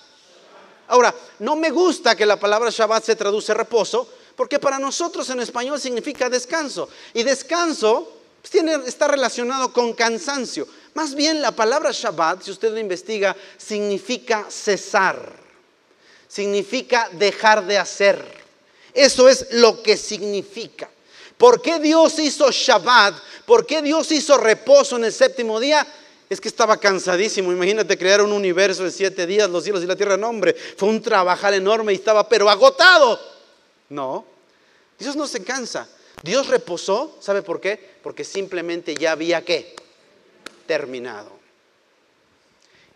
Ahora, 0.89 1.15
no 1.41 1.55
me 1.55 1.71
gusta 1.71 2.17
que 2.17 2.27
la 2.27 2.41
palabra 2.41 2.71
Shabbat 2.71 3.05
se 3.05 3.17
traduce 3.17 3.55
reposo, 3.55 4.09
porque 4.35 4.59
para 4.59 4.79
nosotros 4.79 5.29
en 5.31 5.41
español 5.41 5.81
significa 5.81 6.31
descanso. 6.31 6.89
Y 7.13 7.23
descanso 7.23 8.13
pues, 8.41 8.51
tiene, 8.51 8.75
está 8.87 9.09
relacionado 9.09 9.73
con 9.73 9.93
cansancio. 9.93 10.67
Más 10.95 11.15
bien 11.15 11.43
la 11.43 11.53
palabra 11.53 11.91
Shabbat, 11.93 12.43
si 12.43 12.51
usted 12.51 12.71
lo 12.73 12.79
investiga, 12.79 13.37
significa 13.57 14.47
cesar, 14.49 15.37
significa 16.27 17.11
dejar 17.13 17.67
de 17.67 17.79
hacer. 17.79 18.25
Eso 18.95 19.29
es 19.29 19.49
lo 19.53 19.83
que 19.83 19.97
significa. 19.97 20.89
¿Por 21.37 21.61
qué 21.63 21.79
Dios 21.79 22.19
hizo 22.19 22.51
Shabbat? 22.51 23.15
¿Por 23.47 23.67
qué 23.67 23.83
Dios 23.83 24.11
hizo 24.11 24.37
reposo 24.39 24.97
en 24.97 25.05
el 25.05 25.13
séptimo 25.13 25.61
día? 25.61 25.87
Es 26.29 26.41
que 26.41 26.49
estaba 26.49 26.77
cansadísimo. 26.77 27.53
Imagínate 27.53 27.97
crear 27.97 28.21
un 28.21 28.33
universo 28.33 28.85
en 28.85 28.93
siete 28.93 29.27
días, 29.27 29.49
los 29.49 29.65
cielos 29.65 29.83
y 29.83 29.87
la 29.87 29.97
tierra. 29.97 30.17
No, 30.17 30.29
hombre, 30.29 30.55
fue 30.55 30.89
un 30.89 31.01
trabajar 31.01 31.55
enorme 31.55 31.93
y 31.93 31.97
estaba, 31.97 32.29
pero 32.29 32.51
agotado. 32.51 33.19
No, 33.89 34.27
Dios 34.99 35.17
no 35.17 35.27
se 35.27 35.43
cansa. 35.43 35.89
Dios 36.23 36.49
reposó, 36.49 37.17
¿sabe 37.21 37.43
por 37.43 37.61
qué? 37.61 37.97
Porque 38.03 38.25
simplemente 38.25 38.95
ya 38.95 39.13
había 39.13 39.45
que 39.45 39.75
terminado. 40.67 41.31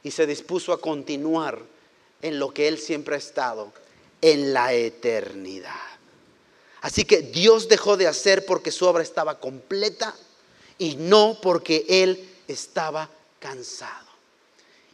Y 0.02 0.10
se 0.10 0.26
dispuso 0.26 0.72
a 0.72 0.80
continuar 0.80 1.60
en 2.20 2.38
lo 2.38 2.52
que 2.52 2.68
Él 2.68 2.78
siempre 2.78 3.14
ha 3.14 3.18
estado, 3.18 3.72
en 4.20 4.52
la 4.52 4.72
eternidad. 4.72 5.92
Así 6.80 7.04
que 7.04 7.22
Dios 7.22 7.68
dejó 7.68 7.96
de 7.96 8.08
hacer 8.08 8.44
porque 8.44 8.72
su 8.72 8.86
obra 8.86 9.04
estaba 9.04 9.38
completa 9.38 10.14
y 10.78 10.96
no 10.96 11.38
porque 11.40 11.86
Él 11.88 12.28
estaba 12.48 13.08
cansado. 13.42 14.12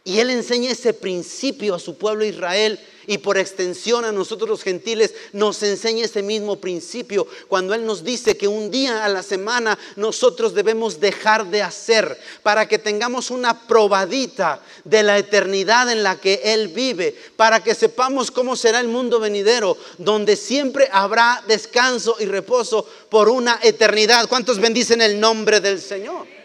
Y 0.03 0.19
Él 0.19 0.31
enseña 0.31 0.71
ese 0.71 0.93
principio 0.93 1.75
a 1.75 1.79
su 1.79 1.97
pueblo 1.97 2.25
Israel 2.25 2.79
y 3.05 3.19
por 3.19 3.37
extensión 3.37 4.05
a 4.05 4.11
nosotros 4.11 4.49
los 4.49 4.63
gentiles 4.63 5.13
nos 5.33 5.61
enseña 5.61 6.05
ese 6.05 6.23
mismo 6.23 6.55
principio 6.55 7.27
cuando 7.47 7.73
Él 7.73 7.85
nos 7.85 8.03
dice 8.03 8.37
que 8.37 8.47
un 8.47 8.71
día 8.71 9.03
a 9.03 9.09
la 9.09 9.21
semana 9.21 9.77
nosotros 9.97 10.55
debemos 10.55 10.99
dejar 10.99 11.47
de 11.47 11.61
hacer 11.61 12.17
para 12.43 12.67
que 12.67 12.79
tengamos 12.79 13.29
una 13.29 13.67
probadita 13.67 14.61
de 14.83 15.03
la 15.03 15.17
eternidad 15.17 15.91
en 15.91 16.01
la 16.01 16.19
que 16.19 16.41
Él 16.43 16.69
vive, 16.69 17.15
para 17.35 17.61
que 17.61 17.75
sepamos 17.75 18.31
cómo 18.31 18.55
será 18.55 18.79
el 18.79 18.87
mundo 18.87 19.19
venidero, 19.19 19.77
donde 19.97 20.35
siempre 20.35 20.87
habrá 20.91 21.43
descanso 21.47 22.15
y 22.19 22.25
reposo 22.25 22.87
por 23.09 23.27
una 23.27 23.59
eternidad. 23.61 24.27
¿Cuántos 24.29 24.59
bendicen 24.59 25.01
el 25.01 25.19
nombre 25.19 25.59
del 25.59 25.81
Señor? 25.81 26.38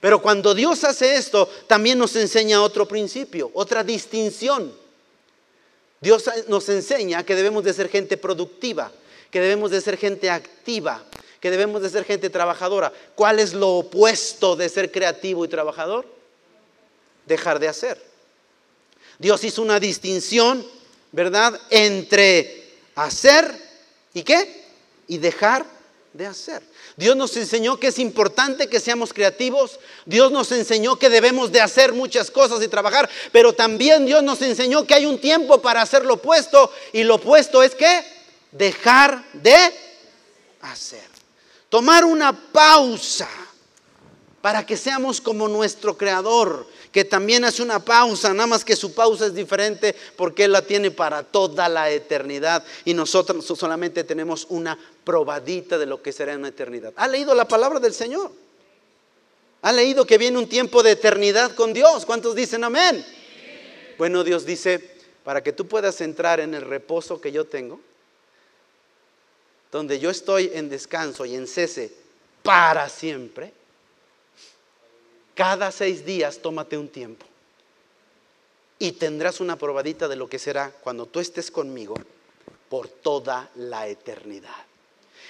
Pero 0.00 0.22
cuando 0.22 0.54
Dios 0.54 0.84
hace 0.84 1.16
esto, 1.16 1.48
también 1.66 1.98
nos 1.98 2.14
enseña 2.16 2.62
otro 2.62 2.86
principio, 2.86 3.50
otra 3.54 3.82
distinción. 3.82 4.72
Dios 6.00 6.30
nos 6.46 6.68
enseña 6.68 7.24
que 7.24 7.34
debemos 7.34 7.64
de 7.64 7.72
ser 7.72 7.88
gente 7.88 8.16
productiva, 8.16 8.92
que 9.30 9.40
debemos 9.40 9.70
de 9.70 9.80
ser 9.80 9.96
gente 9.96 10.30
activa, 10.30 11.04
que 11.40 11.50
debemos 11.50 11.82
de 11.82 11.90
ser 11.90 12.04
gente 12.04 12.30
trabajadora. 12.30 12.92
¿Cuál 13.16 13.40
es 13.40 13.52
lo 13.52 13.78
opuesto 13.78 14.54
de 14.54 14.68
ser 14.68 14.92
creativo 14.92 15.44
y 15.44 15.48
trabajador? 15.48 16.06
Dejar 17.26 17.58
de 17.58 17.68
hacer. 17.68 18.00
Dios 19.18 19.42
hizo 19.42 19.62
una 19.62 19.80
distinción, 19.80 20.64
¿verdad?, 21.10 21.60
entre 21.70 22.68
hacer 22.94 23.52
y 24.14 24.22
qué? 24.22 24.64
Y 25.08 25.18
dejar 25.18 25.77
de 26.18 26.26
hacer. 26.26 26.64
Dios 26.96 27.14
nos 27.14 27.36
enseñó 27.36 27.78
que 27.78 27.86
es 27.86 27.98
importante 28.00 28.68
que 28.68 28.80
seamos 28.80 29.12
creativos. 29.12 29.78
Dios 30.04 30.32
nos 30.32 30.50
enseñó 30.50 30.98
que 30.98 31.08
debemos 31.08 31.52
de 31.52 31.60
hacer 31.60 31.92
muchas 31.92 32.28
cosas 32.28 32.60
y 32.60 32.66
trabajar. 32.66 33.08
Pero 33.30 33.52
también 33.52 34.04
Dios 34.04 34.24
nos 34.24 34.42
enseñó 34.42 34.84
que 34.84 34.94
hay 34.94 35.06
un 35.06 35.20
tiempo 35.20 35.62
para 35.62 35.80
hacer 35.80 36.04
lo 36.04 36.14
opuesto. 36.14 36.72
Y 36.92 37.04
lo 37.04 37.14
opuesto 37.14 37.62
es 37.62 37.76
que 37.76 38.04
dejar 38.50 39.24
de 39.32 39.56
hacer. 40.60 41.06
Tomar 41.68 42.04
una 42.04 42.32
pausa 42.50 43.28
para 44.42 44.66
que 44.66 44.76
seamos 44.76 45.20
como 45.20 45.46
nuestro 45.46 45.96
Creador 45.96 46.66
que 46.92 47.04
también 47.04 47.44
hace 47.44 47.62
una 47.62 47.84
pausa, 47.84 48.32
nada 48.32 48.46
más 48.46 48.64
que 48.64 48.76
su 48.76 48.94
pausa 48.94 49.26
es 49.26 49.34
diferente 49.34 49.94
porque 50.16 50.44
Él 50.44 50.52
la 50.52 50.62
tiene 50.62 50.90
para 50.90 51.22
toda 51.22 51.68
la 51.68 51.90
eternidad 51.90 52.64
y 52.84 52.94
nosotros 52.94 53.44
solamente 53.44 54.04
tenemos 54.04 54.46
una 54.48 54.78
probadita 55.04 55.78
de 55.78 55.86
lo 55.86 56.02
que 56.02 56.12
será 56.12 56.32
en 56.32 56.42
la 56.42 56.48
eternidad. 56.48 56.92
¿Ha 56.96 57.08
leído 57.08 57.34
la 57.34 57.46
palabra 57.46 57.80
del 57.80 57.94
Señor? 57.94 58.30
¿Ha 59.62 59.72
leído 59.72 60.06
que 60.06 60.18
viene 60.18 60.38
un 60.38 60.48
tiempo 60.48 60.82
de 60.82 60.92
eternidad 60.92 61.54
con 61.54 61.72
Dios? 61.72 62.06
¿Cuántos 62.06 62.34
dicen 62.34 62.64
amén? 62.64 63.04
Bueno, 63.98 64.22
Dios 64.22 64.46
dice, 64.46 64.96
para 65.24 65.42
que 65.42 65.52
tú 65.52 65.66
puedas 65.66 66.00
entrar 66.00 66.40
en 66.40 66.54
el 66.54 66.62
reposo 66.62 67.20
que 67.20 67.32
yo 67.32 67.44
tengo, 67.44 67.80
donde 69.72 69.98
yo 69.98 70.10
estoy 70.10 70.50
en 70.54 70.68
descanso 70.68 71.26
y 71.26 71.34
en 71.34 71.46
cese 71.46 71.92
para 72.42 72.88
siempre, 72.88 73.52
cada 75.38 75.70
seis 75.70 76.04
días 76.04 76.40
tómate 76.42 76.76
un 76.76 76.88
tiempo 76.88 77.24
y 78.76 78.90
tendrás 78.90 79.38
una 79.38 79.54
probadita 79.54 80.08
de 80.08 80.16
lo 80.16 80.28
que 80.28 80.36
será 80.36 80.72
cuando 80.80 81.06
tú 81.06 81.20
estés 81.20 81.52
conmigo 81.52 81.94
por 82.68 82.88
toda 82.88 83.48
la 83.54 83.86
eternidad. 83.86 84.66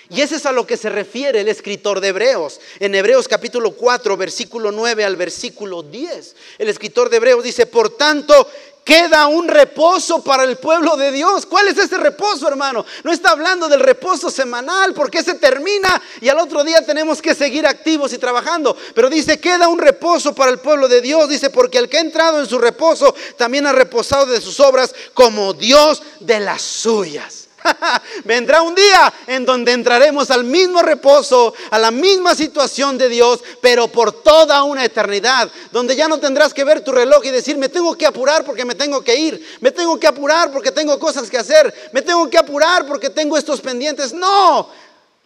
Y 0.09 0.23
ese 0.23 0.37
es 0.37 0.47
a 0.47 0.53
lo 0.53 0.67
que 0.67 0.79
se 0.79 0.89
refiere 0.89 1.41
el 1.41 1.49
escritor 1.49 2.01
de 2.01 2.09
Hebreos. 2.09 2.59
En 2.81 2.95
Hebreos 2.95 3.29
capítulo 3.29 3.73
4, 3.73 4.17
versículo 4.17 4.73
9 4.73 5.05
al 5.05 5.17
versículo 5.17 5.83
10. 5.83 6.37
El 6.57 6.71
escritor 6.71 7.11
de 7.11 7.19
Hebreos 7.19 7.45
dice, 7.45 7.67
por 7.67 7.91
tanto, 7.91 8.49
queda 8.89 9.27
un 9.27 9.47
reposo 9.47 10.25
para 10.25 10.45
el 10.45 10.57
pueblo 10.57 10.97
de 10.97 11.13
Dios. 11.13 11.45
¿Cuál 11.45 11.69
es 11.69 11.77
ese 11.77 11.99
reposo, 11.99 12.49
hermano? 12.49 12.87
No 13.05 13.13
está 13.13 13.33
hablando 13.33 13.69
del 13.69 13.81
reposo 13.81 14.31
semanal, 14.31 14.95
porque 14.95 15.23
se 15.23 15.35
termina 15.35 16.01
y 16.23 16.31
al 16.31 16.39
otro 16.39 16.65
día 16.65 16.81
tenemos 16.87 17.21
que 17.21 17.35
seguir 17.35 17.67
activos 17.67 18.15
y 18.15 18.19
trabajando. 18.19 18.75
Pero 18.95 19.11
dice, 19.11 19.39
queda 19.39 19.69
un 19.69 19.79
reposo 19.79 20.35
para 20.35 20.51
el 20.51 20.61
pueblo 20.61 20.89
de 20.89 21.03
Dios. 21.03 21.29
Dice, 21.29 21.51
porque 21.51 21.77
el 21.77 21.91
que 21.91 21.99
ha 21.99 22.01
entrado 22.01 22.41
en 22.41 22.47
su 22.47 22.59
reposo 22.59 23.15
también 23.37 23.67
ha 23.67 23.73
reposado 23.73 24.25
de 24.25 24.41
sus 24.41 24.59
obras 24.59 24.95
como 25.13 25.53
Dios 25.53 26.03
de 26.21 26.41
las 26.41 26.63
suyas. 26.63 27.48
Vendrá 28.25 28.63
un 28.63 28.75
día 28.75 29.13
en 29.27 29.45
donde 29.45 29.73
entraremos 29.73 30.31
al 30.31 30.45
mismo 30.45 30.83
reposo, 30.83 31.55
a 31.71 31.79
la 31.79 31.91
misma 31.91 32.35
situación 32.35 32.99
de 32.99 33.09
Dios, 33.09 33.41
pero 33.61 33.89
por 33.89 34.23
toda 34.23 34.63
una 34.63 34.85
eternidad, 34.85 35.51
donde 35.73 35.97
ya 35.97 36.09
no 36.09 36.19
tendrás 36.19 36.55
que 36.55 36.65
ver 36.65 36.83
tu 36.83 36.93
reloj 36.93 37.25
y 37.25 37.31
decir, 37.31 37.57
me 37.57 37.69
tengo 37.69 37.97
que 37.97 38.07
apurar 38.07 38.45
porque 38.45 38.65
me 38.65 38.75
tengo 38.75 39.03
que 39.03 39.17
ir, 39.17 39.59
me 39.61 39.71
tengo 39.71 39.99
que 39.99 40.07
apurar 40.07 40.51
porque 40.51 40.73
tengo 40.73 40.99
cosas 40.99 41.31
que 41.31 41.39
hacer, 41.39 41.73
me 41.93 42.03
tengo 42.03 42.29
que 42.29 42.39
apurar 42.39 42.87
porque 42.87 43.11
tengo 43.11 43.37
estos 43.37 43.61
pendientes. 43.61 44.13
No, 44.13 44.69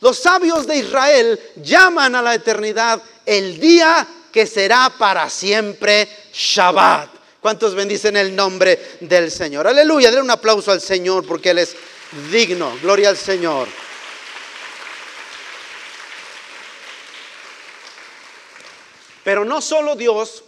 los 0.01 0.19
sabios 0.19 0.67
de 0.67 0.79
Israel 0.79 1.41
llaman 1.57 2.15
a 2.15 2.23
la 2.23 2.35
eternidad 2.35 3.01
el 3.25 3.61
día 3.61 4.07
que 4.33 4.47
será 4.47 4.93
para 4.99 5.29
siempre 5.31 6.09
Shabbat. 6.33 7.09
¿Cuántos 7.41 7.75
bendicen 7.75 8.17
el 8.17 8.35
nombre 8.35 8.97
del 9.01 9.31
Señor? 9.31 9.67
Aleluya, 9.67 10.11
denle 10.11 10.23
un 10.23 10.31
aplauso 10.31 10.71
al 10.71 10.81
Señor 10.81 11.27
porque 11.27 11.51
Él 11.51 11.59
es 11.59 11.77
digno. 12.31 12.77
Gloria 12.83 13.09
al 13.09 13.17
Señor. 13.17 13.69
Pero 19.25 19.45
no 19.45 19.61
solo 19.61 19.95
Dios 19.95 20.43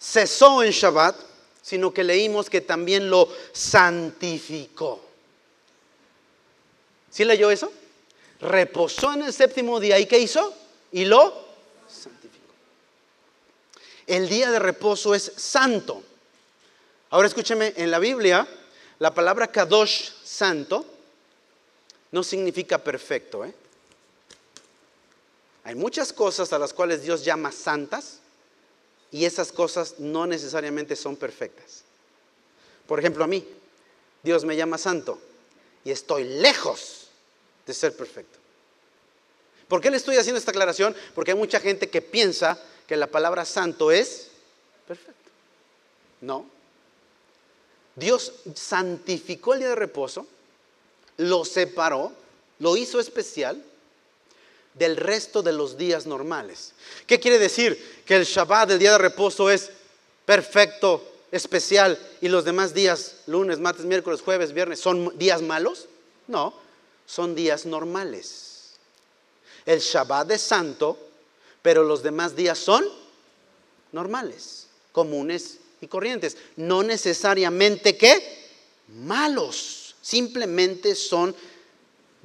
cesó 0.00 0.62
en 0.62 0.72
Shabbat, 0.72 1.16
sino 1.62 1.94
que 1.94 2.02
leímos 2.02 2.50
que 2.50 2.60
también 2.60 3.08
lo 3.08 3.28
santificó. 3.52 5.00
¿Sí 7.10 7.24
leyó 7.24 7.50
eso? 7.50 7.72
Reposó 8.40 9.12
en 9.12 9.22
el 9.22 9.32
séptimo 9.32 9.78
día. 9.78 9.98
¿Y 9.98 10.06
qué 10.06 10.18
hizo? 10.18 10.52
Y 10.90 11.04
lo 11.04 11.46
santificó. 11.86 12.52
El 14.06 14.28
día 14.28 14.50
de 14.50 14.58
reposo 14.58 15.14
es 15.14 15.32
santo. 15.36 16.02
Ahora 17.10 17.28
escúcheme, 17.28 17.74
en 17.76 17.90
la 17.90 18.00
Biblia 18.00 18.48
la 18.98 19.12
palabra 19.12 19.46
kadosh 19.46 20.10
santo 20.42 20.84
no 22.10 22.24
significa 22.24 22.76
perfecto. 22.78 23.44
¿eh? 23.44 23.54
Hay 25.62 25.76
muchas 25.76 26.12
cosas 26.12 26.52
a 26.52 26.58
las 26.58 26.72
cuales 26.72 27.04
Dios 27.04 27.24
llama 27.24 27.52
santas 27.52 28.18
y 29.12 29.24
esas 29.24 29.52
cosas 29.52 30.00
no 30.00 30.26
necesariamente 30.26 30.96
son 30.96 31.14
perfectas. 31.14 31.84
Por 32.88 32.98
ejemplo, 32.98 33.22
a 33.22 33.28
mí, 33.28 33.46
Dios 34.24 34.44
me 34.44 34.56
llama 34.56 34.78
santo 34.78 35.20
y 35.84 35.92
estoy 35.92 36.24
lejos 36.24 37.06
de 37.64 37.74
ser 37.74 37.96
perfecto. 37.96 38.40
¿Por 39.68 39.80
qué 39.80 39.92
le 39.92 39.96
estoy 39.96 40.16
haciendo 40.16 40.40
esta 40.40 40.50
aclaración? 40.50 40.96
Porque 41.14 41.30
hay 41.30 41.38
mucha 41.38 41.60
gente 41.60 41.88
que 41.88 42.02
piensa 42.02 42.60
que 42.88 42.96
la 42.96 43.06
palabra 43.06 43.44
santo 43.44 43.92
es 43.92 44.26
perfecto. 44.88 45.30
No. 46.20 46.50
Dios 47.94 48.32
santificó 48.54 49.54
el 49.54 49.60
día 49.60 49.68
de 49.70 49.74
reposo, 49.74 50.26
lo 51.16 51.44
separó, 51.44 52.12
lo 52.58 52.76
hizo 52.76 53.00
especial 53.00 53.62
del 54.74 54.96
resto 54.96 55.42
de 55.42 55.52
los 55.52 55.76
días 55.76 56.06
normales. 56.06 56.72
¿Qué 57.06 57.20
quiere 57.20 57.38
decir? 57.38 58.02
Que 58.06 58.16
el 58.16 58.24
Shabbat, 58.24 58.70
el 58.70 58.78
día 58.78 58.92
de 58.92 58.98
reposo, 58.98 59.50
es 59.50 59.70
perfecto, 60.24 61.04
especial, 61.30 61.98
y 62.20 62.28
los 62.28 62.44
demás 62.44 62.74
días, 62.74 63.16
lunes, 63.26 63.58
martes, 63.58 63.84
miércoles, 63.84 64.20
jueves, 64.22 64.52
viernes, 64.52 64.80
¿son 64.80 65.16
días 65.18 65.42
malos? 65.42 65.88
No, 66.28 66.54
son 67.06 67.34
días 67.34 67.66
normales. 67.66 68.72
El 69.66 69.80
Shabbat 69.80 70.30
es 70.30 70.42
santo, 70.42 70.98
pero 71.62 71.84
los 71.84 72.02
demás 72.02 72.34
días 72.34 72.58
son 72.58 72.84
normales, 73.92 74.66
comunes 74.92 75.58
y 75.80 75.86
corrientes. 75.86 76.36
No 76.56 76.82
necesariamente 76.82 77.96
que 77.96 78.48
malos, 78.88 79.81
simplemente 80.02 80.94
son 80.94 81.34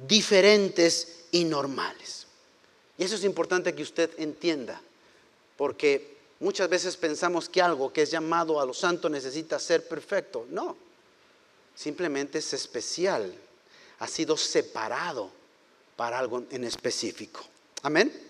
diferentes 0.06 1.24
y 1.30 1.44
normales. 1.44 2.26
Y 2.98 3.04
eso 3.04 3.14
es 3.14 3.24
importante 3.24 3.74
que 3.74 3.82
usted 3.82 4.10
entienda, 4.18 4.82
porque 5.56 6.18
muchas 6.40 6.68
veces 6.68 6.96
pensamos 6.96 7.48
que 7.48 7.62
algo 7.62 7.92
que 7.92 8.02
es 8.02 8.10
llamado 8.10 8.60
a 8.60 8.66
lo 8.66 8.74
santo 8.74 9.08
necesita 9.08 9.58
ser 9.58 9.88
perfecto. 9.88 10.46
No, 10.50 10.76
simplemente 11.74 12.38
es 12.38 12.52
especial, 12.52 13.32
ha 14.00 14.08
sido 14.08 14.36
separado 14.36 15.30
para 15.96 16.18
algo 16.18 16.44
en 16.50 16.64
específico. 16.64 17.40
Amén. 17.82 18.27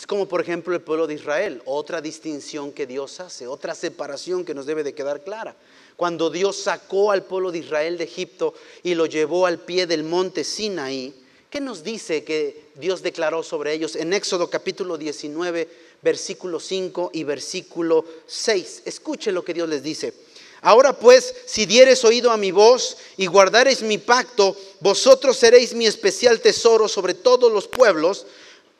Es 0.00 0.06
como 0.06 0.26
por 0.26 0.40
ejemplo 0.40 0.74
el 0.74 0.80
pueblo 0.80 1.06
de 1.06 1.12
Israel, 1.12 1.60
otra 1.66 2.00
distinción 2.00 2.72
que 2.72 2.86
Dios 2.86 3.20
hace, 3.20 3.46
otra 3.46 3.74
separación 3.74 4.46
que 4.46 4.54
nos 4.54 4.64
debe 4.64 4.82
de 4.82 4.94
quedar 4.94 5.22
clara. 5.22 5.54
Cuando 5.94 6.30
Dios 6.30 6.56
sacó 6.56 7.10
al 7.10 7.24
pueblo 7.24 7.52
de 7.52 7.58
Israel 7.58 7.98
de 7.98 8.04
Egipto 8.04 8.54
y 8.82 8.94
lo 8.94 9.04
llevó 9.04 9.44
al 9.44 9.58
pie 9.58 9.86
del 9.86 10.02
monte 10.02 10.42
Sinaí, 10.42 11.12
¿qué 11.50 11.60
nos 11.60 11.84
dice 11.84 12.24
que 12.24 12.70
Dios 12.76 13.02
declaró 13.02 13.42
sobre 13.42 13.74
ellos 13.74 13.94
en 13.94 14.14
Éxodo 14.14 14.48
capítulo 14.48 14.96
19, 14.96 15.68
versículo 16.00 16.60
5 16.60 17.10
y 17.12 17.24
versículo 17.24 18.02
6? 18.26 18.84
Escuche 18.86 19.30
lo 19.32 19.44
que 19.44 19.52
Dios 19.52 19.68
les 19.68 19.82
dice. 19.82 20.14
Ahora 20.62 20.94
pues, 20.94 21.34
si 21.44 21.66
dieres 21.66 22.02
oído 22.06 22.30
a 22.30 22.38
mi 22.38 22.52
voz 22.52 22.96
y 23.18 23.26
guardareis 23.26 23.82
mi 23.82 23.98
pacto, 23.98 24.56
vosotros 24.80 25.36
seréis 25.36 25.74
mi 25.74 25.84
especial 25.84 26.40
tesoro 26.40 26.88
sobre 26.88 27.12
todos 27.12 27.52
los 27.52 27.68
pueblos, 27.68 28.24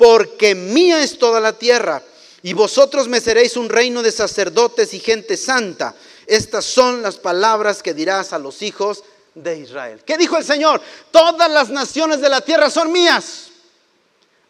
porque 0.01 0.55
mía 0.55 1.03
es 1.03 1.19
toda 1.19 1.41
la 1.41 1.59
tierra, 1.59 2.03
y 2.43 2.55
vosotros 2.55 3.07
me 3.07 3.21
seréis 3.21 3.59
un 3.59 3.69
reino 3.69 4.03
de 4.03 4.11
sacerdotes 4.11 4.95
y 4.95 4.99
gente 4.99 5.37
santa. 5.37 5.95
Estas 6.27 6.65
son 6.65 7.03
las 7.03 7.19
palabras 7.19 7.83
que 7.83 7.93
dirás 7.93 8.33
a 8.33 8.39
los 8.39 8.63
hijos 8.63 9.05
de 9.35 9.59
Israel. 9.59 10.03
¿Qué 10.07 10.17
dijo 10.17 10.39
el 10.39 10.45
Señor? 10.45 10.81
Todas 11.11 11.51
las 11.51 11.69
naciones 11.69 12.23
de 12.23 12.31
la 12.31 12.41
tierra 12.41 12.71
son 12.71 12.91
mías. 12.91 13.51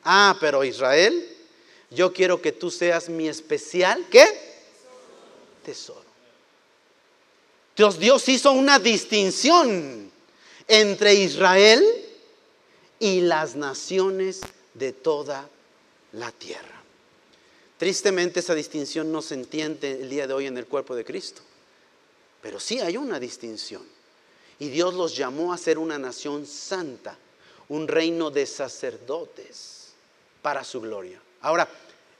Ah, 0.04 0.36
pero 0.38 0.62
Israel, 0.62 1.36
yo 1.90 2.12
quiero 2.12 2.40
que 2.40 2.52
tú 2.52 2.70
seas 2.70 3.08
mi 3.08 3.26
especial, 3.28 4.06
¿qué? 4.08 4.24
Tesoro. 5.64 6.04
Dios, 7.76 7.98
Dios 7.98 8.28
hizo 8.28 8.52
una 8.52 8.78
distinción 8.78 10.12
entre 10.68 11.14
Israel 11.14 11.84
y 13.00 13.22
las 13.22 13.56
naciones 13.56 14.42
de 14.74 14.92
toda 14.92 15.48
la 16.12 16.32
tierra. 16.32 16.80
Tristemente 17.78 18.40
esa 18.40 18.54
distinción 18.54 19.10
no 19.10 19.22
se 19.22 19.34
entiende 19.34 20.02
el 20.02 20.10
día 20.10 20.26
de 20.26 20.34
hoy 20.34 20.46
en 20.46 20.58
el 20.58 20.66
cuerpo 20.66 20.94
de 20.94 21.04
Cristo, 21.04 21.42
pero 22.42 22.60
sí 22.60 22.78
hay 22.80 22.96
una 22.96 23.18
distinción. 23.18 23.82
Y 24.58 24.68
Dios 24.68 24.92
los 24.94 25.16
llamó 25.16 25.52
a 25.52 25.58
ser 25.58 25.78
una 25.78 25.98
nación 25.98 26.46
santa, 26.46 27.16
un 27.68 27.88
reino 27.88 28.30
de 28.30 28.44
sacerdotes 28.44 29.92
para 30.42 30.62
su 30.64 30.80
gloria. 30.82 31.20
Ahora, 31.40 31.68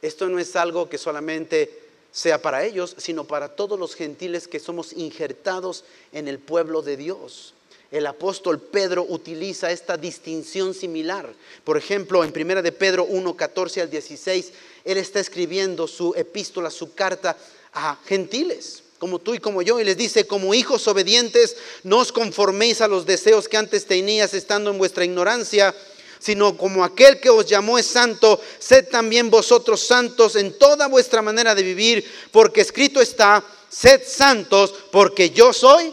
esto 0.01 0.29
no 0.29 0.39
es 0.39 0.57
algo 0.57 0.89
que 0.89 0.97
solamente 0.97 1.91
sea 2.11 2.41
para 2.41 2.65
ellos, 2.65 2.95
sino 2.99 3.25
para 3.25 3.55
todos 3.55 3.79
los 3.79 3.95
gentiles 3.95 4.49
que 4.49 4.59
somos 4.59 4.93
injertados 4.95 5.85
en 6.13 6.29
el 6.29 6.39
pueblo 6.39 6.83
de 6.83 6.97
Dios. 6.97 7.55
El 7.91 8.07
apóstol 8.07 8.61
Pedro 8.61 9.05
utiliza 9.09 9.73
esta 9.73 9.97
distinción 9.97 10.75
similar. 10.75 11.33
Por 11.65 11.77
ejemplo, 11.77 12.23
en 12.23 12.33
1 12.35 12.63
de 12.63 12.73
Pedro 12.73 13.05
1, 13.05 13.37
14 13.37 13.81
al 13.81 13.91
16, 13.91 14.53
él 14.85 14.97
está 14.97 15.19
escribiendo 15.19 15.89
su 15.89 16.15
epístola, 16.15 16.71
su 16.71 16.95
carta 16.95 17.37
a 17.73 17.99
gentiles, 18.07 18.85
como 18.99 19.19
tú 19.19 19.35
y 19.35 19.39
como 19.39 19.63
yo, 19.63 19.81
y 19.81 19.85
les 19.85 19.97
dice, 19.97 20.27
como 20.27 20.55
hijos 20.55 20.87
obedientes, 20.87 21.57
no 21.83 21.99
os 21.99 22.13
conforméis 22.13 22.81
a 22.81 22.89
los 22.89 23.07
deseos 23.07 23.49
que 23.49 23.57
antes 23.57 23.87
tenías 23.87 24.35
estando 24.35 24.71
en 24.71 24.79
vuestra 24.79 25.05
ignorancia 25.05 25.75
sino 26.21 26.57
como 26.57 26.85
aquel 26.85 27.19
que 27.19 27.31
os 27.31 27.47
llamó 27.47 27.79
es 27.79 27.87
santo, 27.87 28.41
sed 28.59 28.89
también 28.89 29.31
vosotros 29.31 29.81
santos 29.81 30.37
en 30.37 30.57
toda 30.59 30.87
vuestra 30.87 31.23
manera 31.23 31.55
de 31.55 31.63
vivir, 31.63 32.05
porque 32.31 32.61
escrito 32.61 33.01
está, 33.01 33.43
sed 33.71 34.03
santos, 34.07 34.75
porque 34.93 35.31
yo 35.31 35.53
soy. 35.53 35.93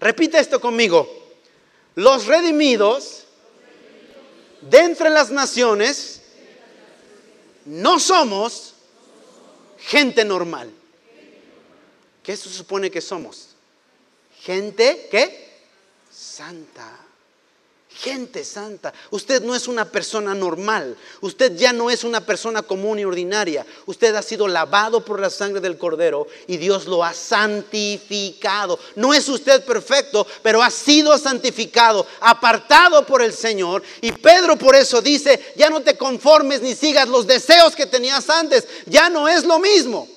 Repite 0.00 0.38
esto 0.38 0.60
conmigo. 0.60 1.08
Los 1.94 2.26
redimidos 2.26 3.24
de 4.60 4.78
entre 4.78 5.10
las 5.10 5.30
naciones 5.30 6.22
no 7.64 7.98
somos 7.98 8.74
gente 9.78 10.24
normal. 10.24 10.70
¿Qué 12.22 12.36
se 12.36 12.48
supone 12.48 12.90
que 12.90 13.00
somos? 13.00 13.50
Gente 14.40 15.08
que 15.10 15.46
santa 16.10 17.05
gente 17.98 18.44
santa. 18.44 18.92
Usted 19.10 19.42
no 19.42 19.54
es 19.54 19.68
una 19.68 19.90
persona 19.90 20.34
normal. 20.34 20.96
Usted 21.20 21.56
ya 21.56 21.72
no 21.72 21.90
es 21.90 22.04
una 22.04 22.20
persona 22.20 22.62
común 22.62 22.98
y 22.98 23.04
ordinaria. 23.04 23.66
Usted 23.86 24.14
ha 24.14 24.22
sido 24.22 24.48
lavado 24.48 25.04
por 25.04 25.20
la 25.20 25.30
sangre 25.30 25.60
del 25.60 25.78
cordero 25.78 26.26
y 26.46 26.56
Dios 26.56 26.86
lo 26.86 27.04
ha 27.04 27.14
santificado. 27.14 28.78
No 28.94 29.14
es 29.14 29.28
usted 29.28 29.64
perfecto, 29.64 30.26
pero 30.42 30.62
ha 30.62 30.70
sido 30.70 31.16
santificado, 31.18 32.06
apartado 32.20 33.06
por 33.06 33.22
el 33.22 33.32
Señor. 33.32 33.82
Y 34.00 34.12
Pedro 34.12 34.56
por 34.56 34.74
eso 34.74 35.00
dice, 35.00 35.54
ya 35.56 35.70
no 35.70 35.82
te 35.82 35.96
conformes 35.96 36.62
ni 36.62 36.74
sigas 36.74 37.08
los 37.08 37.26
deseos 37.26 37.74
que 37.74 37.86
tenías 37.86 38.28
antes. 38.28 38.66
Ya 38.86 39.08
no 39.08 39.28
es 39.28 39.44
lo 39.44 39.58
mismo. 39.58 40.15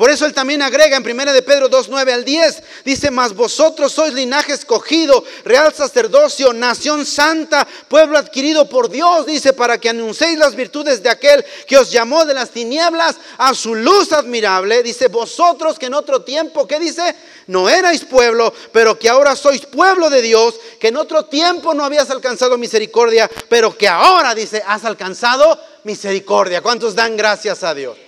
Por 0.00 0.08
eso 0.08 0.24
él 0.24 0.32
también 0.32 0.62
agrega 0.62 0.96
en 0.96 1.06
1 1.06 1.30
de 1.30 1.42
Pedro 1.42 1.68
2, 1.68 1.90
9 1.90 2.14
al 2.14 2.24
10, 2.24 2.62
dice, 2.86 3.10
mas 3.10 3.34
vosotros 3.34 3.92
sois 3.92 4.14
linaje 4.14 4.54
escogido, 4.54 5.22
real 5.44 5.74
sacerdocio, 5.74 6.54
nación 6.54 7.04
santa, 7.04 7.68
pueblo 7.86 8.16
adquirido 8.16 8.66
por 8.66 8.88
Dios, 8.88 9.26
dice, 9.26 9.52
para 9.52 9.76
que 9.76 9.90
anunciéis 9.90 10.38
las 10.38 10.56
virtudes 10.56 11.02
de 11.02 11.10
aquel 11.10 11.44
que 11.66 11.76
os 11.76 11.90
llamó 11.92 12.24
de 12.24 12.32
las 12.32 12.48
tinieblas 12.48 13.16
a 13.36 13.52
su 13.52 13.74
luz 13.74 14.10
admirable. 14.12 14.82
Dice, 14.82 15.08
vosotros 15.08 15.78
que 15.78 15.84
en 15.84 15.92
otro 15.92 16.22
tiempo, 16.22 16.66
¿qué 16.66 16.80
dice? 16.80 17.14
No 17.48 17.68
erais 17.68 18.02
pueblo, 18.02 18.54
pero 18.72 18.98
que 18.98 19.10
ahora 19.10 19.36
sois 19.36 19.66
pueblo 19.66 20.08
de 20.08 20.22
Dios, 20.22 20.54
que 20.80 20.88
en 20.88 20.96
otro 20.96 21.26
tiempo 21.26 21.74
no 21.74 21.84
habías 21.84 22.08
alcanzado 22.08 22.56
misericordia, 22.56 23.30
pero 23.50 23.76
que 23.76 23.86
ahora, 23.86 24.34
dice, 24.34 24.62
has 24.66 24.86
alcanzado 24.86 25.60
misericordia. 25.84 26.62
¿Cuántos 26.62 26.94
dan 26.94 27.18
gracias 27.18 27.62
a 27.62 27.74
Dios? 27.74 27.98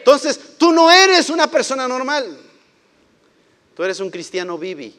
Entonces, 0.00 0.56
tú 0.56 0.72
no 0.72 0.90
eres 0.90 1.28
una 1.28 1.50
persona 1.50 1.86
normal. 1.86 2.38
Tú 3.76 3.84
eres 3.84 4.00
un 4.00 4.10
cristiano 4.10 4.56
vivi. 4.56 4.98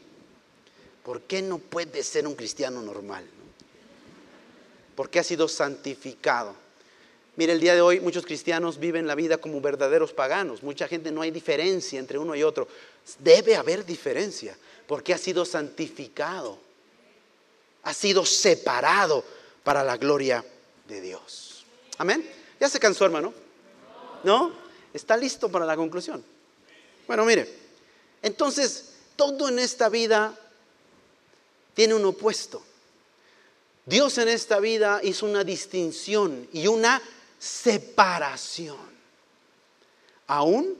¿Por 1.03 1.21
qué 1.21 1.41
no 1.41 1.57
puedes 1.57 2.05
ser 2.05 2.27
un 2.27 2.35
cristiano 2.35 2.83
normal? 2.83 3.25
Porque 4.95 5.19
ha 5.19 5.23
sido 5.23 5.47
santificado. 5.47 6.55
Mire, 7.35 7.53
el 7.53 7.59
día 7.59 7.73
de 7.73 7.81
hoy 7.81 7.99
muchos 7.99 8.25
cristianos 8.25 8.77
viven 8.77 9.07
la 9.07 9.15
vida 9.15 9.39
como 9.39 9.59
verdaderos 9.59 10.13
paganos. 10.13 10.61
Mucha 10.61 10.87
gente 10.87 11.11
no 11.11 11.23
hay 11.23 11.31
diferencia 11.31 11.99
entre 11.99 12.19
uno 12.19 12.35
y 12.35 12.43
otro. 12.43 12.67
Debe 13.17 13.55
haber 13.55 13.83
diferencia 13.83 14.55
porque 14.85 15.15
ha 15.15 15.17
sido 15.17 15.45
santificado. 15.45 16.59
Ha 17.83 17.93
sido 17.95 18.23
separado 18.23 19.25
para 19.63 19.83
la 19.83 19.97
gloria 19.97 20.45
de 20.87 21.01
Dios. 21.01 21.65
Amén. 21.97 22.23
¿Ya 22.59 22.69
se 22.69 22.79
cansó, 22.79 23.05
hermano? 23.05 23.33
¿No? 24.23 24.70
¿Está 24.93 25.17
listo 25.17 25.49
para 25.49 25.65
la 25.65 25.75
conclusión? 25.75 26.23
Bueno, 27.07 27.25
mire, 27.25 27.47
entonces 28.21 28.93
todo 29.15 29.49
en 29.49 29.59
esta 29.59 29.89
vida 29.89 30.37
tiene 31.73 31.93
un 31.93 32.05
opuesto. 32.05 32.61
Dios 33.85 34.17
en 34.17 34.27
esta 34.27 34.59
vida 34.59 34.99
hizo 35.03 35.25
una 35.25 35.43
distinción 35.43 36.47
y 36.53 36.67
una 36.67 37.01
separación. 37.39 38.91
Aún 40.27 40.77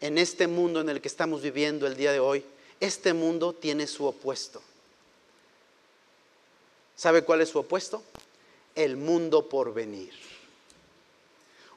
en 0.00 0.18
este 0.18 0.46
mundo 0.46 0.80
en 0.80 0.88
el 0.88 1.00
que 1.00 1.08
estamos 1.08 1.40
viviendo 1.42 1.86
el 1.86 1.96
día 1.96 2.12
de 2.12 2.20
hoy, 2.20 2.44
este 2.80 3.12
mundo 3.12 3.52
tiene 3.54 3.86
su 3.86 4.04
opuesto. 4.04 4.60
¿Sabe 6.96 7.22
cuál 7.22 7.40
es 7.40 7.48
su 7.48 7.58
opuesto? 7.58 8.02
el 8.74 8.96
mundo 8.96 9.48
por 9.48 9.72
venir. 9.72 10.12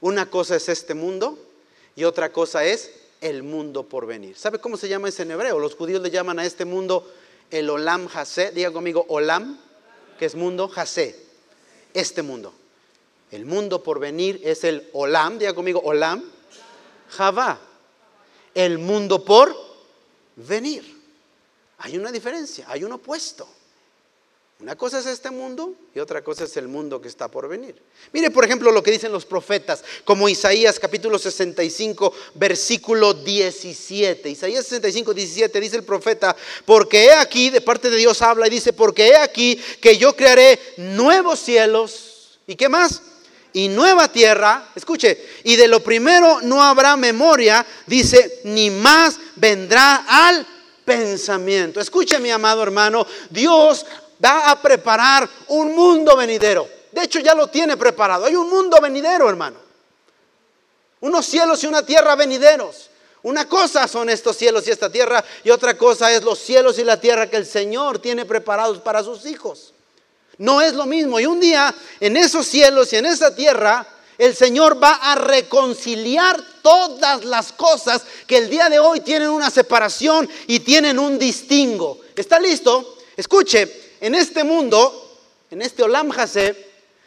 Una 0.02 0.30
cosa 0.30 0.56
es 0.56 0.70
este 0.70 0.94
mundo 0.94 1.38
y 1.98 2.04
otra 2.04 2.32
cosa 2.32 2.64
es 2.64 2.92
el 3.22 3.42
mundo 3.42 3.82
por 3.82 4.06
venir. 4.06 4.38
¿Sabe 4.38 4.60
cómo 4.60 4.78
se 4.78 4.88
llama 4.88 5.10
ese 5.10 5.24
en 5.24 5.32
hebreo? 5.32 5.58
Los 5.58 5.74
judíos 5.74 6.00
le 6.00 6.12
llaman 6.12 6.38
a 6.38 6.46
este 6.46 6.64
mundo 6.64 7.12
el 7.50 7.68
Olam 7.72 8.08
Hasé. 8.14 8.52
Diga 8.52 8.72
conmigo, 8.72 9.04
Olam, 9.10 9.60
que 10.20 10.26
es 10.26 10.36
mundo, 10.36 10.72
Hasé, 10.76 11.20
este 11.96 12.22
mundo. 12.22 12.54
El 13.32 13.46
mundo 13.46 13.82
por 13.82 14.00
venir 14.00 14.40
es 14.44 14.64
el 14.64 14.88
Olam, 14.94 15.40
diga 15.40 15.56
conmigo, 15.56 15.82
Olam, 15.84 16.24
Javá. 17.10 17.60
El 18.54 18.78
mundo 18.78 19.26
por 19.26 19.56
venir. 20.36 21.02
Hay 21.80 21.98
una 21.98 22.12
diferencia, 22.12 22.68
hay 22.70 22.84
un 22.84 22.92
opuesto. 22.92 23.50
Una 24.60 24.76
cosa 24.76 24.98
es 24.98 25.06
este 25.06 25.30
mundo 25.30 25.76
y 25.94 26.00
otra 26.00 26.24
cosa 26.24 26.46
es 26.46 26.58
el 26.58 26.68
mundo 26.68 27.00
que 27.00 27.08
está 27.08 27.28
por 27.28 27.48
venir. 27.48 27.76
Mire, 28.12 28.32
por 28.32 28.44
ejemplo, 28.44 28.72
lo 28.72 28.82
que 28.82 28.90
dicen 28.90 29.12
los 29.12 29.24
profetas, 29.24 29.84
como 30.04 30.28
Isaías 30.28 30.80
capítulo 30.80 31.20
65, 31.20 32.12
versículo 32.34 33.14
17. 33.14 34.28
Isaías 34.28 34.64
65, 34.64 35.14
17 35.14 35.60
dice 35.60 35.76
el 35.76 35.84
profeta, 35.84 36.36
porque 36.66 37.06
he 37.06 37.14
aquí, 37.14 37.52
de 37.52 37.62
parte 37.62 37.92
de 37.92 37.98
Dios 37.98 38.20
habla 38.24 38.48
y 38.48 38.50
dice, 38.50 38.74
porque 38.74 39.10
he 39.10 39.16
aquí 39.18 39.62
que 39.80 39.96
yo 39.96 40.16
crearé 40.16 40.60
nuevos 40.78 41.38
cielos. 41.38 42.40
¿Y 42.48 42.56
qué 42.56 42.68
más? 42.68 43.04
Y 43.54 43.68
nueva 43.68 44.12
tierra, 44.12 44.72
escuche, 44.76 45.24
y 45.44 45.56
de 45.56 45.68
lo 45.68 45.84
primero 45.84 46.42
no 46.42 46.64
habrá 46.64 46.98
memoria, 46.98 47.64
dice, 47.86 48.42
ni 48.44 48.72
más 48.72 49.20
vendrá 49.36 50.04
al 50.08 50.48
pensamiento. 50.84 51.80
Escuche, 51.80 52.18
mi 52.18 52.32
amado 52.32 52.64
hermano, 52.64 53.06
Dios 53.30 53.86
va 54.24 54.52
a 54.52 54.62
preparar 54.62 55.28
un 55.48 55.76
mundo 55.76 56.16
venidero. 56.16 56.68
De 56.92 57.04
hecho, 57.04 57.20
ya 57.20 57.36
lo 57.36 57.48
tiene 57.48 57.78
preparado. 57.78 58.26
Hay 58.26 58.36
un 58.36 58.50
mundo 58.50 58.80
venidero, 58.82 59.30
hermano. 59.30 59.58
Unos 61.02 61.26
cielos 61.26 61.64
y 61.64 61.68
una 61.68 61.86
tierra 61.86 62.16
venideros. 62.16 62.90
Una 63.24 63.48
cosa 63.48 63.88
son 63.88 64.10
estos 64.10 64.38
cielos 64.38 64.68
y 64.68 64.72
esta 64.72 64.92
tierra 64.92 65.24
y 65.44 65.50
otra 65.50 65.78
cosa 65.78 66.12
es 66.12 66.24
los 66.24 66.40
cielos 66.40 66.80
y 66.80 66.84
la 66.84 67.00
tierra 67.00 67.30
que 67.30 67.38
el 67.38 67.46
Señor 67.46 68.00
tiene 68.00 68.26
preparados 68.26 68.80
para 68.80 69.04
sus 69.04 69.26
hijos. 69.26 69.74
No 70.38 70.62
es 70.62 70.74
lo 70.74 70.86
mismo. 70.86 71.20
Y 71.20 71.26
un 71.26 71.40
día 71.40 71.74
en 72.00 72.16
esos 72.16 72.48
cielos 72.48 72.94
y 72.94 72.98
en 72.98 73.06
esa 73.06 73.36
tierra 73.36 73.86
el 74.18 74.36
Señor 74.36 74.82
va 74.82 74.94
a 74.96 75.16
reconciliar 75.16 76.42
todas 76.62 77.24
las 77.26 77.52
cosas 77.52 78.04
que 78.26 78.38
el 78.38 78.50
día 78.50 78.70
de 78.70 78.80
hoy 78.80 79.02
tienen 79.02 79.30
una 79.30 79.50
separación 79.50 80.28
y 80.48 80.60
tienen 80.62 80.98
un 80.98 81.20
distingo. 81.20 82.00
¿Está 82.16 82.40
listo? 82.40 82.98
Escuche, 83.16 83.87
en 84.02 84.16
este 84.16 84.44
mundo, 84.44 85.20
en 85.52 85.62
este 85.62 85.84
Olam 85.84 86.12
Hase, 86.12 86.56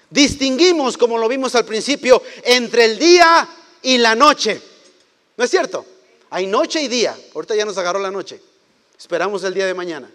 distinguimos, 0.09 0.97
como 0.97 1.19
lo 1.19 1.29
vimos 1.29 1.55
al 1.55 1.65
principio, 1.65 2.23
entre 2.45 2.85
el 2.85 2.99
día 2.99 3.49
y 3.83 3.99
la 3.99 4.15
noche. 4.15 4.61
¿No 5.37 5.45
es 5.45 5.51
cierto? 5.51 5.87
Hay 6.31 6.47
noche 6.47 6.83
y 6.83 6.89
día. 6.89 7.17
Ahorita 7.35 7.55
ya 7.55 7.65
nos 7.65 7.79
agarró 7.79 7.99
la 7.99 8.11
noche. 8.11 8.41
Esperamos 8.99 9.43
el 9.45 9.55
día 9.55 9.67
de 9.67 9.75
mañana. 9.75 10.11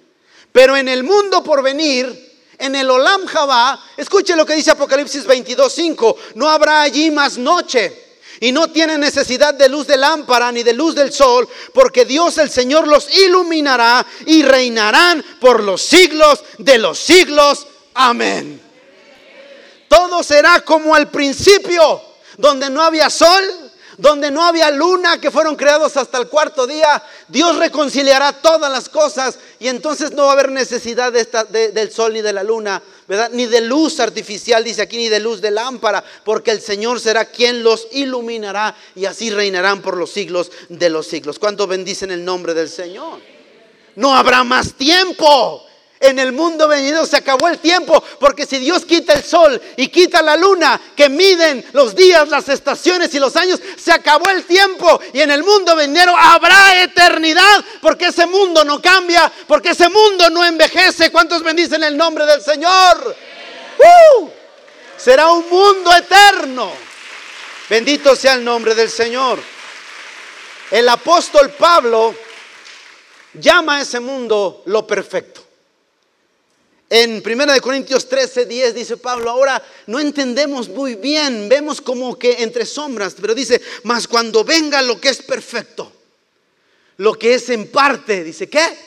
Pero 0.52 0.78
en 0.78 0.88
el 0.88 1.04
mundo 1.04 1.44
por 1.44 1.62
venir, 1.62 2.34
en 2.58 2.76
el 2.76 2.90
Olam 2.90 3.26
Jabá, 3.26 3.84
escuche 3.98 4.36
lo 4.36 4.46
que 4.46 4.56
dice 4.56 4.72
Apocalipsis 4.72 5.26
22:5, 5.26 6.16
no 6.36 6.50
habrá 6.50 6.82
allí 6.82 7.12
más 7.12 7.38
noche 7.38 8.05
y 8.40 8.52
no 8.52 8.70
tienen 8.70 9.00
necesidad 9.00 9.54
de 9.54 9.70
luz 9.70 9.88
de 9.88 9.98
lámpara 9.98 10.52
ni 10.52 10.64
de 10.64 10.74
luz 10.74 10.96
del 10.96 11.12
sol, 11.12 11.48
porque 11.74 12.06
Dios 12.06 12.38
el 12.38 12.50
Señor 12.50 12.88
los 12.88 13.10
iluminará 13.18 14.06
y 14.26 14.44
reinarán 14.44 15.24
por 15.40 15.64
los 15.64 15.82
siglos 15.82 16.44
de 16.58 16.78
los 16.78 17.00
siglos. 17.00 17.68
Amén. 17.94 18.62
Todo 19.88 20.24
será 20.24 20.62
como 20.62 20.96
al 20.96 21.10
principio, 21.10 22.02
donde 22.38 22.70
no 22.70 22.82
había 22.82 23.10
sol, 23.10 23.44
donde 23.98 24.32
no 24.32 24.44
había 24.44 24.70
luna, 24.72 25.20
que 25.20 25.32
fueron 25.32 25.56
creados 25.56 25.96
hasta 25.98 26.18
el 26.18 26.28
cuarto 26.28 26.68
día, 26.68 27.02
Dios 27.28 27.58
reconciliará 27.58 28.34
todas 28.34 28.72
las 28.72 28.90
cosas 28.90 29.38
y 29.60 29.68
entonces 29.68 30.12
no 30.12 30.24
va 30.24 30.30
a 30.30 30.34
haber 30.34 30.52
necesidad 30.52 31.14
del 31.14 31.92
sol 31.92 32.14
ni 32.14 32.22
de 32.22 32.34
la 32.34 32.44
luna, 32.44 32.82
¿verdad? 33.08 33.30
Ni 33.34 33.46
de 33.46 33.62
luz 33.62 34.00
artificial, 34.00 34.64
dice 34.64 34.82
aquí, 34.82 34.98
ni 34.98 35.10
de 35.10 35.20
luz 35.20 35.42
de 35.42 35.52
lámpara, 35.52 36.04
porque 36.24 36.52
el 36.52 36.62
Señor 36.62 37.00
será 37.00 37.26
quien 37.26 37.64
los 37.64 37.88
iluminará 37.92 38.76
y 38.96 39.06
así 39.06 39.30
reinarán 39.30 39.82
por 39.82 39.98
los 39.98 40.12
siglos 40.12 40.52
de 40.70 40.90
los 40.90 41.08
siglos. 41.08 41.40
¿Cuánto 41.40 41.68
bendicen 41.68 42.12
el 42.12 42.26
nombre 42.26 42.54
del 42.54 42.70
Señor? 42.70 43.20
No 43.96 44.16
habrá 44.16 44.44
más 44.44 44.74
tiempo. 44.74 45.66
En 46.00 46.20
el 46.20 46.34
mundo 46.34 46.68
venido 46.68 47.06
se 47.06 47.18
acabó 47.18 47.48
el 47.48 47.60
tiempo, 47.60 48.04
porque 48.20 48.46
si 48.46 48.58
Dios 48.60 48.86
quita 48.86 49.14
el 49.14 49.24
sol 49.24 49.62
y 49.78 49.88
quita 49.88 50.22
la 50.22 50.36
luna, 50.36 50.80
que 50.96 51.08
miden 51.08 51.66
los 51.72 51.96
días, 51.96 52.28
las 52.28 52.50
estaciones 52.50 53.14
y 53.16 53.20
los 53.20 53.36
años, 53.38 53.60
se 53.78 53.94
acabó 53.94 54.30
el 54.30 54.44
tiempo. 54.44 55.00
Y 55.14 55.22
en 55.22 55.32
el 55.32 55.44
mundo 55.44 55.76
venidero 55.76 56.14
habrá 56.16 56.84
eternidad, 56.84 57.64
porque 57.82 58.08
ese 58.08 58.26
mundo 58.26 58.66
no 58.66 58.82
cambia, 58.82 59.32
porque 59.48 59.70
ese 59.70 59.88
mundo 59.88 60.30
no 60.30 60.44
envejece. 60.44 61.12
¿Cuántos 61.12 61.42
bendicen 61.42 61.82
el 61.84 61.96
nombre 61.96 62.26
del 62.26 62.42
Señor? 62.42 63.16
¡Uh! 63.78 64.30
Será 64.98 65.30
un 65.30 65.50
mundo 65.50 65.94
eterno. 65.96 66.72
Bendito 67.70 68.16
sea 68.16 68.34
el 68.34 68.44
nombre 68.44 68.76
del 68.76 68.90
Señor. 68.90 69.40
El 70.72 70.90
apóstol 70.90 71.52
Pablo 71.52 72.14
llama 73.34 73.78
a 73.78 73.82
ese 73.82 74.00
mundo 74.00 74.62
lo 74.66 74.86
perfecto. 74.86 75.45
En 76.98 77.22
1 77.22 77.62
Corintios 77.62 78.08
13, 78.08 78.46
10 78.46 78.74
dice 78.74 78.96
Pablo, 78.96 79.30
ahora 79.30 79.62
no 79.88 80.00
entendemos 80.00 80.70
muy 80.70 80.96
bien, 80.96 81.50
vemos 81.50 81.82
como 81.82 82.18
que 82.18 82.42
entre 82.42 82.66
sombras, 82.66 83.16
pero 83.20 83.36
dice, 83.36 83.62
mas 83.84 84.08
cuando 84.08 84.46
venga 84.46 84.82
lo 84.82 85.02
que 85.02 85.10
es 85.10 85.22
perfecto, 85.22 85.92
lo 86.96 87.20
que 87.20 87.34
es 87.34 87.50
en 87.50 87.70
parte, 87.70 88.24
dice, 88.24 88.48
¿qué? 88.48 88.78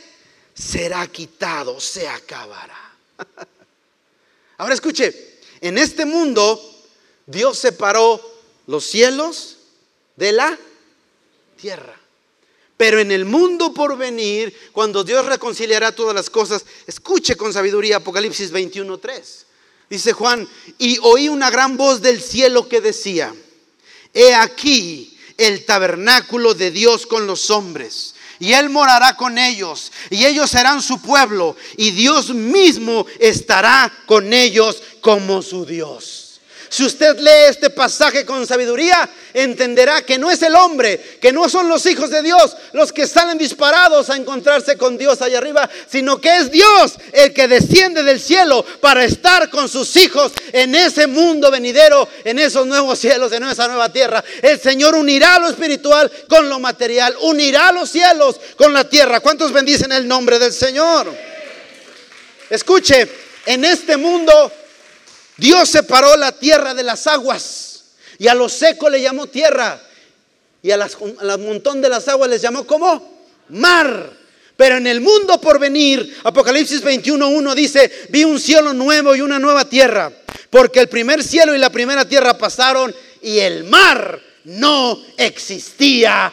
Será 0.54 1.06
quitado, 1.08 1.78
se 1.80 2.08
acabará. 2.08 2.94
Ahora 4.56 4.72
escuche, 4.72 5.40
en 5.60 5.76
este 5.76 6.06
mundo 6.06 6.58
Dios 7.26 7.58
separó 7.58 8.22
los 8.68 8.86
cielos 8.86 9.58
de 10.16 10.32
la 10.32 10.58
tierra. 11.60 11.97
Pero 12.78 13.00
en 13.00 13.10
el 13.10 13.24
mundo 13.24 13.74
por 13.74 13.98
venir, 13.98 14.54
cuando 14.72 15.02
Dios 15.02 15.26
reconciliará 15.26 15.90
todas 15.90 16.14
las 16.14 16.30
cosas, 16.30 16.64
escuche 16.86 17.36
con 17.36 17.52
sabiduría 17.52 17.96
Apocalipsis 17.96 18.52
21.3. 18.52 19.20
Dice 19.90 20.12
Juan, 20.12 20.48
y 20.78 20.96
oí 21.02 21.28
una 21.28 21.50
gran 21.50 21.76
voz 21.76 22.00
del 22.00 22.22
cielo 22.22 22.68
que 22.68 22.80
decía, 22.80 23.34
he 24.14 24.32
aquí 24.32 25.18
el 25.36 25.64
tabernáculo 25.64 26.54
de 26.54 26.70
Dios 26.70 27.04
con 27.06 27.26
los 27.26 27.50
hombres. 27.50 28.14
Y 28.38 28.52
Él 28.52 28.70
morará 28.70 29.16
con 29.16 29.38
ellos, 29.38 29.90
y 30.10 30.24
ellos 30.24 30.48
serán 30.48 30.80
su 30.80 31.02
pueblo, 31.02 31.56
y 31.76 31.90
Dios 31.90 32.30
mismo 32.32 33.04
estará 33.18 33.92
con 34.06 34.32
ellos 34.32 34.80
como 35.00 35.42
su 35.42 35.66
Dios. 35.66 36.27
Si 36.68 36.84
usted 36.84 37.18
lee 37.18 37.48
este 37.48 37.70
pasaje 37.70 38.26
con 38.26 38.46
sabiduría, 38.46 39.08
entenderá 39.32 40.02
que 40.02 40.18
no 40.18 40.30
es 40.30 40.42
el 40.42 40.54
hombre, 40.54 41.18
que 41.20 41.32
no 41.32 41.48
son 41.48 41.68
los 41.68 41.86
hijos 41.86 42.10
de 42.10 42.22
Dios 42.22 42.56
los 42.72 42.92
que 42.92 43.06
salen 43.06 43.38
disparados 43.38 44.10
a 44.10 44.16
encontrarse 44.16 44.76
con 44.76 44.98
Dios 44.98 45.22
allá 45.22 45.38
arriba, 45.38 45.68
sino 45.90 46.20
que 46.20 46.36
es 46.36 46.50
Dios 46.50 46.94
el 47.12 47.32
que 47.32 47.48
desciende 47.48 48.02
del 48.02 48.20
cielo 48.20 48.64
para 48.80 49.04
estar 49.04 49.48
con 49.50 49.68
sus 49.68 49.94
hijos 49.96 50.32
en 50.52 50.74
ese 50.74 51.06
mundo 51.06 51.50
venidero, 51.50 52.08
en 52.24 52.38
esos 52.38 52.66
nuevos 52.66 52.98
cielos, 52.98 53.32
en 53.32 53.44
esa 53.44 53.66
nueva 53.68 53.90
tierra. 53.90 54.22
El 54.42 54.60
Señor 54.60 54.94
unirá 54.94 55.38
lo 55.38 55.48
espiritual 55.48 56.10
con 56.28 56.48
lo 56.48 56.58
material, 56.58 57.16
unirá 57.20 57.72
los 57.72 57.90
cielos 57.90 58.40
con 58.56 58.72
la 58.72 58.88
tierra. 58.88 59.20
¿Cuántos 59.20 59.52
bendicen 59.52 59.92
el 59.92 60.06
nombre 60.06 60.38
del 60.38 60.52
Señor? 60.52 61.12
Escuche, 62.50 63.08
en 63.46 63.64
este 63.64 63.96
mundo 63.96 64.52
Dios 65.38 65.68
separó 65.68 66.16
la 66.16 66.32
tierra 66.32 66.74
de 66.74 66.82
las 66.82 67.06
aguas 67.06 67.84
y 68.18 68.26
a 68.26 68.34
lo 68.34 68.48
seco 68.48 68.90
le 68.90 69.00
llamó 69.00 69.28
tierra 69.28 69.80
y 70.62 70.72
a 70.72 70.74
al 70.74 71.38
montón 71.38 71.80
de 71.80 71.88
las 71.88 72.08
aguas 72.08 72.28
les 72.28 72.42
llamó 72.42 72.66
como 72.66 73.18
mar. 73.48 74.18
Pero 74.56 74.76
en 74.76 74.88
el 74.88 75.00
mundo 75.00 75.40
por 75.40 75.60
venir, 75.60 76.18
Apocalipsis 76.24 76.82
21.1 76.82 77.54
dice, 77.54 78.08
vi 78.08 78.24
un 78.24 78.40
cielo 78.40 78.72
nuevo 78.72 79.14
y 79.14 79.20
una 79.20 79.38
nueva 79.38 79.68
tierra, 79.68 80.12
porque 80.50 80.80
el 80.80 80.88
primer 80.88 81.22
cielo 81.22 81.54
y 81.54 81.58
la 81.58 81.70
primera 81.70 82.08
tierra 82.08 82.36
pasaron 82.36 82.92
y 83.22 83.38
el 83.38 83.62
mar 83.62 84.20
no 84.42 85.00
existía 85.16 86.32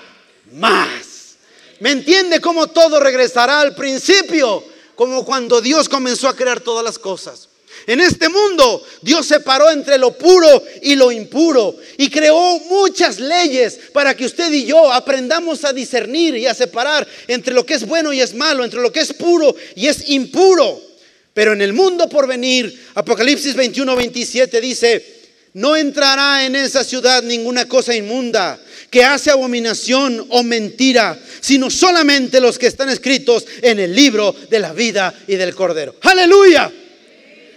más. 0.54 1.36
¿Me 1.80 1.92
entiende 1.92 2.42
cómo 2.42 2.66
todo 2.66 3.00
regresará 3.00 3.62
al 3.62 3.76
principio? 3.76 4.64
Como 4.96 5.24
cuando 5.24 5.62
Dios 5.62 5.88
comenzó 5.88 6.28
a 6.28 6.36
crear 6.36 6.62
todas 6.62 6.84
las 6.84 6.98
cosas. 6.98 7.50
En 7.88 8.02
este 8.02 8.30
mundo 8.30 8.84
Dios 9.02 9.28
separó 9.28 9.70
entre 9.70 9.98
lo 9.98 10.18
puro 10.18 10.64
y 10.82 10.96
lo 10.96 11.12
impuro 11.12 11.76
y 11.98 12.10
creó 12.10 12.60
muchas 12.70 13.20
leyes 13.20 13.80
para 13.94 14.16
que 14.16 14.26
usted 14.26 14.52
y 14.52 14.66
yo 14.66 14.92
aprendamos 14.92 15.64
a 15.64 15.74
discernir 15.74 16.36
y 16.36 16.48
a 16.48 16.54
separar 16.56 17.08
entre 17.28 17.54
lo 17.54 17.66
que 17.66 17.76
es 17.76 17.86
bueno 17.86 18.12
y 18.12 18.22
es 18.22 18.34
malo, 18.34 18.64
entre 18.64 18.82
lo 18.82 18.92
que 18.92 19.02
es 19.02 19.14
puro 19.14 19.56
y 19.76 19.88
es 19.88 20.10
impuro. 20.10 20.82
Pero 21.34 21.54
en 21.54 21.62
el 21.62 21.74
mundo 21.74 22.10
por 22.10 22.28
venir, 22.28 22.88
Apocalipsis 22.96 23.56
21, 23.56 23.96
27 23.96 24.62
dice, 24.62 25.16
no 25.54 25.76
entrará 25.76 26.46
en 26.46 26.56
esa 26.56 26.84
ciudad 26.84 27.22
ninguna 27.24 27.68
cosa 27.68 27.96
inmunda 27.96 28.60
que 28.90 29.04
hace 29.04 29.30
abominación 29.30 30.26
o 30.30 30.44
mentira, 30.44 31.20
sino 31.42 31.70
solamente 31.70 32.40
los 32.40 32.58
que 32.58 32.68
están 32.68 32.90
escritos 32.90 33.46
en 33.62 33.80
el 33.80 33.94
libro 33.94 34.34
de 34.50 34.60
la 34.60 34.74
vida 34.74 35.14
y 35.28 35.36
del 35.36 35.54
Cordero. 35.54 35.96
Aleluya. 36.02 36.72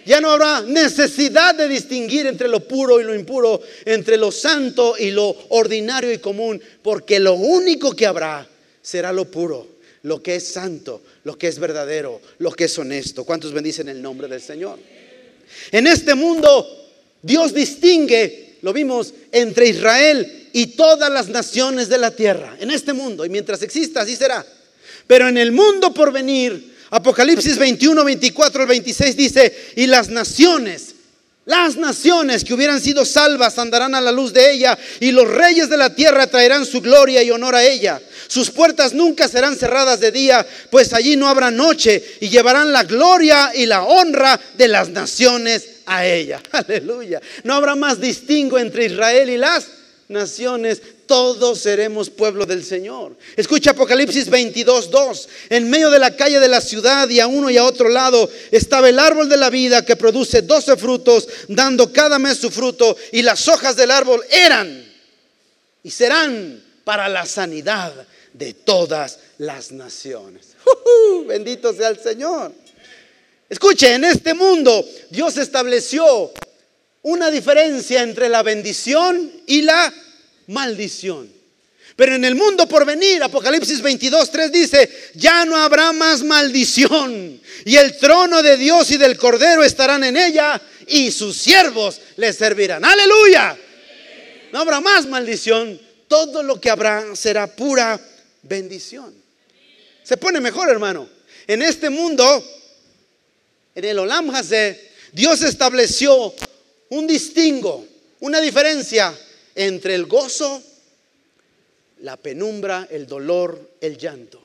Ya 0.09 0.23
no 0.23 0.31
habrá 0.31 0.63
necesidad 0.63 1.55
de 1.55 1.69
distinguir 1.69 2.27
entre 2.27 2.49
lo 2.49 2.67
puro 2.67 2.99
y 2.99 3.05
lo 3.05 3.15
impuro, 3.15 3.61
entre 3.85 4.17
lo 4.17 4.33
santo 4.33 4.95
y 4.99 5.11
lo 5.11 5.37
ordinario 5.51 6.11
y 6.11 6.17
común, 6.17 6.59
porque 6.83 7.21
lo 7.21 7.35
único 7.35 7.95
que 7.95 8.07
habrá 8.07 8.49
será 8.81 9.13
lo 9.13 9.31
puro, 9.31 9.67
lo 10.05 10.23
que 10.23 10.37
es 10.37 10.49
santo, 10.49 11.03
lo 11.25 11.37
que 11.37 11.49
es 11.49 11.59
verdadero, 11.59 12.23
lo 12.39 12.51
que 12.53 12.65
es 12.65 12.79
honesto. 12.79 13.25
¿Cuántos 13.25 13.53
bendicen 13.53 13.91
el 13.91 14.01
nombre 14.01 14.29
del 14.29 14.41
Señor? 14.41 14.79
En 15.73 15.87
este 15.87 16.15
mundo 16.15 16.67
Dios 17.21 17.53
distingue, 17.53 18.57
lo 18.63 18.73
vimos, 18.73 19.13
entre 19.31 19.69
Israel 19.69 20.49
y 20.55 20.69
todas 20.69 21.13
las 21.13 21.29
naciones 21.29 21.91
de 21.91 21.99
la 21.99 22.13
tierra, 22.13 22.57
en 22.59 22.71
este 22.71 22.95
mundo, 22.95 23.27
y 23.27 23.29
mientras 23.29 23.61
exista, 23.61 24.01
así 24.01 24.17
será. 24.17 24.47
Pero 25.07 25.29
en 25.29 25.37
el 25.37 25.53
mundo 25.53 25.93
por 25.93 26.13
venir, 26.13 26.78
Apocalipsis 26.91 27.59
21, 27.59 28.05
24 28.05 28.62
al 28.62 28.68
26 28.68 29.16
dice, 29.16 29.72
y 29.76 29.86
las 29.86 30.09
naciones, 30.09 30.95
las 31.45 31.76
naciones 31.76 32.45
que 32.45 32.55
hubieran 32.55 32.80
sido 32.80 33.05
salvas 33.05 33.59
andarán 33.59 33.95
a 33.95 34.01
la 34.01 34.12
luz 34.12 34.32
de 34.32 34.53
ella, 34.53 34.78
y 35.01 35.11
los 35.11 35.28
reyes 35.28 35.68
de 35.68 35.76
la 35.76 35.95
tierra 35.95 36.26
traerán 36.26 36.66
su 36.66 36.80
gloria 36.80 37.22
y 37.22 37.30
honor 37.30 37.55
a 37.55 37.64
ella. 37.64 38.01
Sus 38.26 38.51
puertas 38.51 38.93
nunca 38.93 39.28
serán 39.28 39.57
cerradas 39.57 40.01
de 40.01 40.12
día, 40.12 40.47
pues 40.70 40.93
allí 40.93 41.16
no 41.16 41.28
habrá 41.28 41.51
noche, 41.51 42.03
y 42.20 42.28
llevarán 42.28 42.72
la 42.72 42.84
gloria 42.84 43.53
y 43.55 43.66
la 43.66 43.82
honra 43.82 44.39
de 44.57 44.68
las 44.68 44.91
naciones 44.91 45.64
a 45.86 46.07
ella. 46.07 46.41
Aleluya. 46.53 47.20
No 47.45 47.55
habrá 47.55 47.74
más 47.74 48.01
distingo 48.01 48.59
entre 48.59 48.86
Israel 48.86 49.30
y 49.30 49.39
las 49.39 49.66
naciones, 50.09 50.82
todos 51.09 51.59
seremos 51.59 52.11
pueblo 52.11 52.47
del 52.47 52.63
Señor. 52.63 53.17
Escucha 53.35 53.71
Apocalipsis 53.71 54.29
22, 54.29 54.91
2. 54.91 55.29
En 55.49 55.69
medio 55.69 55.91
de 55.91 55.99
la 55.99 56.15
calle 56.15 56.39
de 56.39 56.47
la 56.47 56.61
ciudad 56.61 57.09
y 57.09 57.19
a 57.19 57.27
uno 57.27 57.51
y 57.51 57.57
a 57.57 57.65
otro 57.65 57.89
lado 57.89 58.31
estaba 58.53 58.89
el 58.89 59.01
árbol 59.01 59.29
de 59.29 59.39
la 59.39 59.51
vida 59.51 59.85
que 59.85 59.97
produce 59.97 60.43
doce 60.43 60.77
frutos, 60.77 61.27
dando 61.49 61.93
cada 61.93 62.21
mes 62.21 62.39
su 62.39 62.51
fruto, 62.51 62.97
y 63.11 63.23
las 63.23 63.49
hojas 63.49 63.75
del 63.75 63.91
árbol 63.91 64.23
eran 64.31 64.87
y 65.83 65.91
serán 65.91 66.63
para 66.85 67.09
la 67.09 67.25
sanidad 67.25 67.93
de 68.35 68.53
todas 68.53 69.19
las 69.39 69.73
naciones. 69.73 70.49
bendito 71.27 71.73
sea 71.73 71.89
el 71.89 71.99
Señor. 71.99 72.53
Escuche, 73.49 73.95
en 73.95 74.05
este 74.05 74.35
mundo 74.35 74.85
Dios 75.09 75.39
estableció 75.39 76.33
una 77.01 77.31
diferencia 77.31 78.03
entre 78.03 78.29
la 78.29 78.43
bendición 78.43 79.33
y 79.47 79.63
la 79.63 79.91
maldición. 80.49 81.39
Pero 81.97 82.15
en 82.15 82.25
el 82.25 82.35
mundo 82.35 82.69
por 82.69 82.85
venir, 82.85 83.23
Apocalipsis 83.23 83.81
22, 83.81 84.31
3 84.31 84.53
dice, 84.53 85.11
ya 85.15 85.45
no 85.45 85.57
habrá 85.57 85.93
más 85.93 86.23
maldición. 86.23 87.41
Y 87.65 87.77
el 87.77 87.97
trono 87.97 88.43
de 88.43 88.57
Dios 88.57 88.91
y 88.91 88.99
del 88.99 89.17
Cordero 89.17 89.65
estarán 89.65 90.05
en 90.05 90.17
ella 90.17 90.61
y 90.87 91.11
sus 91.11 91.37
siervos 91.37 92.01
le 92.17 92.33
servirán. 92.33 92.85
Aleluya. 92.85 93.59
No 94.53 94.61
habrá 94.61 94.81
más 94.81 95.07
maldición. 95.07 95.81
Todo 96.07 96.43
lo 96.43 96.61
que 96.61 96.71
habrá 96.71 97.17
será 97.17 97.47
pura 97.49 98.01
bendición. 98.43 99.15
Se 100.05 100.17
pone 100.17 100.41
mejor, 100.41 100.71
hermano. 100.71 101.09
En 101.47 101.63
este 101.63 101.91
mundo, 101.91 102.45
en 103.75 103.85
el 103.85 103.99
Olam 103.99 104.31
Hazé, 104.31 104.93
Dios 105.13 105.43
estableció 105.43 106.33
un 106.91 107.07
distingo, 107.07 107.87
una 108.21 108.41
diferencia 108.41 109.15
entre 109.59 109.97
el 109.97 110.07
gozo, 110.07 110.63
la 112.03 112.17
penumbra, 112.17 112.87
el 112.91 113.09
dolor, 113.09 113.73
el 113.81 113.99
llanto. 113.99 114.41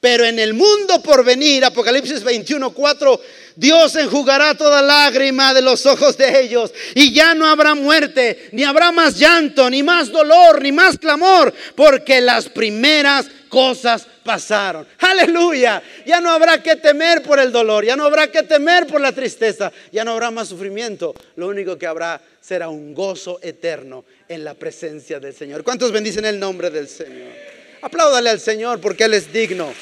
Pero 0.00 0.24
en 0.24 0.38
el 0.38 0.54
mundo 0.54 1.02
por 1.02 1.24
venir, 1.24 1.64
Apocalipsis 1.64 2.22
21, 2.22 2.70
4, 2.70 3.20
Dios 3.56 3.96
enjugará 3.96 4.54
toda 4.54 4.80
lágrima 4.80 5.52
de 5.52 5.60
los 5.60 5.84
ojos 5.86 6.16
de 6.16 6.40
ellos 6.40 6.72
y 6.94 7.12
ya 7.12 7.34
no 7.34 7.48
habrá 7.48 7.74
muerte, 7.74 8.48
ni 8.52 8.62
habrá 8.62 8.92
más 8.92 9.18
llanto, 9.18 9.68
ni 9.68 9.82
más 9.82 10.12
dolor, 10.12 10.62
ni 10.62 10.70
más 10.70 10.98
clamor, 10.98 11.52
porque 11.74 12.20
las 12.20 12.48
primeras 12.48 13.26
cosas 13.48 14.06
pasaron. 14.28 14.86
Aleluya. 14.98 15.82
Ya 16.04 16.20
no 16.20 16.30
habrá 16.30 16.62
que 16.62 16.76
temer 16.76 17.22
por 17.22 17.40
el 17.40 17.50
dolor, 17.50 17.82
ya 17.82 17.96
no 17.96 18.04
habrá 18.04 18.30
que 18.30 18.42
temer 18.42 18.86
por 18.86 19.00
la 19.00 19.10
tristeza, 19.10 19.72
ya 19.90 20.04
no 20.04 20.10
habrá 20.10 20.30
más 20.30 20.48
sufrimiento. 20.48 21.14
Lo 21.36 21.48
único 21.48 21.78
que 21.78 21.86
habrá 21.86 22.20
será 22.38 22.68
un 22.68 22.92
gozo 22.92 23.40
eterno 23.42 24.04
en 24.28 24.44
la 24.44 24.52
presencia 24.52 25.18
del 25.18 25.34
Señor. 25.34 25.64
¿Cuántos 25.64 25.92
bendicen 25.92 26.26
el 26.26 26.38
nombre 26.38 26.68
del 26.68 26.90
Señor? 26.90 27.32
Apláudale 27.80 28.28
al 28.28 28.38
Señor 28.38 28.82
porque 28.82 29.04
Él 29.04 29.14
es 29.14 29.32
digno. 29.32 29.72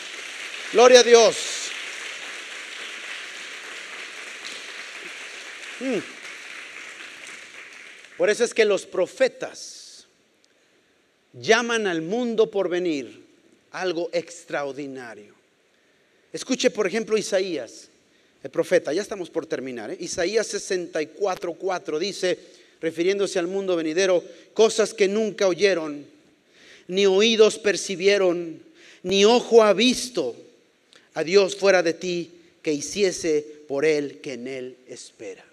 Gloria 0.72 1.00
a 1.00 1.02
Dios. 1.02 1.36
Mm. 5.80 5.98
Por 8.16 8.30
eso 8.30 8.44
es 8.44 8.54
que 8.54 8.64
los 8.64 8.86
profetas 8.86 10.06
llaman 11.32 11.88
al 11.88 12.00
mundo 12.00 12.48
por 12.48 12.68
venir 12.68 13.25
algo 13.72 14.10
extraordinario. 14.12 15.34
Escuche, 16.32 16.70
por 16.70 16.86
ejemplo, 16.86 17.16
Isaías, 17.16 17.88
el 18.42 18.50
profeta, 18.50 18.92
ya 18.92 19.02
estamos 19.02 19.30
por 19.30 19.46
terminar. 19.46 19.90
¿eh? 19.90 19.96
Isaías 20.00 20.52
64:4 20.52 21.98
dice, 21.98 22.38
refiriéndose 22.80 23.38
al 23.38 23.46
mundo 23.46 23.76
venidero, 23.76 24.22
cosas 24.54 24.92
que 24.92 25.08
nunca 25.08 25.48
oyeron, 25.48 26.06
ni 26.88 27.06
oídos 27.06 27.58
percibieron, 27.58 28.60
ni 29.02 29.24
ojo 29.24 29.62
ha 29.62 29.72
visto 29.72 30.36
a 31.14 31.24
Dios 31.24 31.56
fuera 31.56 31.82
de 31.82 31.94
ti 31.94 32.30
que 32.62 32.72
hiciese 32.72 33.44
por 33.66 33.84
él 33.84 34.20
que 34.20 34.34
en 34.34 34.46
él 34.46 34.76
espera. 34.86 35.44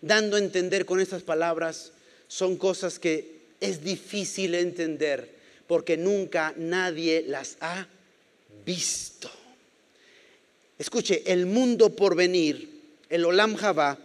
Dando 0.00 0.36
a 0.36 0.40
entender 0.40 0.84
con 0.84 1.00
estas 1.00 1.22
palabras, 1.22 1.92
son 2.28 2.56
cosas 2.56 2.98
que 2.98 3.38
es 3.60 3.82
difícil 3.82 4.54
entender 4.54 5.37
porque 5.68 5.96
nunca 5.96 6.52
nadie 6.56 7.22
las 7.28 7.56
ha 7.60 7.86
visto. 8.66 9.30
Escuche, 10.78 11.22
el 11.26 11.46
mundo 11.46 11.90
por 11.90 12.16
venir, 12.16 12.68
el 13.08 13.24
Olam 13.24 13.54
Java, 13.54 13.98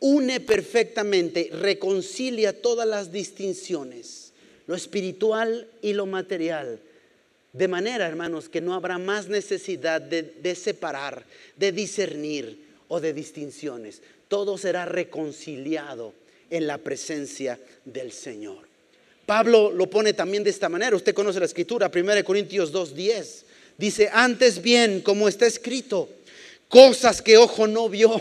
une 0.00 0.40
perfectamente, 0.40 1.50
reconcilia 1.52 2.60
todas 2.60 2.86
las 2.86 3.10
distinciones, 3.10 4.32
lo 4.66 4.74
espiritual 4.74 5.66
y 5.82 5.94
lo 5.94 6.06
material, 6.06 6.80
de 7.52 7.66
manera, 7.66 8.06
hermanos, 8.06 8.48
que 8.48 8.60
no 8.60 8.74
habrá 8.74 8.98
más 8.98 9.28
necesidad 9.28 10.00
de, 10.00 10.22
de 10.22 10.54
separar, 10.54 11.24
de 11.56 11.72
discernir 11.72 12.58
o 12.88 13.00
de 13.00 13.12
distinciones. 13.12 14.02
Todo 14.28 14.56
será 14.56 14.84
reconciliado 14.84 16.12
en 16.50 16.68
la 16.68 16.78
presencia 16.78 17.58
del 17.84 18.12
Señor. 18.12 18.69
Pablo 19.30 19.70
lo 19.70 19.88
pone 19.88 20.12
también 20.12 20.42
de 20.42 20.50
esta 20.50 20.68
manera. 20.68 20.96
Usted 20.96 21.14
conoce 21.14 21.38
la 21.38 21.46
escritura, 21.46 21.88
1 21.94 22.24
Corintios 22.24 22.72
2.10. 22.72 23.44
Dice, 23.78 24.10
antes 24.12 24.60
bien, 24.60 25.02
como 25.02 25.28
está 25.28 25.46
escrito, 25.46 26.08
cosas 26.66 27.22
que 27.22 27.36
ojo 27.36 27.68
no 27.68 27.88
vio, 27.88 28.20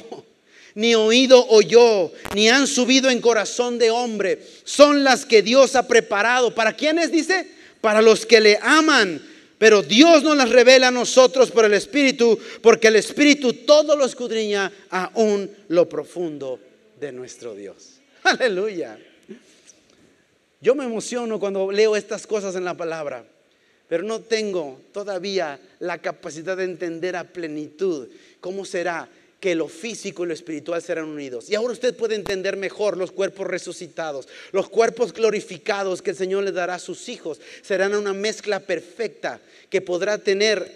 ni 0.76 0.93
oído 0.93 1.47
oyó, 1.47 2.12
ni 2.36 2.47
han 2.47 2.68
subido 2.68 3.10
en 3.10 3.22
corazón 3.22 3.80
de 3.80 3.89
hombre, 3.89 4.39
son 4.64 5.03
las 5.03 5.26
que 5.26 5.41
Dios 5.41 5.76
ha 5.76 5.88
preparado. 5.88 6.53
¿Para 6.53 6.74
quiénes 6.74 7.12
dice? 7.12 7.47
Para 7.82 8.03
los 8.03 8.28
que 8.28 8.39
le 8.39 8.60
aman. 8.62 9.20
Pero 9.57 9.82
Dios 9.82 10.22
nos 10.22 10.38
las 10.38 10.49
revela 10.49 10.89
a 10.89 10.91
nosotros 10.91 11.49
por 11.49 11.66
el 11.66 11.74
Espíritu, 11.74 12.38
porque 12.62 12.89
el 12.89 12.97
Espíritu 12.97 13.53
todo 13.53 13.95
lo 13.95 14.05
escudriña 14.05 14.72
aún 14.91 15.49
lo 15.70 15.89
profundo 15.89 16.60
de 16.99 17.12
nuestro 17.12 17.55
Dios. 17.55 17.93
Aleluya. 18.24 19.09
Yo 20.62 20.76
me 20.76 20.84
emociono 20.84 21.39
cuando 21.39 21.72
leo 21.72 21.95
estas 21.95 22.28
cosas 22.28 22.53
en 22.55 22.66
la 22.66 22.76
palabra, 22.76 23.24
pero 23.88 24.03
no 24.03 24.20
tengo 24.20 24.82
todavía 24.91 25.57
la 25.80 25.99
capacidad 25.99 26.57
de 26.57 26.66
entender 26.66 27.16
a 27.16 27.24
plenitud 27.24 28.10
cómo 28.41 28.66
será 28.66 29.07
que 29.39 29.55
lo 29.55 29.70
físico 29.70 30.26
y 30.26 30.28
lo 30.28 30.34
espiritual 30.34 30.82
serán 30.82 31.05
unidos. 31.05 31.49
Y 31.49 31.55
ahora 31.55 31.72
usted 31.72 31.95
puede 31.95 32.16
entender 32.16 32.57
mejor 32.57 32.97
los 32.97 33.14
cuerpos 33.14 33.47
resucitados, 33.47 34.28
los 34.51 34.68
cuerpos 34.68 35.14
glorificados 35.14 36.01
que 36.01 36.10
el 36.10 36.18
Señor 36.18 36.43
le 36.43 36.51
dará 36.51 36.76
a 36.76 36.80
sus 36.80 37.07
hijos. 37.07 37.39
Serán 37.62 37.95
una 37.95 38.12
mezcla 38.12 38.60
perfecta 38.60 39.39
que 39.70 39.80
podrá 39.80 40.18
tener 40.18 40.70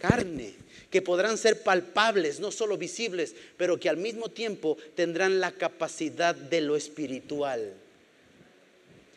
carne, 0.00 0.54
que 0.88 1.02
podrán 1.02 1.36
ser 1.36 1.64
palpables, 1.64 2.38
no 2.38 2.52
solo 2.52 2.78
visibles, 2.78 3.34
pero 3.56 3.80
que 3.80 3.88
al 3.88 3.96
mismo 3.96 4.28
tiempo 4.28 4.78
tendrán 4.94 5.40
la 5.40 5.50
capacidad 5.50 6.36
de 6.36 6.60
lo 6.60 6.76
espiritual 6.76 7.72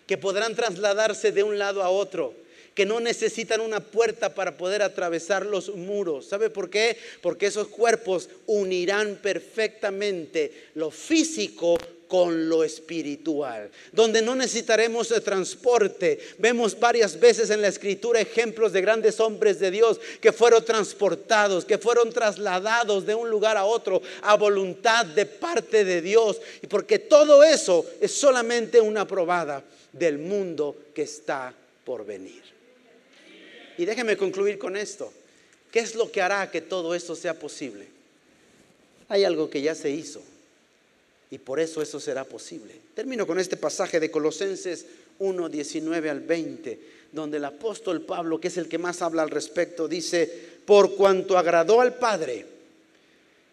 que 0.10 0.18
podrán 0.18 0.56
trasladarse 0.56 1.32
de 1.32 1.44
un 1.44 1.60
lado 1.60 1.84
a 1.84 1.90
otro, 1.92 2.34
que 2.74 2.84
no 2.84 3.00
necesitan 3.00 3.62
una 3.62 3.80
puerta 3.80 4.34
para 4.34 4.58
poder 4.58 4.82
atravesar 4.82 5.46
los 5.46 5.76
muros. 5.76 6.26
¿Sabe 6.26 6.50
por 6.50 6.72
qué? 6.72 6.98
Porque 7.22 7.46
esos 7.46 7.68
cuerpos 7.68 8.28
unirán 8.48 9.20
perfectamente 9.22 10.72
lo 10.74 10.90
físico 10.90 11.78
con 12.08 12.50
lo 12.50 12.64
espiritual, 12.64 13.70
donde 13.92 14.24
no 14.24 14.34
necesitaremos 14.34 15.10
transporte. 15.24 16.20
Vemos 16.40 16.80
varias 16.80 17.20
veces 17.20 17.52
en 17.52 17.62
la 17.62 17.68
escritura 17.68 18.20
ejemplos 18.20 18.74
de 18.74 18.82
grandes 18.82 19.20
hombres 19.20 19.60
de 19.60 19.70
Dios 19.70 20.02
que 20.20 20.32
fueron 20.32 20.66
transportados, 20.66 21.66
que 21.66 21.78
fueron 21.78 22.12
trasladados 22.12 23.06
de 23.06 23.14
un 23.14 23.30
lugar 23.30 23.58
a 23.58 23.66
otro 23.66 24.02
a 24.24 24.36
voluntad 24.36 25.06
de 25.06 25.28
parte 25.28 25.86
de 25.86 26.02
Dios. 26.02 26.42
Y 26.64 26.66
porque 26.66 26.98
todo 26.98 27.44
eso 27.44 27.86
es 28.02 28.12
solamente 28.12 28.82
una 28.82 29.06
probada 29.06 29.64
del 29.94 30.18
mundo 30.18 30.76
que 30.94 31.04
está 31.04 31.54
por 31.86 32.06
venir. 32.06 32.44
Y 33.78 33.86
déjeme 33.86 34.18
concluir 34.18 34.58
con 34.58 34.76
esto. 34.76 35.12
¿Qué 35.72 35.80
es 35.80 35.96
lo 35.96 36.12
que 36.12 36.22
hará 36.22 36.50
que 36.52 36.62
todo 36.62 36.96
esto 36.96 37.16
sea 37.16 37.38
posible? 37.38 37.88
Hay 39.08 39.24
algo 39.24 39.50
que 39.50 39.62
ya 39.62 39.76
se 39.76 39.90
hizo 39.90 40.22
y 41.32 41.38
por 41.38 41.60
eso 41.60 41.82
eso 41.82 42.00
será 42.00 42.24
posible. 42.24 42.74
Termino 42.96 43.26
con 43.28 43.40
este 43.40 43.58
pasaje 43.58 44.00
de 44.00 44.12
Colosenses 44.12 44.86
1, 45.20 45.50
19 45.50 46.10
al 46.10 46.22
20, 46.22 46.80
donde 47.12 47.38
el 47.38 47.46
apóstol 47.46 48.02
Pablo, 48.02 48.40
que 48.40 48.48
es 48.48 48.58
el 48.58 48.68
que 48.68 48.78
más 48.78 49.02
habla 49.02 49.24
al 49.24 49.30
respecto, 49.30 49.88
dice, 49.88 50.30
por 50.66 50.96
cuanto 50.96 51.38
agradó 51.38 51.82
al 51.82 51.96
Padre, 51.96 52.46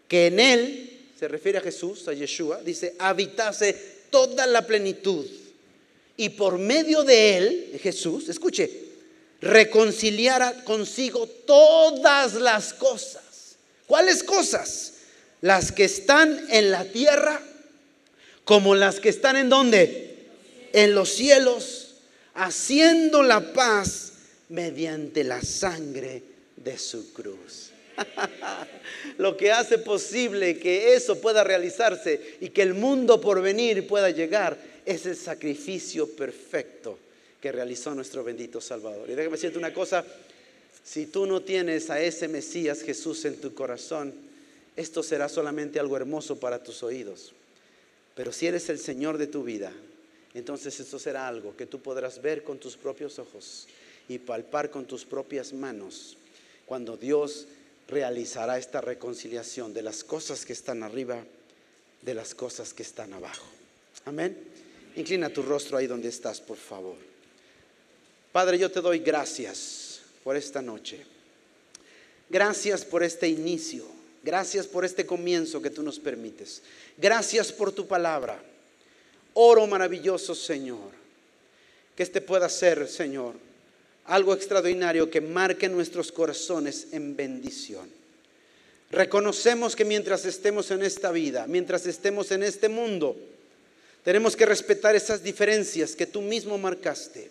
que 0.09 0.27
en 0.27 0.41
él, 0.41 0.93
se 1.19 1.29
refiere 1.29 1.59
a 1.59 1.63
Jesús, 1.63 2.07
a 2.09 2.13
Yeshua, 2.13 2.63
dice, 2.63 2.95
habitase 2.99 3.75
toda 4.11 4.47
la 4.47 4.67
plenitud. 4.67 5.27
Y 6.17 6.31
por 6.31 6.59
medio 6.59 7.05
de 7.05 7.37
él, 7.37 7.81
Jesús, 7.83 8.29
escuche, 8.29 8.71
reconciliara 9.41 10.65
consigo 10.65 11.27
todas 11.27 12.35
las 12.35 12.73
cosas. 12.73 13.23
¿Cuáles 13.87 14.23
cosas? 14.23 14.93
Las 15.43 15.73
que 15.73 15.85
están 15.85 16.47
en 16.51 16.71
la 16.71 16.85
tierra 16.85 17.41
como 18.47 18.77
las 18.77 19.01
que 19.01 19.09
están 19.09 19.37
en 19.37 19.49
donde? 19.49 20.29
En 20.73 20.95
los 20.95 21.11
cielos, 21.11 21.97
haciendo 22.35 23.23
la 23.25 23.53
paz 23.53 24.13
mediante 24.49 25.25
la 25.25 25.43
sangre 25.43 26.23
de 26.57 26.79
su 26.79 27.13
cruz. 27.13 27.66
Lo 29.19 29.37
que 29.37 29.51
hace 29.51 29.79
posible 29.79 30.59
que 30.59 30.95
eso 30.95 31.21
pueda 31.21 31.45
realizarse 31.45 32.37
y 32.41 32.51
que 32.51 32.63
el 32.63 32.75
mundo 32.75 33.21
por 33.21 33.41
venir 33.41 33.87
pueda 33.87 34.11
llegar 34.11 34.59
es 34.85 35.07
el 35.07 35.17
sacrificio 35.17 36.09
perfecto 36.09 36.99
que 37.41 37.53
realizó 37.53 37.95
nuestro 37.95 38.25
bendito 38.25 38.61
Salvador. 38.61 39.09
Y 39.09 39.15
déjame 39.15 39.37
decirte 39.37 39.59
una 39.59 39.73
cosa, 39.73 40.05
si 40.85 41.07
tú 41.07 41.27
no 41.27 41.43
tienes 41.43 41.91
a 41.91 42.01
ese 42.01 42.29
Mesías 42.29 42.83
Jesús 42.83 43.25
en 43.25 43.41
tu 43.41 43.55
corazón, 43.55 44.15
esto 44.77 45.03
será 45.03 45.29
solamente 45.29 45.81
algo 45.81 45.97
hermoso 45.97 46.39
para 46.39 46.63
tus 46.63 46.83
oídos. 46.83 47.33
Pero 48.15 48.33
si 48.33 48.47
eres 48.47 48.69
el 48.69 48.79
Señor 48.79 49.19
de 49.19 49.27
tu 49.27 49.43
vida, 49.43 49.73
entonces 50.35 50.79
esto 50.79 50.99
será 50.99 51.27
algo 51.27 51.57
que 51.57 51.67
tú 51.67 51.81
podrás 51.81 52.23
ver 52.23 52.45
con 52.45 52.59
tus 52.59 52.77
propios 52.77 53.19
ojos 53.19 53.67
y 54.09 54.19
palpar 54.19 54.71
con 54.71 54.85
tus 54.85 55.05
propias 55.05 55.53
manos 55.53 56.17
cuando 56.67 56.97
Dios 56.97 57.47
realizará 57.89 58.59
esta 58.59 58.81
reconciliación 58.81 59.73
de 59.73 59.83
las 59.83 60.05
cosas 60.05 60.45
que 60.45 60.53
están 60.53 60.83
arriba, 60.83 61.25
de 62.03 62.15
las 62.15 62.35
cosas 62.35 62.73
que 62.75 62.83
están 62.83 63.13
abajo. 63.13 63.47
Amén. 64.05 64.37
Inclina 64.97 65.29
tu 65.29 65.43
rostro 65.43 65.77
ahí 65.77 65.87
donde 65.87 66.09
estás, 66.09 66.41
por 66.41 66.57
favor. 66.57 66.97
Padre, 68.33 68.59
yo 68.59 68.71
te 68.71 68.81
doy 68.81 68.99
gracias 68.99 70.01
por 70.25 70.37
esta 70.37 70.63
noche. 70.63 71.05
Gracias 72.29 72.85
por 72.85 73.03
este 73.03 73.29
inicio. 73.29 73.87
Gracias 74.23 74.67
por 74.67 74.85
este 74.85 75.07
comienzo 75.07 75.63
que 75.63 75.71
tú 75.71 75.83
nos 75.83 76.01
permites. 76.01 76.63
Gracias 76.97 77.53
por 77.53 77.71
tu 77.71 77.87
palabra. 77.87 78.43
Oro 79.35 79.67
maravilloso, 79.67 80.35
Señor. 80.35 80.91
Que 81.95 82.03
este 82.03 82.21
pueda 82.21 82.49
ser, 82.49 82.89
Señor, 82.89 83.35
algo 84.07 84.35
extraordinario 84.35 85.11
que 85.11 85.21
marque 85.21 85.69
nuestros 85.69 86.13
corazones 86.13 86.89
en 86.93 87.17
bendición. 87.17 87.89
Reconocemos 88.91 89.75
que 89.75 89.85
mientras 89.85 90.25
estemos 90.25 90.71
en 90.71 90.83
esta 90.83 91.11
vida, 91.11 91.47
mientras 91.49 91.87
estemos 91.87 92.31
en 92.31 92.43
este 92.43 92.69
mundo, 92.69 93.17
tenemos 94.05 94.37
que 94.37 94.47
respetar 94.47 94.95
esas 94.95 95.23
diferencias 95.23 95.97
que 95.97 96.07
tú 96.07 96.23
mismo 96.23 96.57
marcaste. 96.57 97.31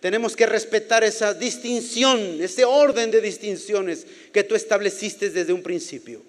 Tenemos 0.00 0.36
que 0.36 0.44
respetar 0.44 1.02
esa 1.02 1.32
distinción, 1.32 2.42
ese 2.42 2.66
orden 2.66 3.10
de 3.10 3.22
distinciones 3.22 4.06
que 4.32 4.44
tú 4.44 4.54
estableciste 4.54 5.30
desde 5.30 5.54
un 5.54 5.62
principio. 5.62 6.20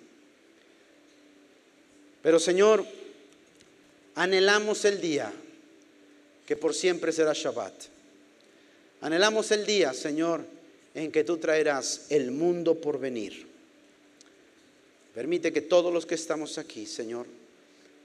Pero 2.24 2.40
Señor, 2.40 2.86
anhelamos 4.16 4.86
el 4.86 5.02
día 5.02 5.32
que 6.46 6.56
por 6.56 6.74
siempre 6.74 7.12
será 7.12 7.34
Shabbat. 7.34 7.97
Anhelamos 9.02 9.52
el 9.52 9.66
día, 9.66 9.94
Señor, 9.94 10.44
en 10.96 11.12
que 11.12 11.24
tú 11.24 11.38
traerás 11.38 12.08
el 12.10 12.32
mundo 12.32 12.76
por 12.76 13.00
venir. 13.00 13.46
Permite 15.14 15.52
que 15.52 15.62
todos 15.62 15.94
los 15.94 16.06
que 16.06 16.16
estamos 16.16 16.58
aquí, 16.58 16.86
Señor, 16.86 17.26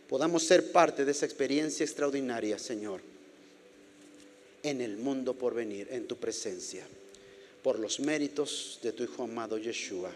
podamos 0.09 0.45
ser 0.45 0.73
parte 0.73 1.05
de 1.05 1.13
esa 1.13 1.27
experiencia 1.27 1.85
extraordinaria, 1.85 2.59
Señor 2.59 3.01
en 4.63 4.81
el 4.81 4.97
mundo 4.97 5.35
por 5.35 5.55
venir, 5.55 5.89
en 5.91 6.07
tu 6.07 6.17
presencia, 6.17 6.87
por 7.63 7.79
los 7.79 8.01
méritos 8.01 8.79
de 8.83 8.93
tu 8.93 9.05
Hijo 9.05 9.25
amado 9.25 9.59
Yeshua. 9.59 10.13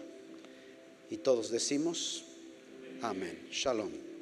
Y 1.09 1.17
todos 1.17 1.51
decimos, 1.51 2.23
amén. 3.01 3.47
Shalom. 3.51 4.16